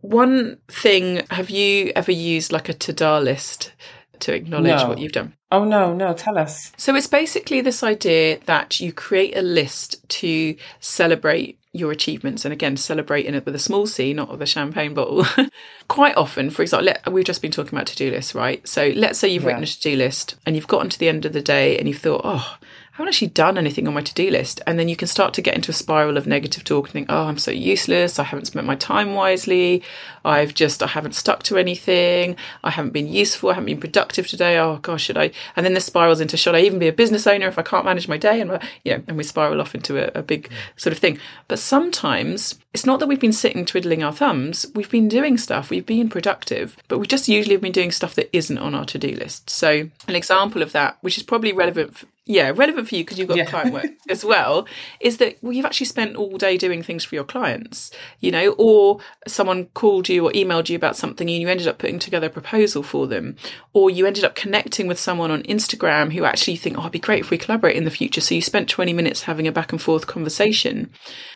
one 0.00 0.58
thing, 0.66 1.22
have 1.30 1.48
you 1.48 1.92
ever 1.94 2.10
used 2.10 2.50
like 2.50 2.68
a 2.68 2.74
Tada 2.74 3.22
list 3.22 3.72
to 4.18 4.34
acknowledge 4.34 4.82
no. 4.82 4.88
what 4.88 4.98
you've 4.98 5.12
done? 5.12 5.34
Oh, 5.52 5.64
no, 5.64 5.94
no, 5.94 6.12
tell 6.12 6.36
us. 6.36 6.72
So, 6.76 6.96
it's 6.96 7.06
basically 7.06 7.60
this 7.60 7.84
idea 7.84 8.40
that 8.46 8.80
you 8.80 8.92
create 8.92 9.36
a 9.36 9.42
list 9.42 10.06
to 10.20 10.56
celebrate 10.80 11.56
your 11.74 11.90
achievements 11.90 12.44
and 12.44 12.52
again 12.52 12.76
celebrating 12.76 13.34
it 13.34 13.46
with 13.46 13.54
a 13.54 13.58
small 13.58 13.86
c 13.86 14.12
not 14.12 14.30
with 14.30 14.42
a 14.42 14.46
champagne 14.46 14.92
bottle 14.92 15.24
quite 15.88 16.14
often 16.18 16.50
for 16.50 16.60
example 16.60 16.84
let, 16.84 17.10
we've 17.10 17.24
just 17.24 17.40
been 17.40 17.50
talking 17.50 17.74
about 17.74 17.86
to-do 17.86 18.10
lists 18.10 18.34
right 18.34 18.66
so 18.68 18.88
let's 18.94 19.18
say 19.18 19.26
you've 19.26 19.42
yeah. 19.42 19.48
written 19.48 19.62
a 19.62 19.66
to-do 19.66 19.96
list 19.96 20.34
and 20.44 20.54
you've 20.54 20.68
gotten 20.68 20.90
to 20.90 20.98
the 20.98 21.08
end 21.08 21.24
of 21.24 21.32
the 21.32 21.40
day 21.40 21.78
and 21.78 21.88
you've 21.88 21.98
thought 21.98 22.20
oh 22.24 22.58
I 22.92 22.96
haven't 22.96 23.08
actually 23.08 23.28
done 23.28 23.56
anything 23.56 23.88
on 23.88 23.94
my 23.94 24.02
to 24.02 24.12
do 24.12 24.30
list. 24.30 24.60
And 24.66 24.78
then 24.78 24.86
you 24.86 24.96
can 24.96 25.08
start 25.08 25.32
to 25.34 25.40
get 25.40 25.54
into 25.54 25.70
a 25.70 25.74
spiral 25.74 26.18
of 26.18 26.26
negative 26.26 26.62
talk 26.62 26.84
and 26.84 26.92
think, 26.92 27.06
oh, 27.08 27.24
I'm 27.24 27.38
so 27.38 27.50
useless. 27.50 28.18
I 28.18 28.24
haven't 28.24 28.44
spent 28.44 28.66
my 28.66 28.76
time 28.76 29.14
wisely. 29.14 29.82
I've 30.26 30.52
just, 30.52 30.82
I 30.82 30.88
haven't 30.88 31.14
stuck 31.14 31.42
to 31.44 31.56
anything. 31.56 32.36
I 32.62 32.68
haven't 32.68 32.92
been 32.92 33.08
useful. 33.08 33.48
I 33.48 33.54
haven't 33.54 33.64
been 33.66 33.80
productive 33.80 34.26
today. 34.26 34.58
Oh, 34.58 34.76
gosh, 34.76 35.04
should 35.04 35.16
I? 35.16 35.30
And 35.56 35.64
then 35.64 35.72
this 35.72 35.86
spirals 35.86 36.20
into, 36.20 36.36
should 36.36 36.54
I 36.54 36.60
even 36.60 36.78
be 36.78 36.86
a 36.86 36.92
business 36.92 37.26
owner 37.26 37.48
if 37.48 37.58
I 37.58 37.62
can't 37.62 37.86
manage 37.86 38.08
my 38.08 38.18
day? 38.18 38.42
And, 38.42 38.60
you 38.84 38.92
know, 38.92 39.02
and 39.08 39.16
we 39.16 39.24
spiral 39.24 39.62
off 39.62 39.74
into 39.74 39.96
a, 39.96 40.20
a 40.20 40.22
big 40.22 40.50
sort 40.76 40.92
of 40.92 40.98
thing. 40.98 41.18
But 41.48 41.60
sometimes 41.60 42.58
it's 42.74 42.84
not 42.84 43.00
that 43.00 43.06
we've 43.06 43.18
been 43.18 43.32
sitting 43.32 43.64
twiddling 43.64 44.02
our 44.02 44.12
thumbs. 44.12 44.66
We've 44.74 44.90
been 44.90 45.08
doing 45.08 45.38
stuff. 45.38 45.70
We've 45.70 45.86
been 45.86 46.10
productive, 46.10 46.76
but 46.88 46.98
we 46.98 47.06
just 47.06 47.26
usually 47.26 47.54
have 47.54 47.62
been 47.62 47.72
doing 47.72 47.90
stuff 47.90 48.14
that 48.16 48.34
isn't 48.36 48.58
on 48.58 48.74
our 48.74 48.84
to 48.84 48.98
do 48.98 49.14
list. 49.16 49.48
So, 49.48 49.88
an 50.08 50.14
example 50.14 50.60
of 50.60 50.72
that, 50.72 50.98
which 51.00 51.16
is 51.16 51.22
probably 51.22 51.54
relevant 51.54 51.96
yeah, 52.24 52.52
relevant 52.54 52.88
for 52.88 52.94
you 52.94 53.02
because 53.02 53.18
you've 53.18 53.26
got 53.26 53.36
yeah. 53.36 53.46
client 53.46 53.72
work 53.72 53.90
as 54.08 54.24
well, 54.24 54.66
is 55.00 55.16
that 55.16 55.38
well, 55.42 55.52
you've 55.52 55.64
actually 55.64 55.86
spent 55.86 56.14
all 56.14 56.38
day 56.38 56.56
doing 56.56 56.82
things 56.82 57.04
for 57.04 57.16
your 57.16 57.24
clients, 57.24 57.90
you 58.20 58.30
know, 58.30 58.54
or 58.58 59.00
someone 59.26 59.66
called 59.74 60.08
you 60.08 60.24
or 60.24 60.30
emailed 60.30 60.68
you 60.68 60.76
about 60.76 60.96
something 60.96 61.28
and 61.28 61.40
you 61.40 61.48
ended 61.48 61.66
up 61.66 61.78
putting 61.78 61.98
together 61.98 62.28
a 62.28 62.30
proposal 62.30 62.84
for 62.84 63.08
them, 63.08 63.34
or 63.72 63.90
you 63.90 64.06
ended 64.06 64.22
up 64.22 64.36
connecting 64.36 64.86
with 64.86 65.00
someone 65.00 65.32
on 65.32 65.42
Instagram 65.42 66.12
who 66.12 66.24
actually 66.24 66.54
think, 66.54 66.78
oh, 66.78 66.82
it'd 66.82 66.92
be 66.92 67.00
great 67.00 67.20
if 67.20 67.30
we 67.30 67.38
collaborate 67.38 67.76
in 67.76 67.84
the 67.84 67.90
future. 67.90 68.20
So 68.20 68.36
you 68.36 68.42
spent 68.42 68.68
20 68.68 68.92
minutes 68.92 69.22
having 69.22 69.48
a 69.48 69.52
back 69.52 69.72
and 69.72 69.82
forth 69.82 70.06
conversation. 70.06 70.92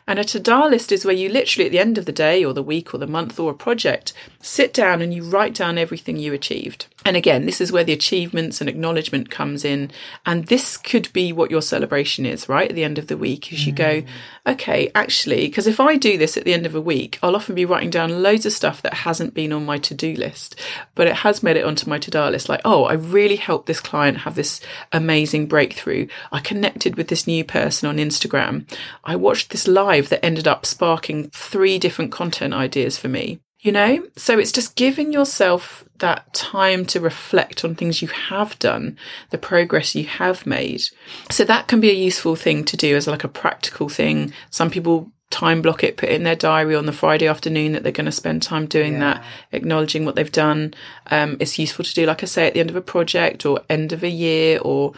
And 0.07 0.19
a 0.19 0.23
Tada 0.23 0.69
list 0.69 0.93
is 0.93 1.03
where 1.03 1.13
you 1.13 1.27
literally 1.27 1.65
at 1.65 1.71
the 1.73 1.79
end 1.79 1.97
of 1.97 2.05
the 2.05 2.13
day 2.13 2.45
or 2.45 2.53
the 2.53 2.63
week 2.63 2.93
or 2.93 2.97
the 2.97 3.07
month 3.07 3.39
or 3.41 3.51
a 3.51 3.55
project 3.55 4.13
sit 4.41 4.73
down 4.73 5.01
and 5.01 5.13
you 5.13 5.23
write 5.23 5.53
down 5.53 5.77
everything 5.77 6.15
you 6.15 6.31
achieved. 6.31 6.87
And 7.07 7.15
again, 7.15 7.45
this 7.45 7.61
is 7.61 7.71
where 7.71 7.85
the 7.85 7.93
achievements 7.93 8.59
and 8.59 8.69
acknowledgement 8.69 9.29
comes 9.29 9.63
in. 9.63 9.91
And 10.25 10.47
this 10.47 10.75
could 10.75 11.11
be 11.13 11.31
what 11.31 11.49
your 11.49 11.61
celebration 11.61 12.25
is, 12.25 12.49
right? 12.49 12.69
At 12.69 12.75
the 12.75 12.83
end 12.83 12.97
of 12.97 13.07
the 13.07 13.15
week, 13.15 13.53
as 13.53 13.65
you 13.65 13.71
go, 13.71 14.01
mm. 14.01 14.07
okay, 14.45 14.91
actually, 14.93 15.47
because 15.47 15.67
if 15.67 15.79
I 15.79 15.95
do 15.95 16.17
this 16.17 16.35
at 16.35 16.43
the 16.43 16.53
end 16.53 16.65
of 16.65 16.75
a 16.75 16.81
week, 16.81 17.17
I'll 17.23 17.37
often 17.37 17.55
be 17.55 17.63
writing 17.63 17.89
down 17.89 18.21
loads 18.21 18.45
of 18.45 18.51
stuff 18.51 18.81
that 18.81 18.93
hasn't 18.93 19.33
been 19.33 19.53
on 19.53 19.65
my 19.65 19.77
to 19.77 19.93
do 19.93 20.15
list, 20.15 20.59
but 20.95 21.07
it 21.07 21.15
has 21.15 21.41
made 21.41 21.55
it 21.55 21.63
onto 21.63 21.89
my 21.89 21.97
Tada 21.97 22.29
list. 22.29 22.49
Like, 22.49 22.61
oh, 22.65 22.83
I 22.83 22.93
really 22.93 23.37
helped 23.37 23.67
this 23.67 23.79
client 23.79 24.17
have 24.17 24.35
this 24.35 24.59
amazing 24.91 25.47
breakthrough. 25.47 26.07
I 26.33 26.41
connected 26.41 26.97
with 26.97 27.07
this 27.07 27.25
new 27.25 27.45
person 27.45 27.87
on 27.87 27.99
Instagram. 27.99 28.69
I 29.05 29.15
watched 29.15 29.51
this 29.51 29.65
live 29.65 30.09
that 30.09 30.25
ended 30.25 30.45
up 30.45 30.65
sparking 30.65 31.29
three 31.29 31.79
different 31.79 32.11
content 32.11 32.53
ideas 32.53 32.97
for 32.97 33.07
me 33.07 33.39
you 33.59 33.71
know? 33.71 34.07
So 34.15 34.39
it's 34.39 34.51
just 34.51 34.75
giving 34.75 35.11
yourself 35.11 35.83
that 35.99 36.33
time 36.33 36.85
to 36.85 36.99
reflect 36.99 37.63
on 37.63 37.75
things 37.75 38.01
you 38.01 38.07
have 38.07 38.57
done, 38.59 38.97
the 39.29 39.37
progress 39.37 39.95
you 39.95 40.05
have 40.05 40.45
made. 40.45 40.83
So 41.29 41.43
that 41.43 41.67
can 41.67 41.79
be 41.79 41.89
a 41.89 41.93
useful 41.93 42.35
thing 42.35 42.63
to 42.65 42.77
do 42.77 42.95
as 42.95 43.07
like 43.07 43.23
a 43.23 43.29
practical 43.29 43.89
thing. 43.89 44.33
Some 44.49 44.69
people 44.69 45.11
time 45.29 45.61
block 45.61 45.83
it, 45.83 45.97
put 45.97 46.09
it 46.09 46.15
in 46.15 46.23
their 46.23 46.35
diary 46.35 46.75
on 46.75 46.85
the 46.85 46.93
Friday 46.93 47.27
afternoon 47.27 47.73
that 47.73 47.83
they're 47.83 47.91
going 47.91 48.05
to 48.05 48.11
spend 48.11 48.41
time 48.41 48.65
doing 48.65 48.93
yeah. 48.93 48.99
that, 48.99 49.23
acknowledging 49.51 50.05
what 50.05 50.15
they've 50.15 50.31
done. 50.31 50.73
Um, 51.07 51.37
it's 51.39 51.59
useful 51.59 51.83
to 51.83 51.93
do, 51.93 52.05
like 52.05 52.23
I 52.23 52.25
say, 52.25 52.47
at 52.47 52.53
the 52.53 52.59
end 52.59 52.69
of 52.69 52.75
a 52.75 52.81
project 52.81 53.45
or 53.45 53.61
end 53.69 53.91
of 53.91 54.03
a 54.03 54.09
year. 54.09 54.59
Or 54.61 54.93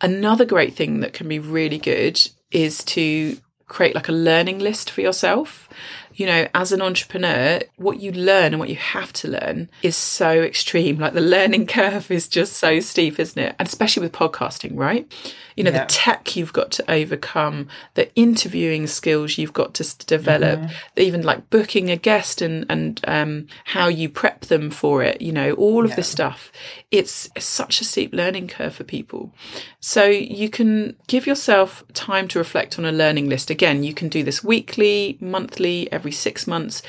another 0.00 0.44
great 0.44 0.74
thing 0.74 1.00
that 1.00 1.12
can 1.12 1.28
be 1.28 1.38
really 1.38 1.78
good 1.78 2.20
is 2.50 2.84
to 2.84 3.38
create 3.66 3.94
like 3.94 4.08
a 4.08 4.12
learning 4.12 4.58
list 4.58 4.90
for 4.90 5.00
yourself 5.00 5.68
you 6.14 6.26
know, 6.26 6.48
as 6.54 6.72
an 6.72 6.82
entrepreneur, 6.82 7.60
what 7.76 8.00
you 8.00 8.12
learn 8.12 8.52
and 8.52 8.58
what 8.58 8.68
you 8.68 8.76
have 8.76 9.12
to 9.14 9.28
learn 9.28 9.70
is 9.82 9.96
so 9.96 10.30
extreme. 10.42 10.98
Like 10.98 11.14
the 11.14 11.20
learning 11.20 11.66
curve 11.68 12.10
is 12.10 12.28
just 12.28 12.54
so 12.54 12.80
steep, 12.80 13.18
isn't 13.18 13.42
it? 13.42 13.54
And 13.58 13.66
especially 13.68 14.02
with 14.02 14.12
podcasting, 14.12 14.72
right? 14.76 15.10
You 15.56 15.64
know, 15.64 15.70
yeah. 15.70 15.84
the 15.84 15.86
tech 15.86 16.36
you've 16.36 16.52
got 16.52 16.70
to 16.72 16.90
overcome, 16.90 17.68
the 17.94 18.14
interviewing 18.14 18.86
skills 18.86 19.38
you've 19.38 19.52
got 19.52 19.74
to 19.74 20.06
develop, 20.06 20.60
mm-hmm. 20.60 20.72
even 20.96 21.22
like 21.22 21.50
booking 21.50 21.90
a 21.90 21.96
guest 21.96 22.42
and, 22.42 22.66
and 22.68 23.00
um, 23.06 23.46
how 23.66 23.88
you 23.88 24.08
prep 24.08 24.42
them 24.42 24.70
for 24.70 25.02
it, 25.02 25.20
you 25.20 25.32
know, 25.32 25.52
all 25.52 25.84
of 25.84 25.90
yeah. 25.90 25.96
this 25.96 26.08
stuff. 26.08 26.52
It's, 26.90 27.30
it's 27.36 27.46
such 27.46 27.80
a 27.80 27.84
steep 27.84 28.12
learning 28.12 28.48
curve 28.48 28.74
for 28.74 28.84
people. 28.84 29.32
So 29.80 30.04
you 30.04 30.48
can 30.48 30.96
give 31.06 31.26
yourself 31.26 31.84
time 31.94 32.28
to 32.28 32.38
reflect 32.38 32.78
on 32.78 32.84
a 32.84 32.92
learning 32.92 33.28
list. 33.28 33.50
Again, 33.50 33.84
you 33.84 33.94
can 33.94 34.08
do 34.08 34.22
this 34.22 34.44
weekly, 34.44 35.18
monthly, 35.20 35.90
every 35.92 36.12
six 36.12 36.46
months 36.46 36.82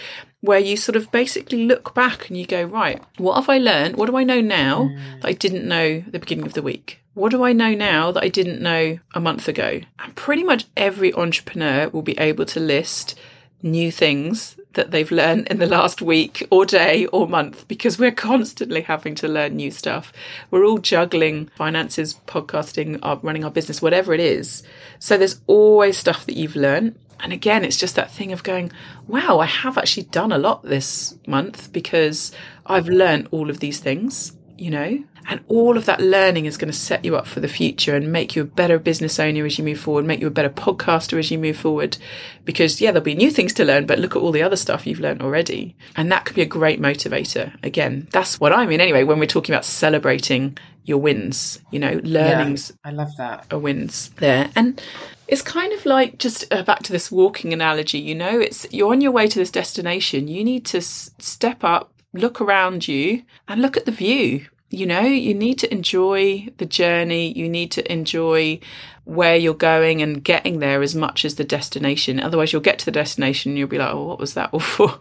where 0.43 0.59
you 0.59 0.75
sort 0.75 0.97
of 0.97 1.09
basically 1.09 1.65
look 1.65 1.93
back 1.93 2.27
and 2.27 2.37
you 2.37 2.45
go, 2.45 2.61
right, 2.63 3.01
what 3.17 3.35
have 3.35 3.47
I 3.47 3.59
learned? 3.59 3.95
What 3.95 4.07
do 4.09 4.17
I 4.17 4.25
know 4.25 4.41
now 4.41 4.91
that 5.21 5.27
I 5.29 5.31
didn't 5.31 5.65
know 5.65 6.01
the 6.01 6.19
beginning 6.19 6.45
of 6.45 6.53
the 6.53 6.61
week? 6.61 6.99
What 7.13 7.31
do 7.31 7.45
I 7.45 7.53
know 7.53 7.73
now 7.73 8.11
that 8.11 8.23
I 8.23 8.27
didn't 8.27 8.61
know 8.61 8.99
a 9.13 9.21
month 9.21 9.47
ago? 9.47 9.79
And 9.99 10.15
pretty 10.17 10.43
much 10.43 10.65
every 10.75 11.13
entrepreneur 11.13 11.87
will 11.87 12.01
be 12.01 12.19
able 12.19 12.43
to 12.47 12.59
list 12.59 13.17
new 13.61 13.89
things 13.89 14.57
that 14.73 14.91
they've 14.91 15.11
learned 15.11 15.47
in 15.47 15.59
the 15.59 15.65
last 15.65 16.01
week 16.01 16.45
or 16.49 16.65
day 16.65 17.05
or 17.07 17.27
month 17.27 17.65
because 17.69 17.97
we're 17.97 18.11
constantly 18.11 18.81
having 18.81 19.15
to 19.15 19.27
learn 19.29 19.55
new 19.55 19.71
stuff. 19.71 20.11
We're 20.51 20.65
all 20.65 20.79
juggling 20.79 21.49
finances, 21.55 22.19
podcasting, 22.27 22.99
running 23.23 23.45
our 23.45 23.51
business, 23.51 23.81
whatever 23.81 24.13
it 24.13 24.19
is. 24.19 24.63
So 24.99 25.17
there's 25.17 25.39
always 25.47 25.97
stuff 25.97 26.25
that 26.25 26.35
you've 26.35 26.57
learned. 26.57 26.99
And 27.23 27.31
again, 27.31 27.63
it's 27.63 27.77
just 27.77 27.95
that 27.95 28.11
thing 28.11 28.33
of 28.33 28.43
going, 28.43 28.71
wow, 29.07 29.39
I 29.39 29.45
have 29.45 29.77
actually 29.77 30.03
done 30.03 30.33
a 30.33 30.37
lot 30.37 30.63
this 30.63 31.17
month 31.25 31.71
because 31.71 32.33
I've 32.65 32.89
learned 32.89 33.29
all 33.31 33.49
of 33.49 33.61
these 33.61 33.79
things, 33.79 34.33
you 34.57 34.69
know? 34.69 35.03
And 35.25 35.39
all 35.47 35.77
of 35.77 35.85
that 35.85 36.01
learning 36.01 36.47
is 36.47 36.57
going 36.57 36.71
to 36.71 36.77
set 36.77 37.05
you 37.05 37.15
up 37.15 37.25
for 37.25 37.39
the 37.39 37.47
future 37.47 37.95
and 37.95 38.11
make 38.11 38.35
you 38.35 38.41
a 38.41 38.45
better 38.45 38.77
business 38.77 39.19
owner 39.19 39.45
as 39.45 39.57
you 39.57 39.63
move 39.63 39.79
forward, 39.79 40.05
make 40.05 40.19
you 40.19 40.27
a 40.27 40.31
better 40.31 40.49
podcaster 40.49 41.17
as 41.17 41.31
you 41.31 41.39
move 41.39 41.55
forward. 41.55 41.97
Because, 42.43 42.81
yeah, 42.81 42.91
there'll 42.91 43.05
be 43.05 43.15
new 43.15 43.31
things 43.31 43.53
to 43.53 43.63
learn, 43.63 43.85
but 43.85 43.99
look 43.99 44.17
at 44.17 44.21
all 44.21 44.33
the 44.33 44.43
other 44.43 44.57
stuff 44.57 44.85
you've 44.85 44.99
learned 44.99 45.21
already. 45.21 45.77
And 45.95 46.11
that 46.11 46.25
could 46.25 46.35
be 46.35 46.41
a 46.41 46.45
great 46.45 46.81
motivator. 46.81 47.53
Again, 47.63 48.09
that's 48.11 48.41
what 48.41 48.51
I 48.51 48.65
mean 48.65 48.81
anyway, 48.81 49.05
when 49.05 49.17
we're 49.17 49.25
talking 49.27 49.55
about 49.55 49.63
celebrating 49.63 50.57
your 50.85 50.97
wins, 50.97 51.59
you 51.71 51.79
know, 51.79 51.99
learnings. 52.03 52.71
Yeah, 52.83 52.91
I 52.91 52.93
love 52.93 53.15
that. 53.17 53.45
Are 53.51 53.59
wins 53.59 54.09
there. 54.17 54.49
And 54.55 54.81
it's 55.27 55.41
kind 55.41 55.73
of 55.73 55.85
like 55.85 56.17
just 56.17 56.51
uh, 56.53 56.63
back 56.63 56.83
to 56.83 56.91
this 56.91 57.11
walking 57.11 57.53
analogy, 57.53 57.99
you 57.99 58.15
know, 58.15 58.39
it's 58.39 58.65
you're 58.71 58.91
on 58.91 59.01
your 59.01 59.11
way 59.11 59.27
to 59.27 59.39
this 59.39 59.51
destination. 59.51 60.27
You 60.27 60.43
need 60.43 60.65
to 60.67 60.77
s- 60.77 61.11
step 61.19 61.63
up, 61.63 61.91
look 62.13 62.41
around 62.41 62.87
you, 62.87 63.23
and 63.47 63.61
look 63.61 63.77
at 63.77 63.85
the 63.85 63.91
view 63.91 64.45
you 64.73 64.87
know, 64.87 65.01
you 65.01 65.35
need 65.35 65.59
to 65.59 65.71
enjoy 65.71 66.47
the 66.57 66.65
journey. 66.65 67.31
You 67.37 67.47
need 67.47 67.69
to 67.73 67.91
enjoy 67.91 68.59
where 69.05 69.35
you're 69.35 69.53
going 69.53 70.01
and 70.01 70.23
getting 70.23 70.59
there 70.59 70.81
as 70.81 70.95
much 70.95 71.25
as 71.25 71.35
the 71.35 71.43
destination. 71.43 72.19
Otherwise, 72.19 72.53
you'll 72.53 72.61
get 72.61 72.79
to 72.79 72.85
the 72.85 72.91
destination 72.91 73.51
and 73.51 73.59
you'll 73.59 73.67
be 73.67 73.77
like, 73.77 73.93
oh, 73.93 74.03
what 74.03 74.19
was 74.19 74.33
that 74.33 74.49
all 74.53 74.61
for? 74.61 74.97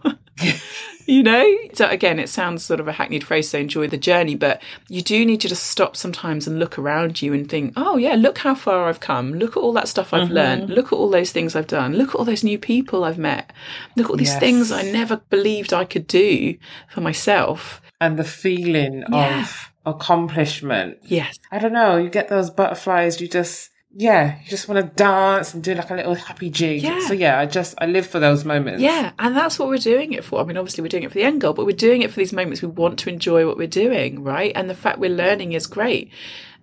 you 1.05 1.23
know? 1.23 1.57
So, 1.73 1.87
again, 1.87 2.19
it 2.19 2.27
sounds 2.27 2.65
sort 2.65 2.81
of 2.81 2.87
a 2.89 2.91
hackneyed 2.91 3.23
phrase, 3.23 3.49
so 3.49 3.59
enjoy 3.59 3.87
the 3.87 3.97
journey, 3.97 4.35
but 4.35 4.61
you 4.89 5.01
do 5.01 5.25
need 5.25 5.39
to 5.41 5.47
just 5.47 5.67
stop 5.67 5.95
sometimes 5.95 6.47
and 6.47 6.59
look 6.59 6.77
around 6.77 7.21
you 7.21 7.33
and 7.33 7.49
think, 7.49 7.73
oh, 7.77 7.95
yeah, 7.95 8.15
look 8.15 8.39
how 8.39 8.55
far 8.55 8.89
I've 8.89 8.99
come. 8.99 9.33
Look 9.33 9.55
at 9.55 9.61
all 9.61 9.73
that 9.73 9.87
stuff 9.87 10.13
I've 10.13 10.25
mm-hmm. 10.25 10.33
learned. 10.33 10.69
Look 10.69 10.87
at 10.87 10.93
all 10.93 11.09
those 11.09 11.31
things 11.31 11.55
I've 11.55 11.67
done. 11.67 11.95
Look 11.95 12.09
at 12.09 12.15
all 12.15 12.25
those 12.25 12.43
new 12.43 12.59
people 12.59 13.05
I've 13.05 13.17
met. 13.17 13.53
Look 13.95 14.07
at 14.07 14.11
all 14.11 14.17
these 14.17 14.29
yes. 14.29 14.39
things 14.39 14.71
I 14.71 14.83
never 14.83 15.17
believed 15.29 15.71
I 15.71 15.85
could 15.85 16.07
do 16.07 16.57
for 16.89 16.99
myself 16.99 17.81
and 18.01 18.19
the 18.19 18.25
feeling 18.25 19.03
yeah. 19.09 19.43
of 19.43 19.71
accomplishment. 19.85 20.97
Yes. 21.03 21.39
I 21.51 21.59
don't 21.59 21.73
know. 21.73 21.95
You 21.95 22.09
get 22.09 22.27
those 22.27 22.49
butterflies. 22.49 23.21
You 23.21 23.29
just, 23.29 23.69
yeah, 23.95 24.39
you 24.43 24.49
just 24.49 24.67
want 24.67 24.83
to 24.83 24.95
dance 24.95 25.53
and 25.53 25.63
do 25.63 25.75
like 25.75 25.91
a 25.91 25.95
little 25.95 26.15
happy 26.15 26.49
jig. 26.49 26.81
Yeah. 26.81 26.99
So 27.07 27.13
yeah, 27.13 27.39
I 27.39 27.45
just, 27.45 27.75
I 27.77 27.85
live 27.85 28.07
for 28.07 28.19
those 28.19 28.43
moments. 28.43 28.81
Yeah. 28.81 29.11
And 29.19 29.35
that's 29.35 29.59
what 29.59 29.67
we're 29.67 29.77
doing 29.77 30.13
it 30.13 30.23
for. 30.23 30.41
I 30.41 30.43
mean, 30.43 30.57
obviously 30.57 30.81
we're 30.81 30.87
doing 30.87 31.03
it 31.03 31.09
for 31.09 31.19
the 31.19 31.23
end 31.23 31.41
goal, 31.41 31.53
but 31.53 31.65
we're 31.65 31.75
doing 31.75 32.01
it 32.01 32.09
for 32.09 32.17
these 32.17 32.33
moments. 32.33 32.61
We 32.61 32.69
want 32.69 32.97
to 32.99 33.09
enjoy 33.09 33.45
what 33.45 33.55
we're 33.55 33.67
doing, 33.67 34.23
right? 34.23 34.51
And 34.55 34.67
the 34.67 34.75
fact 34.75 34.97
we're 34.97 35.11
learning 35.11 35.53
is 35.53 35.67
great 35.67 36.11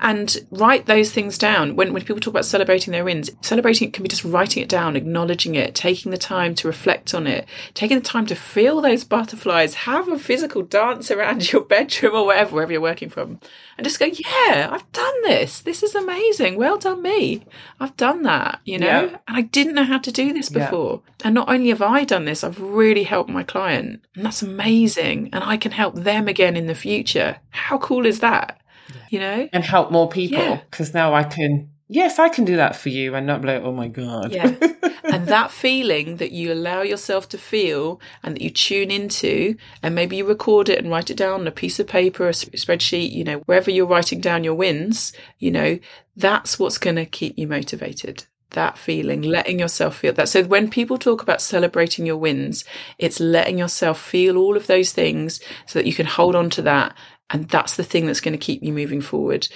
and 0.00 0.38
write 0.50 0.86
those 0.86 1.12
things 1.12 1.36
down. 1.36 1.76
When, 1.76 1.92
when 1.92 2.02
people 2.02 2.20
talk 2.20 2.32
about 2.32 2.44
celebrating 2.44 2.92
their 2.92 3.04
wins, 3.04 3.30
celebrating 3.42 3.88
it 3.88 3.94
can 3.94 4.02
be 4.02 4.08
just 4.08 4.24
writing 4.24 4.62
it 4.62 4.68
down, 4.68 4.96
acknowledging 4.96 5.54
it, 5.54 5.74
taking 5.74 6.10
the 6.10 6.18
time 6.18 6.54
to 6.56 6.68
reflect 6.68 7.14
on 7.14 7.26
it, 7.26 7.46
taking 7.74 7.98
the 7.98 8.04
time 8.04 8.26
to 8.26 8.34
feel 8.34 8.80
those 8.80 9.04
butterflies, 9.04 9.74
have 9.74 10.08
a 10.08 10.18
physical 10.18 10.62
dance 10.62 11.10
around 11.10 11.52
your 11.52 11.62
bedroom 11.62 12.14
or 12.14 12.26
wherever, 12.26 12.54
wherever 12.54 12.72
you're 12.72 12.80
working 12.80 13.10
from, 13.10 13.40
and 13.76 13.84
just 13.84 13.98
go, 13.98 14.06
yeah, 14.06 14.68
I've 14.70 14.90
done 14.92 15.22
this. 15.22 15.60
This 15.60 15.82
is 15.82 15.94
amazing. 15.94 16.56
Well 16.56 16.78
done, 16.78 17.02
me. 17.02 17.44
I've 17.78 17.96
done 17.96 18.22
that, 18.22 18.60
you 18.64 18.78
know, 18.78 18.86
yeah. 19.04 19.18
and 19.28 19.36
I 19.36 19.42
didn't 19.42 19.74
know 19.74 19.84
how 19.84 19.98
to 19.98 20.12
do 20.12 20.32
this 20.32 20.48
before. 20.48 21.02
Yeah. 21.04 21.26
And 21.26 21.34
not 21.34 21.48
only 21.48 21.68
have 21.68 21.82
I 21.82 22.04
done 22.04 22.24
this, 22.24 22.42
I've 22.42 22.60
really 22.60 23.04
helped 23.04 23.30
my 23.30 23.42
client, 23.42 24.02
and 24.14 24.24
that's 24.24 24.42
amazing. 24.42 25.30
And 25.32 25.44
I 25.44 25.56
can 25.56 25.72
help 25.72 25.94
them 25.94 26.28
again 26.28 26.56
in 26.56 26.66
the 26.66 26.74
future. 26.74 27.38
How 27.50 27.78
cool 27.78 28.06
is 28.06 28.20
that? 28.20 28.59
You 29.08 29.20
know, 29.20 29.48
and 29.52 29.64
help 29.64 29.90
more 29.90 30.08
people 30.08 30.60
because 30.70 30.90
yeah. 30.90 31.00
now 31.00 31.14
I 31.14 31.24
can. 31.24 31.70
Yes, 31.92 32.20
I 32.20 32.28
can 32.28 32.44
do 32.44 32.54
that 32.54 32.76
for 32.76 32.88
you 32.88 33.16
and 33.16 33.26
not 33.26 33.40
be 33.40 33.48
like, 33.48 33.62
oh 33.62 33.72
my 33.72 33.88
God. 33.88 34.30
Yeah. 34.30 34.54
and 35.04 35.26
that 35.26 35.50
feeling 35.50 36.18
that 36.18 36.30
you 36.30 36.52
allow 36.52 36.82
yourself 36.82 37.28
to 37.30 37.38
feel 37.38 38.00
and 38.22 38.36
that 38.36 38.42
you 38.42 38.50
tune 38.50 38.92
into, 38.92 39.56
and 39.82 39.92
maybe 39.92 40.16
you 40.16 40.24
record 40.24 40.68
it 40.68 40.78
and 40.78 40.88
write 40.88 41.10
it 41.10 41.16
down 41.16 41.40
on 41.40 41.46
a 41.48 41.50
piece 41.52 41.80
of 41.80 41.88
paper, 41.88 42.28
a 42.28 42.32
spreadsheet, 42.32 43.10
you 43.10 43.24
know, 43.24 43.38
wherever 43.46 43.72
you're 43.72 43.86
writing 43.86 44.20
down 44.20 44.44
your 44.44 44.54
wins, 44.54 45.12
you 45.40 45.50
know, 45.50 45.80
that's 46.16 46.60
what's 46.60 46.78
going 46.78 46.94
to 46.94 47.06
keep 47.06 47.36
you 47.36 47.48
motivated 47.48 48.24
that 48.50 48.78
feeling, 48.78 49.22
letting 49.22 49.58
yourself 49.58 49.96
feel 49.98 50.12
that. 50.14 50.28
So 50.28 50.42
when 50.44 50.70
people 50.70 50.98
talk 50.98 51.22
about 51.22 51.40
celebrating 51.40 52.06
your 52.06 52.16
wins, 52.16 52.64
it's 52.98 53.20
letting 53.20 53.58
yourself 53.58 54.00
feel 54.00 54.36
all 54.36 54.56
of 54.56 54.66
those 54.66 54.92
things 54.92 55.40
so 55.66 55.78
that 55.78 55.86
you 55.86 55.94
can 55.94 56.06
hold 56.06 56.34
on 56.34 56.50
to 56.50 56.62
that 56.62 56.96
and 57.30 57.48
that's 57.48 57.76
the 57.76 57.84
thing 57.84 58.06
that's 58.06 58.20
going 58.20 58.32
to 58.32 58.38
keep 58.38 58.62
you 58.62 58.72
moving 58.72 59.00
forward 59.00 59.48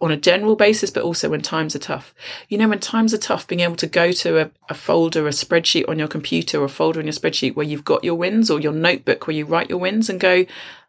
on 0.00 0.10
a 0.10 0.16
general 0.16 0.56
basis, 0.56 0.90
but 0.90 1.02
also 1.02 1.28
when 1.28 1.42
times 1.42 1.76
are 1.76 1.80
tough. 1.80 2.14
You 2.48 2.56
know, 2.58 2.68
when 2.68 2.80
times 2.80 3.12
are 3.12 3.18
tough, 3.18 3.46
being 3.46 3.60
able 3.60 3.76
to 3.76 3.86
go 3.86 4.12
to 4.12 4.40
a, 4.40 4.50
a, 4.68 4.74
folder, 4.74 5.26
a 5.26 5.30
spreadsheet 5.30 5.88
on 5.88 5.98
your 5.98 6.08
computer 6.08 6.60
or 6.60 6.64
a 6.64 6.70
folder 6.70 7.00
in 7.00 7.06
your 7.06 7.12
spreadsheet 7.12 7.54
where 7.54 7.66
you've 7.66 7.84
got 7.84 8.02
your 8.02 8.14
wins 8.14 8.50
or 8.50 8.60
your 8.60 8.72
notebook 8.72 9.26
where 9.26 9.36
you 9.36 9.44
write 9.44 9.68
your 9.68 9.78
wins 9.78 10.08
and 10.08 10.18
go, 10.18 10.46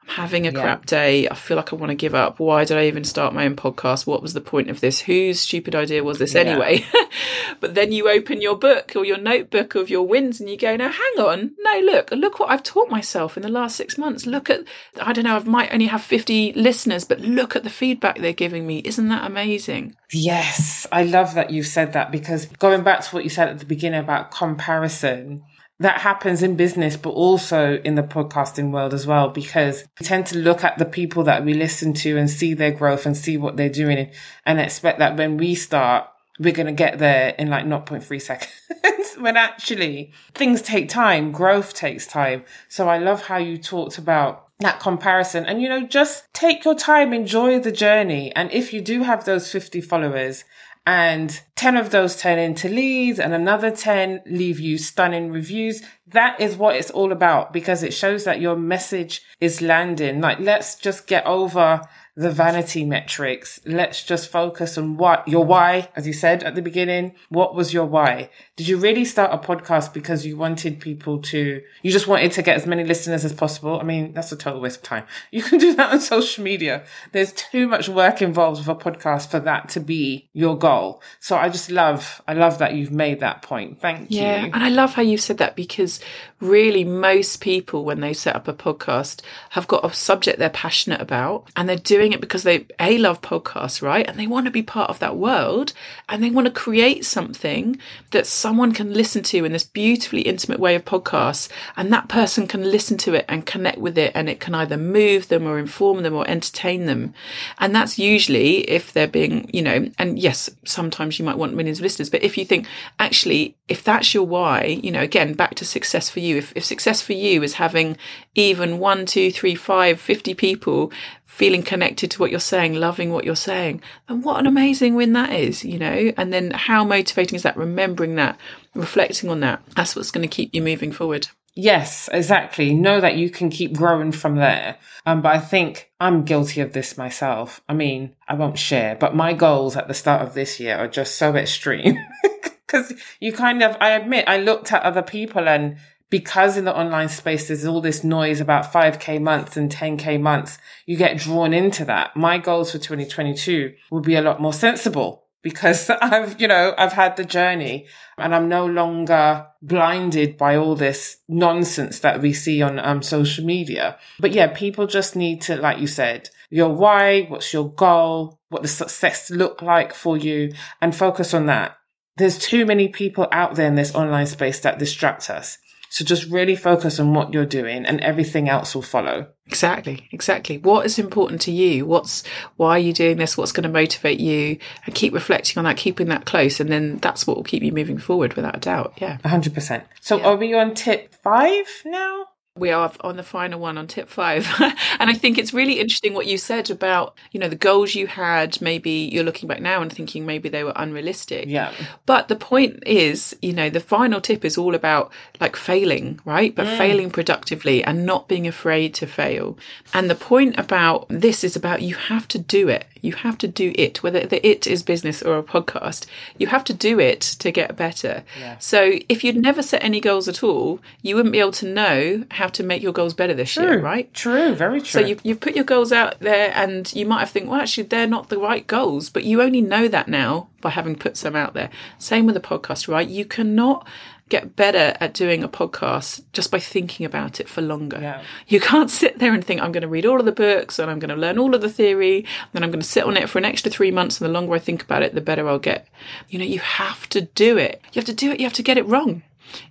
having 0.08 0.48
a 0.48 0.52
yeah. 0.52 0.62
crap 0.62 0.86
day. 0.86 1.28
I 1.30 1.36
feel 1.36 1.58
like 1.58 1.72
I 1.72 1.76
want 1.76 1.92
to 1.92 1.96
give 1.96 2.14
up. 2.14 2.40
Why 2.40 2.66
did 2.66 2.78
I 2.78 2.88
even 2.88 3.04
start 3.04 3.34
my 3.34 3.46
own 3.46 3.56
podcast? 3.56 4.06
What 4.06 4.22
was 4.22 4.34
the 4.34 4.42
point 4.42 4.70
of 4.70 4.82
this? 4.82 5.02
Whose 5.02 5.40
stupid 5.40 5.76
idea 5.76 6.04
was 6.04 6.20
this 6.20 6.34
yeah. 6.34 6.42
anyway? 6.42 6.86
but 7.60 7.76
then 7.76 7.92
you 7.92 8.10
open 8.10 8.42
your 8.42 8.58
book 8.58 8.94
or 8.96 9.06
your 9.06 9.18
notebook 9.18 9.76
of 9.76 9.90
your 9.90 10.06
wins 10.06 10.40
and 10.40 10.50
you 10.50 10.58
go, 10.58 10.76
now 10.76 10.92
hang 10.92 11.26
on. 11.26 11.52
No, 11.60 11.80
look, 11.80 12.12
look 12.12 12.40
what 12.40 12.50
I've 12.50 12.64
taught 12.64 12.90
myself 12.90 13.38
in 13.38 13.44
the 13.44 13.50
last 13.50 13.76
six 13.76 13.98
months. 13.98 14.26
Look 14.26 14.50
at, 14.50 14.66
I 15.02 15.14
don't 15.14 15.24
know, 15.24 15.38
I 15.38 15.44
might 15.44 15.74
only 15.74 15.88
have 15.88 16.02
50 16.02 16.54
listeners, 16.54 17.06
but 17.06 17.22
look 17.22 17.56
at 17.56 17.64
the 17.64 17.70
feedback 17.70 18.20
they're 18.20 18.34
giving 18.34 18.68
me. 18.68 18.80
Isn't 18.80 19.10
that 19.10 19.26
amazing? 19.26 19.96
Yes. 20.12 20.86
I 20.92 21.04
love 21.04 21.36
that 21.36 21.52
you 21.52 21.64
said 21.64 21.94
that 21.94 22.12
because 22.12 22.48
going 22.48 22.84
back 22.84 23.02
to 23.02 23.16
what 23.16 23.24
you 23.24 23.30
said 23.30 23.48
at 23.48 23.60
the 23.60 23.66
beginning 23.66 24.02
about 24.02 24.32
comparison, 24.32 25.44
that 25.82 26.00
happens 26.02 26.44
in 26.44 26.56
business, 26.56 26.96
but 26.96 27.10
also 27.10 27.82
in 27.84 27.96
the 27.96 28.04
podcasting 28.04 28.72
world 28.72 28.94
as 28.94 29.08
well, 29.08 29.30
because 29.30 29.84
we 30.00 30.06
tend 30.06 30.28
to 30.28 30.38
look 30.38 30.64
at 30.64 30.78
the 30.78 30.86
people 30.86 31.24
that 31.24 31.44
we 31.44 31.56
listen 31.56 31.94
to 31.94 32.18
and 32.18 32.30
see 32.30 32.54
their 32.54 32.72
growth 32.72 33.08
and 33.08 33.18
see 33.18 33.36
what 33.36 33.58
they're 33.58 33.68
doing 33.68 34.12
and 34.46 34.60
expect 34.60 35.00
that 35.00 35.18
when 35.18 35.38
we 35.38 35.56
start, 35.56 36.08
we're 36.40 36.54
going 36.54 36.68
to 36.68 36.72
get 36.72 37.00
there 37.00 37.30
in 37.40 37.50
like 37.50 37.66
0.3 37.66 38.22
seconds 38.22 39.16
when 39.18 39.36
actually 39.36 40.14
things 40.36 40.62
take 40.62 40.88
time. 40.88 41.32
Growth 41.32 41.74
takes 41.74 42.06
time. 42.06 42.44
So 42.70 42.88
I 42.88 43.00
love 43.00 43.24
how 43.24 43.38
you 43.38 43.58
talked 43.58 43.98
about 43.98 44.48
that 44.60 44.80
comparison 44.80 45.44
and 45.48 45.60
you 45.60 45.68
know 45.68 45.88
just 45.88 46.32
take 46.36 46.64
your 46.64 46.76
time 46.76 47.14
enjoy 47.14 47.60
the 47.60 47.72
journey 47.72 48.32
and 48.36 48.52
if 48.52 48.72
you 48.72 48.80
do 48.80 49.02
have 49.02 49.26
those 49.26 49.52
50 49.52 49.82
followers 49.82 50.44
and 50.86 51.42
10 51.56 51.78
of 51.78 51.92
those 51.92 52.20
turn 52.20 52.40
into 52.40 52.68
leads 52.68 53.20
and 53.20 53.34
another 53.34 53.70
10 53.70 54.24
leave 54.26 54.60
you 54.60 54.78
stunning 54.78 55.32
reviews. 55.32 55.84
That 56.08 56.40
is 56.42 56.56
what 56.56 56.76
it's 56.76 56.90
all 56.90 57.12
about 57.12 57.54
because 57.54 57.84
it 57.84 57.94
shows 57.94 58.24
that 58.24 58.42
your 58.42 58.56
message 58.56 59.22
is 59.40 59.62
landing. 59.62 60.22
Like 60.22 60.40
let's 60.40 60.76
just 60.76 61.06
get 61.06 61.26
over 61.26 61.82
the 62.16 62.30
vanity 62.32 62.84
metrics. 62.84 63.60
Let's 63.66 64.04
just 64.04 64.30
focus 64.30 64.78
on 64.78 64.98
what 64.98 65.28
your 65.28 65.46
why, 65.46 65.90
as 65.96 66.06
you 66.06 66.14
said 66.14 66.44
at 66.44 66.56
the 66.56 66.62
beginning. 66.62 67.14
What 67.30 67.56
was 67.56 67.74
your 67.74 67.86
why? 67.86 68.30
Did 68.58 68.68
you 68.68 68.78
really 68.78 69.06
start 69.06 69.34
a 69.34 69.38
podcast 69.38 69.94
because 69.94 70.26
you 70.26 70.36
wanted 70.36 70.82
people 70.82 71.20
to, 71.24 71.62
you 71.82 71.92
just 71.92 72.08
wanted 72.08 72.34
to 72.34 72.42
get 72.42 72.58
as 72.58 72.68
many 72.68 72.84
listeners 72.84 73.24
as 73.24 73.32
possible? 73.32 73.80
I 73.80 73.84
mean, 73.84 74.14
that's 74.14 74.32
a 74.32 74.36
total 74.36 74.60
waste 74.60 74.78
of 74.78 74.84
time. 74.84 75.06
You 75.32 75.42
can 75.42 75.60
do 75.60 75.74
that 75.76 75.94
on 75.94 76.02
social 76.02 76.44
media. 76.44 76.84
There's 77.14 77.32
too 77.32 77.68
much 77.68 77.88
work 77.88 78.22
involved 78.22 78.60
with 78.60 78.68
a 78.68 78.76
podcast 78.76 79.32
for 79.32 79.40
that 79.40 79.70
to 79.70 79.80
be 79.80 80.30
your 80.34 80.58
goal. 80.58 81.02
So 81.20 81.38
I 81.38 81.48
just 81.48 81.72
love, 81.72 82.22
I 82.28 82.34
love 82.34 82.58
that 82.58 82.74
you've 82.74 82.92
made 82.92 83.22
that 83.22 83.42
point. 83.42 83.80
Thank 83.80 84.12
yeah, 84.12 84.42
you. 84.42 84.48
Yeah. 84.48 84.52
And 84.54 84.64
I 84.64 84.70
love 84.70 84.94
how 84.94 85.02
you've 85.02 85.22
said 85.22 85.38
that 85.38 85.56
because 85.56 86.02
really 86.42 86.84
most 86.84 87.40
people, 87.40 87.86
when 87.86 88.02
they 88.02 88.14
set 88.14 88.36
up 88.36 88.48
a 88.48 88.54
podcast, 88.54 89.22
have 89.52 89.68
got 89.68 89.86
a 89.86 89.94
subject 89.94 90.38
they're 90.38 90.50
passionate 90.50 91.00
about 91.00 91.50
and 91.56 91.70
they're 91.70 91.78
doing 91.78 92.01
doing 92.02 92.14
it 92.14 92.22
because 92.22 92.42
they 92.42 92.66
a 92.80 92.98
love 92.98 93.22
podcasts, 93.22 93.80
right? 93.80 94.08
And 94.08 94.18
they 94.18 94.26
want 94.26 94.46
to 94.46 94.52
be 94.52 94.64
part 94.64 94.90
of 94.90 94.98
that 95.00 95.18
world. 95.18 95.74
And 96.10 96.24
they 96.24 96.32
want 96.32 96.46
to 96.48 96.52
create 96.52 97.06
something 97.06 97.78
that 98.10 98.26
someone 98.26 98.72
can 98.72 98.92
listen 98.92 99.22
to 99.24 99.46
in 99.46 99.52
this 99.52 99.64
beautifully 99.64 100.22
intimate 100.22 100.60
way 100.60 100.74
of 100.74 100.84
podcasts. 100.84 101.48
And 101.78 101.94
that 101.94 102.10
person 102.10 102.48
can 102.48 102.64
listen 102.64 102.98
to 103.00 103.14
it 103.14 103.26
and 103.30 103.46
connect 103.46 103.78
with 103.78 104.00
it. 104.00 104.14
And 104.16 104.30
it 104.30 104.40
can 104.40 104.56
either 104.56 104.78
move 104.78 105.28
them 105.28 105.46
or 105.46 105.60
inform 105.60 106.02
them 106.02 106.16
or 106.16 106.28
entertain 106.28 106.88
them. 106.88 107.14
And 107.60 107.76
that's 107.76 108.00
usually 108.00 108.70
if 108.70 108.94
they're 108.94 109.08
being, 109.08 109.48
you 109.54 109.62
know, 109.62 109.88
and 110.00 110.18
yes, 110.18 110.50
sometimes 110.66 111.20
you 111.20 111.26
might 111.26 111.38
want 111.38 111.54
millions 111.54 111.78
of 111.78 111.84
listeners, 111.84 112.10
but 112.10 112.24
if 112.24 112.36
you 112.36 112.46
think 112.46 112.66
actually 112.98 113.56
if 113.72 113.86
that's 113.86 114.14
your 114.14 114.26
why, 114.26 114.82
you 114.84 114.92
know, 114.92 115.00
again, 115.00 115.34
back 115.34 115.56
to 115.56 115.64
success 115.64 116.10
for 116.10 116.20
you, 116.20 116.36
if, 116.36 116.52
if 116.58 116.66
success 116.66 117.02
for 117.02 117.14
you 117.14 117.42
is 117.42 117.54
having 117.54 117.96
even 118.36 118.80
one, 118.80 119.06
two, 119.06 119.32
three, 119.32 119.56
five, 119.56 119.98
50 119.98 120.34
people 120.34 120.92
feeling 121.32 121.64
connected 121.64 122.12
to 122.12 122.20
what 122.20 122.30
you're 122.30 122.42
saying, 122.42 122.74
loving 122.74 123.10
what 123.10 123.24
you're 123.24 123.38
saying, 123.38 123.82
and 124.10 124.22
what 124.22 124.38
an 124.38 124.46
amazing 124.46 124.96
win 124.96 125.14
that 125.14 125.32
is, 125.32 125.64
you 125.64 125.80
know? 125.80 126.12
And 126.18 126.34
then 126.34 126.52
how 126.52 126.84
motivating 126.84 127.38
is 127.38 127.44
that? 127.44 127.56
Remembering 127.56 128.16
that, 128.16 128.38
reflecting 128.76 129.30
on 129.30 129.40
that. 129.40 129.64
That's 129.74 129.96
what's 129.96 130.12
going 130.12 130.28
to 130.28 130.36
keep 130.36 130.54
you 130.54 130.62
moving 130.62 130.92
forward. 130.92 131.30
Yes, 131.56 132.10
exactly. 132.12 132.74
Know 132.74 133.00
that 133.00 133.16
you 133.16 133.30
can 133.30 133.50
keep 133.50 133.74
growing 133.74 134.12
from 134.12 134.36
there. 134.36 134.78
Um, 135.06 135.22
but 135.22 135.34
I 135.34 135.40
think 135.40 135.90
I'm 136.02 136.26
guilty 136.26 136.60
of 136.60 136.74
this 136.74 136.98
myself. 136.98 137.62
I 137.68 137.76
mean, 137.76 138.14
I 138.28 138.36
won't 138.36 138.60
share, 138.60 138.96
but 138.96 139.16
my 139.16 139.32
goals 139.32 139.78
at 139.78 139.88
the 139.88 139.94
start 139.94 140.22
of 140.24 140.34
this 140.34 140.60
year 140.60 140.76
are 140.76 140.90
just 140.90 141.16
so 141.16 141.34
extreme. 141.36 141.98
Because 142.72 142.94
you 143.20 143.34
kind 143.34 143.64
of, 143.64 143.76
I 143.82 143.90
admit, 143.90 144.30
I 144.30 144.38
looked 144.38 144.72
at 144.72 144.84
other 144.84 145.02
people 145.02 145.50
and 145.50 145.76
because 146.12 146.58
in 146.58 146.66
the 146.66 146.78
online 146.78 147.10
space 147.10 147.48
there's 147.48 147.66
all 147.66 147.82
this 147.82 148.04
noise 148.04 148.40
about 148.40 148.72
5k 148.72 149.20
months 149.20 149.58
and 149.58 149.72
10k 149.72 150.22
months, 150.22 150.60
you 150.86 150.98
get 150.98 151.18
drawn 151.18 151.54
into 151.54 151.86
that. 151.86 152.16
My 152.16 152.38
goals 152.38 152.72
for 152.72 152.78
2022 152.78 153.74
will 153.90 154.02
be 154.02 154.16
a 154.16 154.22
lot 154.22 154.40
more 154.40 154.54
sensible 154.54 155.24
because 155.42 155.90
I've, 156.02 156.40
you 156.40 156.48
know, 156.48 156.76
I've 156.78 156.94
had 156.94 157.16
the 157.16 157.24
journey 157.24 157.88
and 158.18 158.36
I'm 158.36 158.50
no 158.50 158.66
longer 158.66 159.48
blinded 159.62 160.38
by 160.38 160.58
all 160.58 160.76
this 160.76 161.18
nonsense 161.28 162.00
that 162.00 162.22
we 162.22 162.34
see 162.34 162.62
on 162.62 162.78
um, 162.78 163.02
social 163.02 163.46
media. 163.46 163.98
But 164.20 164.34
yeah, 164.34 164.48
people 164.48 164.88
just 164.88 165.16
need 165.16 165.42
to, 165.44 165.56
like 165.56 165.80
you 165.80 165.88
said, 165.88 166.30
your 166.50 166.70
why, 166.70 167.24
what's 167.24 167.54
your 167.54 167.72
goal, 167.72 168.38
what 168.50 168.64
the 168.64 168.68
success 168.68 169.32
look 169.32 169.62
like 169.62 169.94
for 169.94 170.18
you 170.18 170.52
and 170.82 170.94
focus 170.94 171.34
on 171.34 171.46
that. 171.46 171.78
There's 172.18 172.38
too 172.38 172.66
many 172.66 172.90
people 172.90 173.28
out 173.32 173.56
there 173.56 173.68
in 173.68 173.76
this 173.76 173.96
online 173.96 174.28
space 174.28 174.60
that 174.60 174.78
distract 174.78 175.30
us. 175.30 175.58
So 175.92 176.06
just 176.06 176.32
really 176.32 176.56
focus 176.56 177.02
on 177.02 177.14
what 177.14 177.34
you're 177.34 177.46
doing 177.46 177.86
and 177.86 178.00
everything 178.00 178.48
else 178.48 178.74
will 178.74 178.82
follow. 178.82 179.28
Exactly, 179.46 180.08
exactly. 180.14 180.58
What 180.58 180.86
is 180.86 180.98
important 180.98 181.42
to 181.42 181.52
you? 181.52 181.86
What's 181.86 182.24
why 182.56 182.78
are 182.78 182.80
you 182.80 182.94
doing 182.94 183.18
this? 183.18 183.38
What's 183.38 183.52
going 183.52 183.64
to 183.64 183.70
motivate 183.70 184.22
you? 184.22 184.58
And 184.86 184.96
keep 184.96 185.14
reflecting 185.14 185.58
on 185.58 185.66
that, 185.66 185.76
keeping 185.76 186.08
that 186.08 186.26
close, 186.26 186.62
and 186.62 186.72
then 186.72 187.00
that's 187.00 187.28
what 187.28 187.36
will 187.36 187.44
keep 187.44 187.62
you 187.62 187.74
moving 187.74 187.98
forward 187.98 188.36
without 188.36 188.56
a 188.56 188.60
doubt. 188.62 188.94
Yeah. 189.02 189.18
hundred 189.26 189.54
percent. 189.54 189.84
So 190.00 190.18
yeah. 190.18 190.28
are 190.28 190.38
we 190.38 190.54
on 190.54 190.76
tip 190.76 191.14
five 191.22 191.68
now? 191.84 192.28
We 192.58 192.70
are 192.70 192.92
on 193.00 193.16
the 193.16 193.24
final 193.24 193.62
one 193.62 193.78
on 193.78 193.88
tip 193.88 194.10
five. 194.10 194.46
and 195.00 195.10
I 195.10 195.14
think 195.14 195.38
it's 195.38 195.54
really 195.54 195.80
interesting 195.80 196.14
what 196.14 196.28
you 196.28 196.38
said 196.38 196.70
about, 196.70 197.16
you 197.32 197.40
know, 197.40 197.48
the 197.48 197.56
goals 197.56 197.96
you 197.96 198.08
had. 198.08 198.62
Maybe 198.62 198.92
you're 198.92 199.24
looking 199.24 199.48
back 199.48 199.62
now 199.62 199.82
and 199.82 199.92
thinking 199.92 200.26
maybe 200.26 200.50
they 200.50 200.66
were 200.66 200.74
unrealistic. 200.76 201.48
Yeah. 201.48 201.72
But 202.06 202.28
the 202.28 202.36
point 202.36 202.84
is, 202.86 203.36
you 203.42 203.54
know, 203.54 203.70
the 203.70 203.80
final 203.80 204.20
tip 204.20 204.44
is 204.44 204.58
all 204.58 204.76
about 204.76 205.14
like 205.40 205.56
failing, 205.56 206.20
right? 206.26 206.54
But 206.54 206.68
mm. 206.68 206.78
failing 206.78 207.10
productively 207.10 207.86
and 207.86 208.06
not 208.06 208.28
being 208.28 208.48
afraid 208.48 208.94
to 208.96 209.08
fail. 209.08 209.58
And 209.94 210.10
the 210.10 210.16
point 210.16 210.60
about 210.60 211.06
this 211.08 211.46
is 211.46 211.56
about 211.56 211.82
you 211.82 211.96
have 211.96 212.28
to 212.30 212.40
do 212.40 212.68
it. 212.68 212.86
You 213.02 213.14
have 213.14 213.38
to 213.40 213.48
do 213.48 213.74
it, 213.76 214.04
whether 214.04 214.26
the 214.28 214.46
it 214.48 214.68
is 214.68 214.84
business 214.84 215.24
or 215.24 215.38
a 215.38 215.44
podcast. 215.44 216.06
You 216.38 216.48
have 216.48 216.64
to 216.66 216.74
do 216.74 217.00
it 217.00 217.22
to 217.22 217.52
get 217.52 217.76
better. 217.76 218.24
Yeah. 218.40 218.58
So 218.60 219.00
if 219.10 219.24
you'd 219.24 219.38
never 219.38 219.64
set 219.64 219.84
any 219.84 220.00
goals 220.00 220.28
at 220.28 220.44
all, 220.44 220.80
you 221.02 221.16
wouldn't 221.16 221.34
be 221.34 221.40
able 221.40 221.52
to 221.54 221.68
know 221.68 222.24
how 222.42 222.48
to 222.48 222.64
make 222.64 222.82
your 222.82 222.92
goals 222.92 223.14
better 223.14 223.34
this 223.36 223.54
true. 223.54 223.64
year, 223.64 223.80
right? 223.80 224.12
True, 224.14 224.56
very 224.56 224.82
true. 224.82 225.02
So 225.02 225.08
you 225.08 225.18
you 225.24 225.36
put 225.36 225.56
your 225.56 225.64
goals 225.64 225.92
out 225.92 226.20
there, 226.20 226.52
and 226.56 226.92
you 226.94 227.06
might 227.06 227.20
have 227.20 227.30
think, 227.30 227.50
well, 227.50 227.62
actually, 227.62 227.84
they're 227.84 228.08
not 228.08 228.30
the 228.30 228.40
right 228.40 228.66
goals, 228.66 229.10
but 229.10 229.24
you 229.24 229.42
only 229.42 229.62
know 229.62 229.88
that 229.88 230.08
now 230.08 230.50
by 230.60 230.72
having 230.72 230.96
put 230.96 231.18
some 231.18 231.36
out 231.36 231.54
there. 231.54 231.70
Same 232.00 232.26
with 232.26 232.36
the 232.36 232.42
podcast, 232.42 232.88
right? 232.88 233.08
You 233.08 233.26
cannot 233.26 233.88
get 234.30 234.56
better 234.56 234.96
at 235.02 235.14
doing 235.14 235.44
a 235.44 235.50
podcast 235.50 236.24
just 236.32 236.52
by 236.52 236.60
thinking 236.60 237.06
about 237.06 237.42
it 237.42 237.50
for 237.50 237.62
longer. 237.62 238.00
Yeah. 238.02 238.24
You 238.48 238.62
can't 238.62 238.90
sit 238.90 239.20
there 239.20 239.34
and 239.34 239.44
think, 239.44 239.62
I'm 239.62 239.74
going 239.74 239.82
to 239.82 239.90
read 239.90 240.06
all 240.06 240.22
of 240.22 240.26
the 240.26 240.32
books 240.32 240.80
and 240.80 240.90
I'm 240.90 241.00
going 241.00 241.10
to 241.10 241.18
learn 241.18 241.38
all 241.38 241.54
of 241.54 241.60
the 241.60 241.70
theory, 241.70 242.20
and 242.20 242.54
then 242.54 242.64
I'm 242.64 242.72
going 242.72 242.82
to 242.82 242.88
sit 242.88 243.04
on 243.04 243.18
it 243.18 243.30
for 243.30 243.40
an 243.40 243.46
extra 243.46 243.70
three 243.70 243.92
months. 243.92 244.20
And 244.20 244.28
the 244.28 244.34
longer 244.34 244.54
I 244.54 244.60
think 244.60 244.84
about 244.84 245.04
it, 245.04 245.14
the 245.14 245.22
better 245.22 245.48
I'll 245.48 245.60
get. 245.60 245.88
You 246.30 246.40
know, 246.40 246.46
you 246.46 246.60
have 246.60 247.08
to 247.10 247.22
do 247.22 247.58
it. 247.58 247.82
You 247.92 248.00
have 248.00 248.06
to 248.06 248.14
do 248.14 248.32
it. 248.32 248.40
You 248.40 248.46
have 248.46 248.54
to 248.54 248.64
get 248.64 248.78
it 248.78 248.88
wrong. 248.88 249.22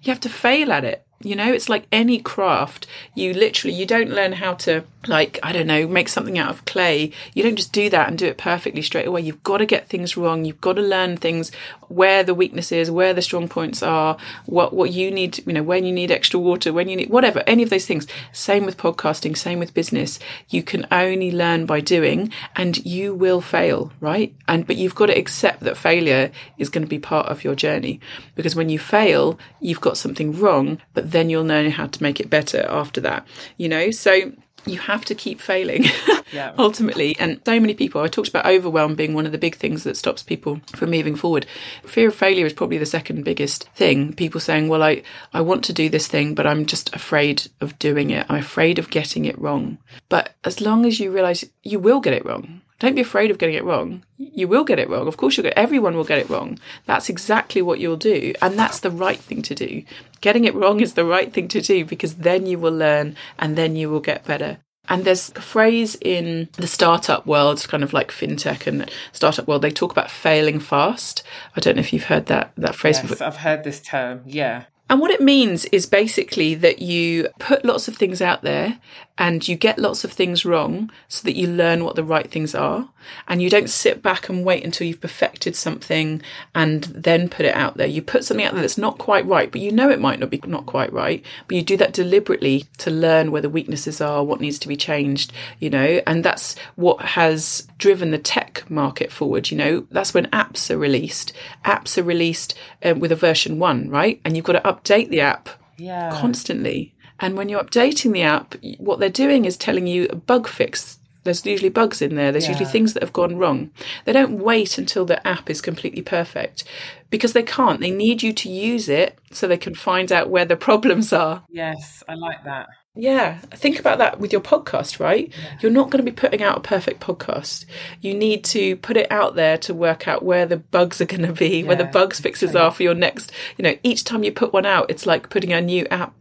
You 0.03 0.13
have 0.13 0.21
to 0.21 0.29
fail 0.29 0.71
at 0.73 0.85
it. 0.85 1.07
You 1.23 1.37
know, 1.37 1.53
it's 1.53 1.69
like 1.69 1.85
any 1.93 2.19
craft. 2.19 2.87
You 3.15 3.35
literally, 3.35 3.77
you 3.77 3.85
don't 3.85 4.09
learn 4.09 4.33
how 4.33 4.55
to, 4.55 4.85
like, 5.07 5.39
I 5.43 5.53
don't 5.53 5.67
know, 5.67 5.87
make 5.87 6.09
something 6.09 6.39
out 6.39 6.49
of 6.49 6.65
clay. 6.65 7.13
You 7.35 7.43
don't 7.43 7.57
just 7.57 7.75
do 7.75 7.91
that 7.91 8.09
and 8.09 8.17
do 8.17 8.25
it 8.25 8.39
perfectly 8.39 8.81
straight 8.81 9.07
away. 9.07 9.21
You've 9.21 9.43
got 9.43 9.59
to 9.59 9.67
get 9.67 9.87
things 9.87 10.17
wrong. 10.17 10.47
You've 10.47 10.63
got 10.63 10.75
to 10.75 10.83
learn 10.83 11.19
things 11.19 11.53
where 11.89 12.23
the 12.23 12.35
weakness 12.35 12.73
is, 12.73 12.91
where 12.91 13.13
the 13.13 13.21
strong 13.21 13.49
points 13.49 13.83
are, 13.83 14.17
what, 14.47 14.73
what 14.73 14.93
you 14.93 15.11
need, 15.11 15.47
you 15.47 15.53
know, 15.53 15.63
when 15.63 15.85
you 15.85 15.93
need 15.93 16.11
extra 16.11 16.41
water, 16.41 16.73
when 16.73 16.89
you 16.89 16.97
need, 16.97 17.11
whatever, 17.11 17.43
any 17.47 17.63
of 17.63 17.69
those 17.69 17.85
things. 17.85 18.07
Same 18.33 18.65
with 18.65 18.79
podcasting, 18.79 19.37
same 19.37 19.59
with 19.59 19.75
business. 19.75 20.21
You 20.49 20.63
can 20.63 20.87
only 20.91 21.31
learn 21.33 21.67
by 21.67 21.81
doing 21.81 22.33
and 22.57 22.79
you 22.87 23.15
will 23.15 23.43
fail, 23.43 23.93
right? 24.01 24.35
And, 24.49 24.67
but 24.67 24.77
you've 24.77 24.95
got 24.95 25.07
to 25.07 25.19
accept 25.19 25.61
that 25.61 25.77
failure 25.77 26.31
is 26.57 26.71
going 26.71 26.85
to 26.85 26.89
be 26.89 26.99
part 26.99 27.27
of 27.27 27.45
your 27.45 27.55
journey 27.55 28.01
because 28.37 28.57
when 28.57 28.71
you 28.71 28.79
fail, 28.79 29.39
you've 29.61 29.83
got 29.83 29.99
something 29.99 30.39
wrong, 30.39 30.81
but 30.95 31.10
then 31.11 31.31
you'll 31.31 31.45
know 31.45 31.71
how 31.71 31.87
to 31.87 32.03
make 32.03 32.21
it 32.21 32.31
better 32.31 32.67
after 32.69 33.01
that, 33.03 33.27
you 33.57 33.69
know? 33.69 33.91
So 33.91 34.33
you 34.67 34.79
have 34.79 35.05
to 35.07 35.15
keep 35.15 35.41
failing 35.41 35.85
yeah. 36.33 36.53
ultimately. 36.59 37.17
And 37.19 37.41
so 37.45 37.59
many 37.59 37.75
people, 37.75 38.03
I 38.03 38.09
talked 38.09 38.29
about 38.29 38.47
overwhelm 38.47 38.95
being 38.95 39.15
one 39.15 39.27
of 39.27 39.33
the 39.33 39.39
big 39.39 39.57
things 39.57 39.85
that 39.85 39.97
stops 39.97 40.23
people 40.23 40.61
from 40.77 40.91
moving 40.91 41.17
forward. 41.17 41.47
Fear 41.85 42.09
of 42.09 42.15
failure 42.15 42.47
is 42.47 42.53
probably 42.53 42.79
the 42.79 42.87
second 42.87 43.25
biggest 43.25 43.69
thing. 43.71 44.13
People 44.13 44.41
saying, 44.41 44.69
well, 44.69 44.83
I, 44.83 45.03
I 45.33 45.41
want 45.41 45.65
to 45.65 45.73
do 45.73 45.89
this 45.89 46.09
thing, 46.09 46.35
but 46.35 46.47
I'm 46.47 46.67
just 46.67 46.95
afraid 46.95 47.49
of 47.61 47.79
doing 47.79 48.11
it. 48.11 48.27
I'm 48.29 48.39
afraid 48.39 48.79
of 48.79 48.91
getting 48.91 49.25
it 49.25 49.39
wrong. 49.39 49.79
But 50.09 50.35
as 50.45 50.61
long 50.61 50.85
as 50.85 51.01
you 51.01 51.11
realize 51.11 51.45
you 51.63 51.79
will 51.79 52.01
get 52.01 52.15
it 52.15 52.25
wrong, 52.25 52.63
don't 52.81 52.95
be 52.95 53.03
afraid 53.03 53.31
of 53.31 53.39
getting 53.39 53.55
it 53.55 53.65
wrong. 53.65 54.03
You 54.17 54.49
will 54.49 54.65
get 54.65 54.79
it 54.79 54.89
wrong. 54.89 55.07
Of 55.07 55.17
course, 55.17 55.37
you'll 55.37 55.45
get, 55.45 55.57
everyone 55.57 55.95
will 55.95 56.05
get 56.05 56.19
it 56.19 56.29
wrong. 56.29 56.59
That's 56.87 57.09
exactly 57.09 57.63
what 57.63 57.79
you'll 57.79 57.97
do. 57.97 58.33
And 58.43 58.59
that's 58.59 58.81
the 58.81 58.91
right 58.91 59.19
thing 59.19 59.43
to 59.43 59.55
do. 59.55 59.85
Getting 60.23 60.45
it 60.45 60.55
wrong 60.55 60.81
is 60.81 60.95
the 60.95 61.05
right 61.05 61.33
thing 61.33 61.47
to 61.49 61.61
do 61.61 61.85
because 61.85 62.17
then 62.17 62.47
you 62.47 62.59
will 62.59 62.73
learn 62.73 63.17
and 63.39 63.55
then 63.55 63.77
you 63.77 63.91
will 63.91 64.01
get 64.01 64.25
better. 64.25 64.59
And 64.89 65.05
there's 65.05 65.31
a 65.37 65.43
phrase 65.43 65.97
in 66.01 66.49
the 66.55 66.67
startup 66.67 67.27
world, 67.27 67.65
kind 67.69 67.85
of 67.85 67.93
like 67.93 68.11
fintech 68.11 68.67
and 68.67 68.91
startup 69.13 69.47
world, 69.47 69.63
they 69.63 69.71
talk 69.71 69.93
about 69.93 70.11
failing 70.11 70.59
fast. 70.59 71.23
I 71.55 71.61
don't 71.61 71.77
know 71.77 71.81
if 71.81 71.93
you've 71.93 72.05
heard 72.05 72.27
that 72.27 72.53
that 72.57 72.75
phrase 72.75 72.97
yes, 72.97 73.09
before. 73.09 73.27
I've 73.27 73.37
heard 73.37 73.63
this 73.63 73.81
term. 73.81 74.23
Yeah. 74.27 74.65
And 74.91 74.99
what 74.99 75.13
it 75.13 75.21
means 75.21 75.67
is 75.67 75.87
basically 75.87 76.57
that 76.57 76.83
you 76.83 77.29
put 77.39 77.65
lots 77.65 77.87
of 77.87 77.97
things 77.97 78.21
out 78.21 78.43
there 78.43 78.81
and 79.17 79.47
you 79.47 79.55
get 79.55 79.79
lots 79.79 80.03
of 80.03 80.13
things 80.13 80.45
wrong 80.45 80.91
so 81.07 81.23
that 81.23 81.37
you 81.37 81.47
learn 81.47 81.85
what 81.85 81.95
the 81.95 82.03
right 82.03 82.29
things 82.29 82.57
are. 82.57 82.89
And 83.29 83.43
you 83.43 83.51
don't 83.51 83.71
sit 83.71 84.03
back 84.03 84.29
and 84.29 84.45
wait 84.45 84.65
until 84.65 84.87
you've 84.87 85.01
perfected 85.01 85.57
something 85.57 86.23
and 86.55 86.85
then 86.85 87.29
put 87.29 87.47
it 87.47 87.55
out 87.55 87.77
there. 87.77 87.87
You 87.87 88.03
put 88.03 88.25
something 88.25 88.45
out 88.45 88.53
there 88.53 88.63
that's 88.63 88.79
not 88.79 88.99
quite 88.99 89.27
right, 89.27 89.51
but 89.51 89.61
you 89.61 89.73
know 89.73 89.91
it 89.91 90.01
might 90.01 90.19
not 90.19 90.31
be 90.31 90.41
not 90.47 90.67
quite 90.67 90.93
right, 90.93 91.25
but 91.49 91.57
you 91.57 91.63
do 91.63 91.77
that 91.79 91.93
deliberately 91.93 92.67
to 92.79 92.91
learn 92.91 93.31
where 93.31 93.43
the 93.43 93.49
weaknesses 93.51 94.01
are, 94.01 94.25
what 94.25 94.41
needs 94.41 94.59
to 94.61 94.69
be 94.69 94.77
changed, 94.77 95.33
you 95.59 95.71
know, 95.71 96.01
and 96.07 96.25
that's 96.25 96.57
what 96.77 97.01
has 97.01 97.67
driven 97.79 98.11
the 98.11 98.19
tech 98.19 98.69
market 98.71 99.11
forward. 99.11 99.51
You 99.51 99.57
know, 99.57 99.87
that's 99.91 100.15
when 100.15 100.27
apps 100.27 100.71
are 100.71 100.79
released. 100.79 101.33
Apps 101.65 101.99
are 101.99 102.03
released 102.03 102.55
um, 102.85 103.01
with 103.01 103.13
a 103.13 103.17
version 103.17 103.59
one, 103.59 103.89
right? 103.91 104.21
And 104.25 104.37
you've 104.37 104.47
got 104.47 104.53
to 104.53 104.61
update 104.73 105.09
the 105.11 105.21
app 105.21 105.49
Yeah. 105.77 106.11
constantly. 106.13 106.95
And 107.23 107.37
when 107.37 107.49
you're 107.51 107.63
updating 107.63 108.13
the 108.13 108.23
app, 108.23 108.55
what 108.79 108.99
they're 108.99 109.11
doing 109.11 109.45
is 109.45 109.57
telling 109.59 109.87
you 109.87 110.07
a 110.11 110.17
bug 110.17 110.49
fix. 110.49 110.99
There's 111.25 111.45
usually 111.45 111.69
bugs 111.69 112.01
in 112.01 112.15
there. 112.15 112.33
There's 112.33 112.49
usually 112.49 112.67
things 112.67 112.95
that 112.95 113.03
have 113.03 113.13
gone 113.13 113.37
wrong. 113.37 113.71
They 114.05 114.13
don't 114.13 114.39
wait 114.39 114.79
until 114.79 115.05
the 115.05 115.27
app 115.27 115.51
is 115.51 115.61
completely 115.61 116.03
perfect 116.03 116.65
because 117.11 117.35
they 117.35 117.43
can't. 117.43 117.81
They 117.81 117.91
need 117.91 118.23
you 118.23 118.33
to 118.33 118.49
use 118.49 118.89
it 118.89 119.19
so 119.31 119.47
they 119.47 119.59
can 119.59 119.75
find 119.75 120.11
out 120.11 120.31
where 120.31 120.47
the 120.47 120.57
problems 120.57 121.13
are. 121.13 121.45
Yes, 121.51 122.03
I 122.09 122.15
like 122.15 122.45
that. 122.45 122.69
Yeah, 122.97 123.39
think 123.53 123.79
about 123.79 123.99
that 123.99 124.19
with 124.19 124.33
your 124.33 124.41
podcast, 124.41 124.99
right? 124.99 125.33
You're 125.61 125.71
not 125.71 125.91
going 125.91 126.05
to 126.05 126.11
be 126.11 126.15
putting 126.15 126.43
out 126.43 126.59
a 126.59 126.61
perfect 126.61 127.01
podcast. 127.01 127.65
You 128.01 128.15
need 128.15 128.43
to 128.47 128.77
put 128.77 128.97
it 128.97 129.11
out 129.13 129.37
there 129.37 129.57
to 129.59 129.73
work 129.73 130.09
out 130.09 130.25
where 130.25 130.45
the 130.45 130.57
bugs 130.57 131.01
are 131.01 131.05
going 131.07 131.23
to 131.25 131.33
be, 131.33 131.63
where 131.63 131.77
the 131.77 131.85
bugs 131.85 132.19
fixes 132.19 132.57
are 132.57 132.73
for 132.73 132.83
your 132.83 132.95
next. 132.95 133.31
You 133.57 133.63
know, 133.63 133.77
each 133.85 134.03
time 134.03 134.25
you 134.25 134.33
put 134.33 134.53
one 134.53 134.67
out, 134.67 134.91
it's 134.91 135.07
like 135.07 135.31
putting 135.31 135.53
a 135.53 135.61
new 135.61 135.87
app 135.87 136.15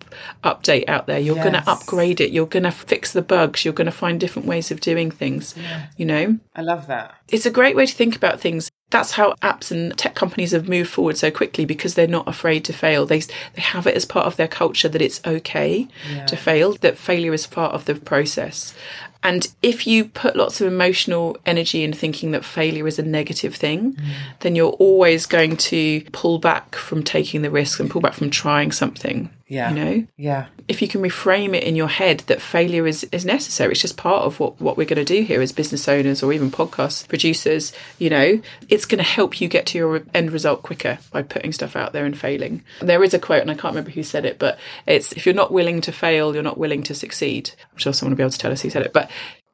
update 0.44 0.88
out 0.88 1.08
there. 1.08 1.20
You're 1.20 1.36
going 1.36 1.54
to 1.54 1.70
upgrade 1.70 2.22
it. 2.22 2.32
You're 2.32 2.46
going 2.46 2.64
to 2.64 2.72
fix 2.72 3.14
the 3.14 3.22
bugs. 3.24 3.66
You're 3.66 3.74
going 3.74 3.86
to 3.86 3.92
find 3.92 4.20
different 4.20 4.48
ways 4.48 4.70
of 4.70 4.80
doing 4.80 5.10
things. 5.10 5.56
You 5.98 6.06
know, 6.06 6.38
I 6.56 6.62
love 6.62 6.86
that. 6.88 7.16
it's 7.30 7.46
a 7.48 7.52
great 7.52 7.76
way 7.76 7.88
to 7.88 7.94
think 7.96 8.16
about 8.16 8.40
things. 8.40 8.70
That's 8.92 9.12
how 9.12 9.34
apps 9.42 9.72
and 9.72 9.96
tech 9.98 10.16
companies 10.16 10.52
have 10.52 10.68
moved 10.68 10.90
forward 10.90 11.18
so 11.18 11.30
quickly 11.30 11.66
because 11.66 11.94
they're 11.94 12.08
not 12.08 12.28
afraid 12.28 12.66
to 12.66 12.74
fail. 12.74 13.06
They 13.06 13.20
they 13.20 13.62
have 13.62 13.86
it 13.86 13.96
as 13.96 14.06
part 14.06 14.26
of 14.26 14.36
their 14.36 14.48
culture 14.48 14.90
that 14.90 15.02
it's 15.02 15.22
okay 15.26 15.88
to 16.28 16.36
fail, 16.36 16.74
that 16.74 16.98
failure 16.98 17.34
is 17.34 17.46
part 17.48 17.74
of 17.74 17.86
the 17.86 17.96
process. 17.96 18.74
And 19.22 19.52
if 19.62 19.86
you 19.86 20.06
put 20.06 20.38
lots 20.38 20.62
of 20.62 20.68
emotional 20.68 21.36
energy 21.46 21.84
in 21.84 21.92
thinking 21.92 22.32
that 22.32 22.46
failure 22.46 22.88
is 22.88 23.00
a 23.00 23.04
negative 23.04 23.54
thing, 23.54 23.94
mm. 23.94 24.14
then 24.40 24.56
you're 24.56 24.72
always 24.72 25.26
going 25.26 25.58
to 25.58 26.02
pull 26.14 26.40
back 26.40 26.76
from 26.76 27.04
taking 27.04 27.42
the 27.42 27.52
risk 27.52 27.80
and 27.82 27.90
pull 27.90 28.02
back 28.02 28.14
from 28.14 28.30
trying 28.30 28.72
something. 28.72 29.30
Yeah. 29.50 29.70
You 29.72 29.76
know? 29.76 30.08
Yeah. 30.16 30.46
if 30.68 30.82
you 30.82 30.88
can 30.88 31.02
reframe 31.02 31.56
it 31.56 31.64
in 31.64 31.76
your 31.76 31.88
head 31.88 32.20
that 32.28 32.40
failure 32.40 32.86
is, 32.86 33.04
is 33.12 33.26
necessary, 33.26 33.72
it's 33.72 33.82
just 33.82 33.98
part 33.98 34.24
of 34.24 34.40
what, 34.40 34.62
what 34.62 34.78
we're 34.78 34.86
going 34.86 35.04
to 35.04 35.18
do 35.18 35.24
here 35.24 35.42
as 35.42 35.52
business 35.52 35.88
owners 35.88 36.22
or 36.24 36.32
even 36.32 36.52
podcast 36.52 37.08
producers, 37.10 37.74
you 37.98 38.10
know, 38.10 38.40
it's 38.70 38.86
going 38.86 39.00
to 39.00 39.04
help 39.04 39.42
you 39.42 39.48
get 39.48 39.66
to 39.66 39.78
your 39.78 40.04
end 40.14 40.32
result 40.32 40.62
quicker 40.62 41.00
by 41.12 41.24
putting 41.24 41.52
stuff 41.52 41.76
out 41.76 41.92
there 41.92 42.06
and 42.06 42.18
failing. 42.18 42.64
There 42.80 43.04
is 43.04 43.14
a 43.14 43.20
quote, 43.20 43.42
and 43.42 43.50
I 43.50 43.56
can't 43.56 43.74
remember 43.74 43.92
who 43.92 44.04
said 44.04 44.24
it, 44.26 44.38
but 44.38 44.60
it's 44.86 45.12
if 45.14 45.26
you're 45.26 45.36
not 45.36 45.52
willing 45.52 45.82
to 45.82 45.92
fail, 45.92 46.34
you're 46.34 46.44
not 46.44 46.60
willing 46.60 46.84
to 46.84 46.94
succeed. 46.94 47.52
I'm 47.72 47.78
sure 47.80 47.92
someone 47.92 48.12
will 48.12 48.18
be 48.18 48.24
able 48.24 48.32
to 48.32 48.38
tell 48.38 48.52
us 48.52 48.62
who 48.62 48.70
said 48.70 48.84
it, 48.86 48.94
but 48.94 49.10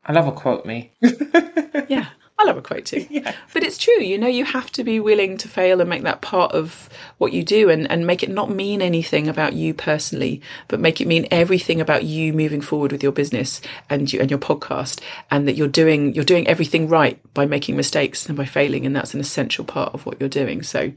I 0.06 0.12
love 0.12 0.28
a 0.28 0.32
quote 0.34 0.66
me. 0.66 0.92
yeah. 1.88 2.08
I 2.38 2.44
love 2.44 2.58
a 2.58 2.62
quote 2.62 2.86
too. 2.86 3.08
But 3.54 3.64
it's 3.64 3.78
true, 3.78 4.02
you 4.02 4.18
know, 4.18 4.28
you 4.28 4.44
have 4.44 4.70
to 4.74 4.84
be 4.84 5.00
willing 5.00 5.38
to 5.38 5.48
fail 5.48 5.80
and 5.80 5.90
make 5.90 6.04
that 6.04 6.22
part 6.22 6.52
of 6.52 6.90
what 7.18 7.32
you 7.32 7.42
do 7.44 7.70
and, 7.70 7.90
and 7.90 8.06
make 8.06 8.22
it 8.22 8.30
not 8.30 8.50
mean 8.50 8.82
anything 8.82 9.30
about 9.30 9.54
you 9.54 9.74
personally, 9.74 10.42
but 10.68 10.82
make 10.82 11.00
it 11.00 11.08
mean 11.08 11.26
everything 11.32 11.80
about 11.80 12.04
you 12.04 12.34
moving 12.34 12.60
forward 12.60 12.92
with 12.92 13.02
your 13.02 13.14
business 13.14 13.62
and 13.90 14.12
you 14.12 14.20
and 14.20 14.30
your 14.30 14.40
podcast 14.40 15.00
and 15.32 15.48
that 15.48 15.56
you're 15.56 15.70
doing 15.70 16.14
you're 16.14 16.26
doing 16.26 16.48
everything 16.48 16.90
right 16.90 17.18
by 17.34 17.46
making 17.46 17.78
mistakes 17.78 18.28
and 18.28 18.38
by 18.38 18.46
failing 18.46 18.86
and 18.86 18.94
that's 18.94 19.14
an 19.14 19.22
essential 19.22 19.64
part 19.64 19.94
of 19.94 20.06
what 20.06 20.20
you're 20.20 20.28
doing. 20.28 20.62
So 20.62 20.92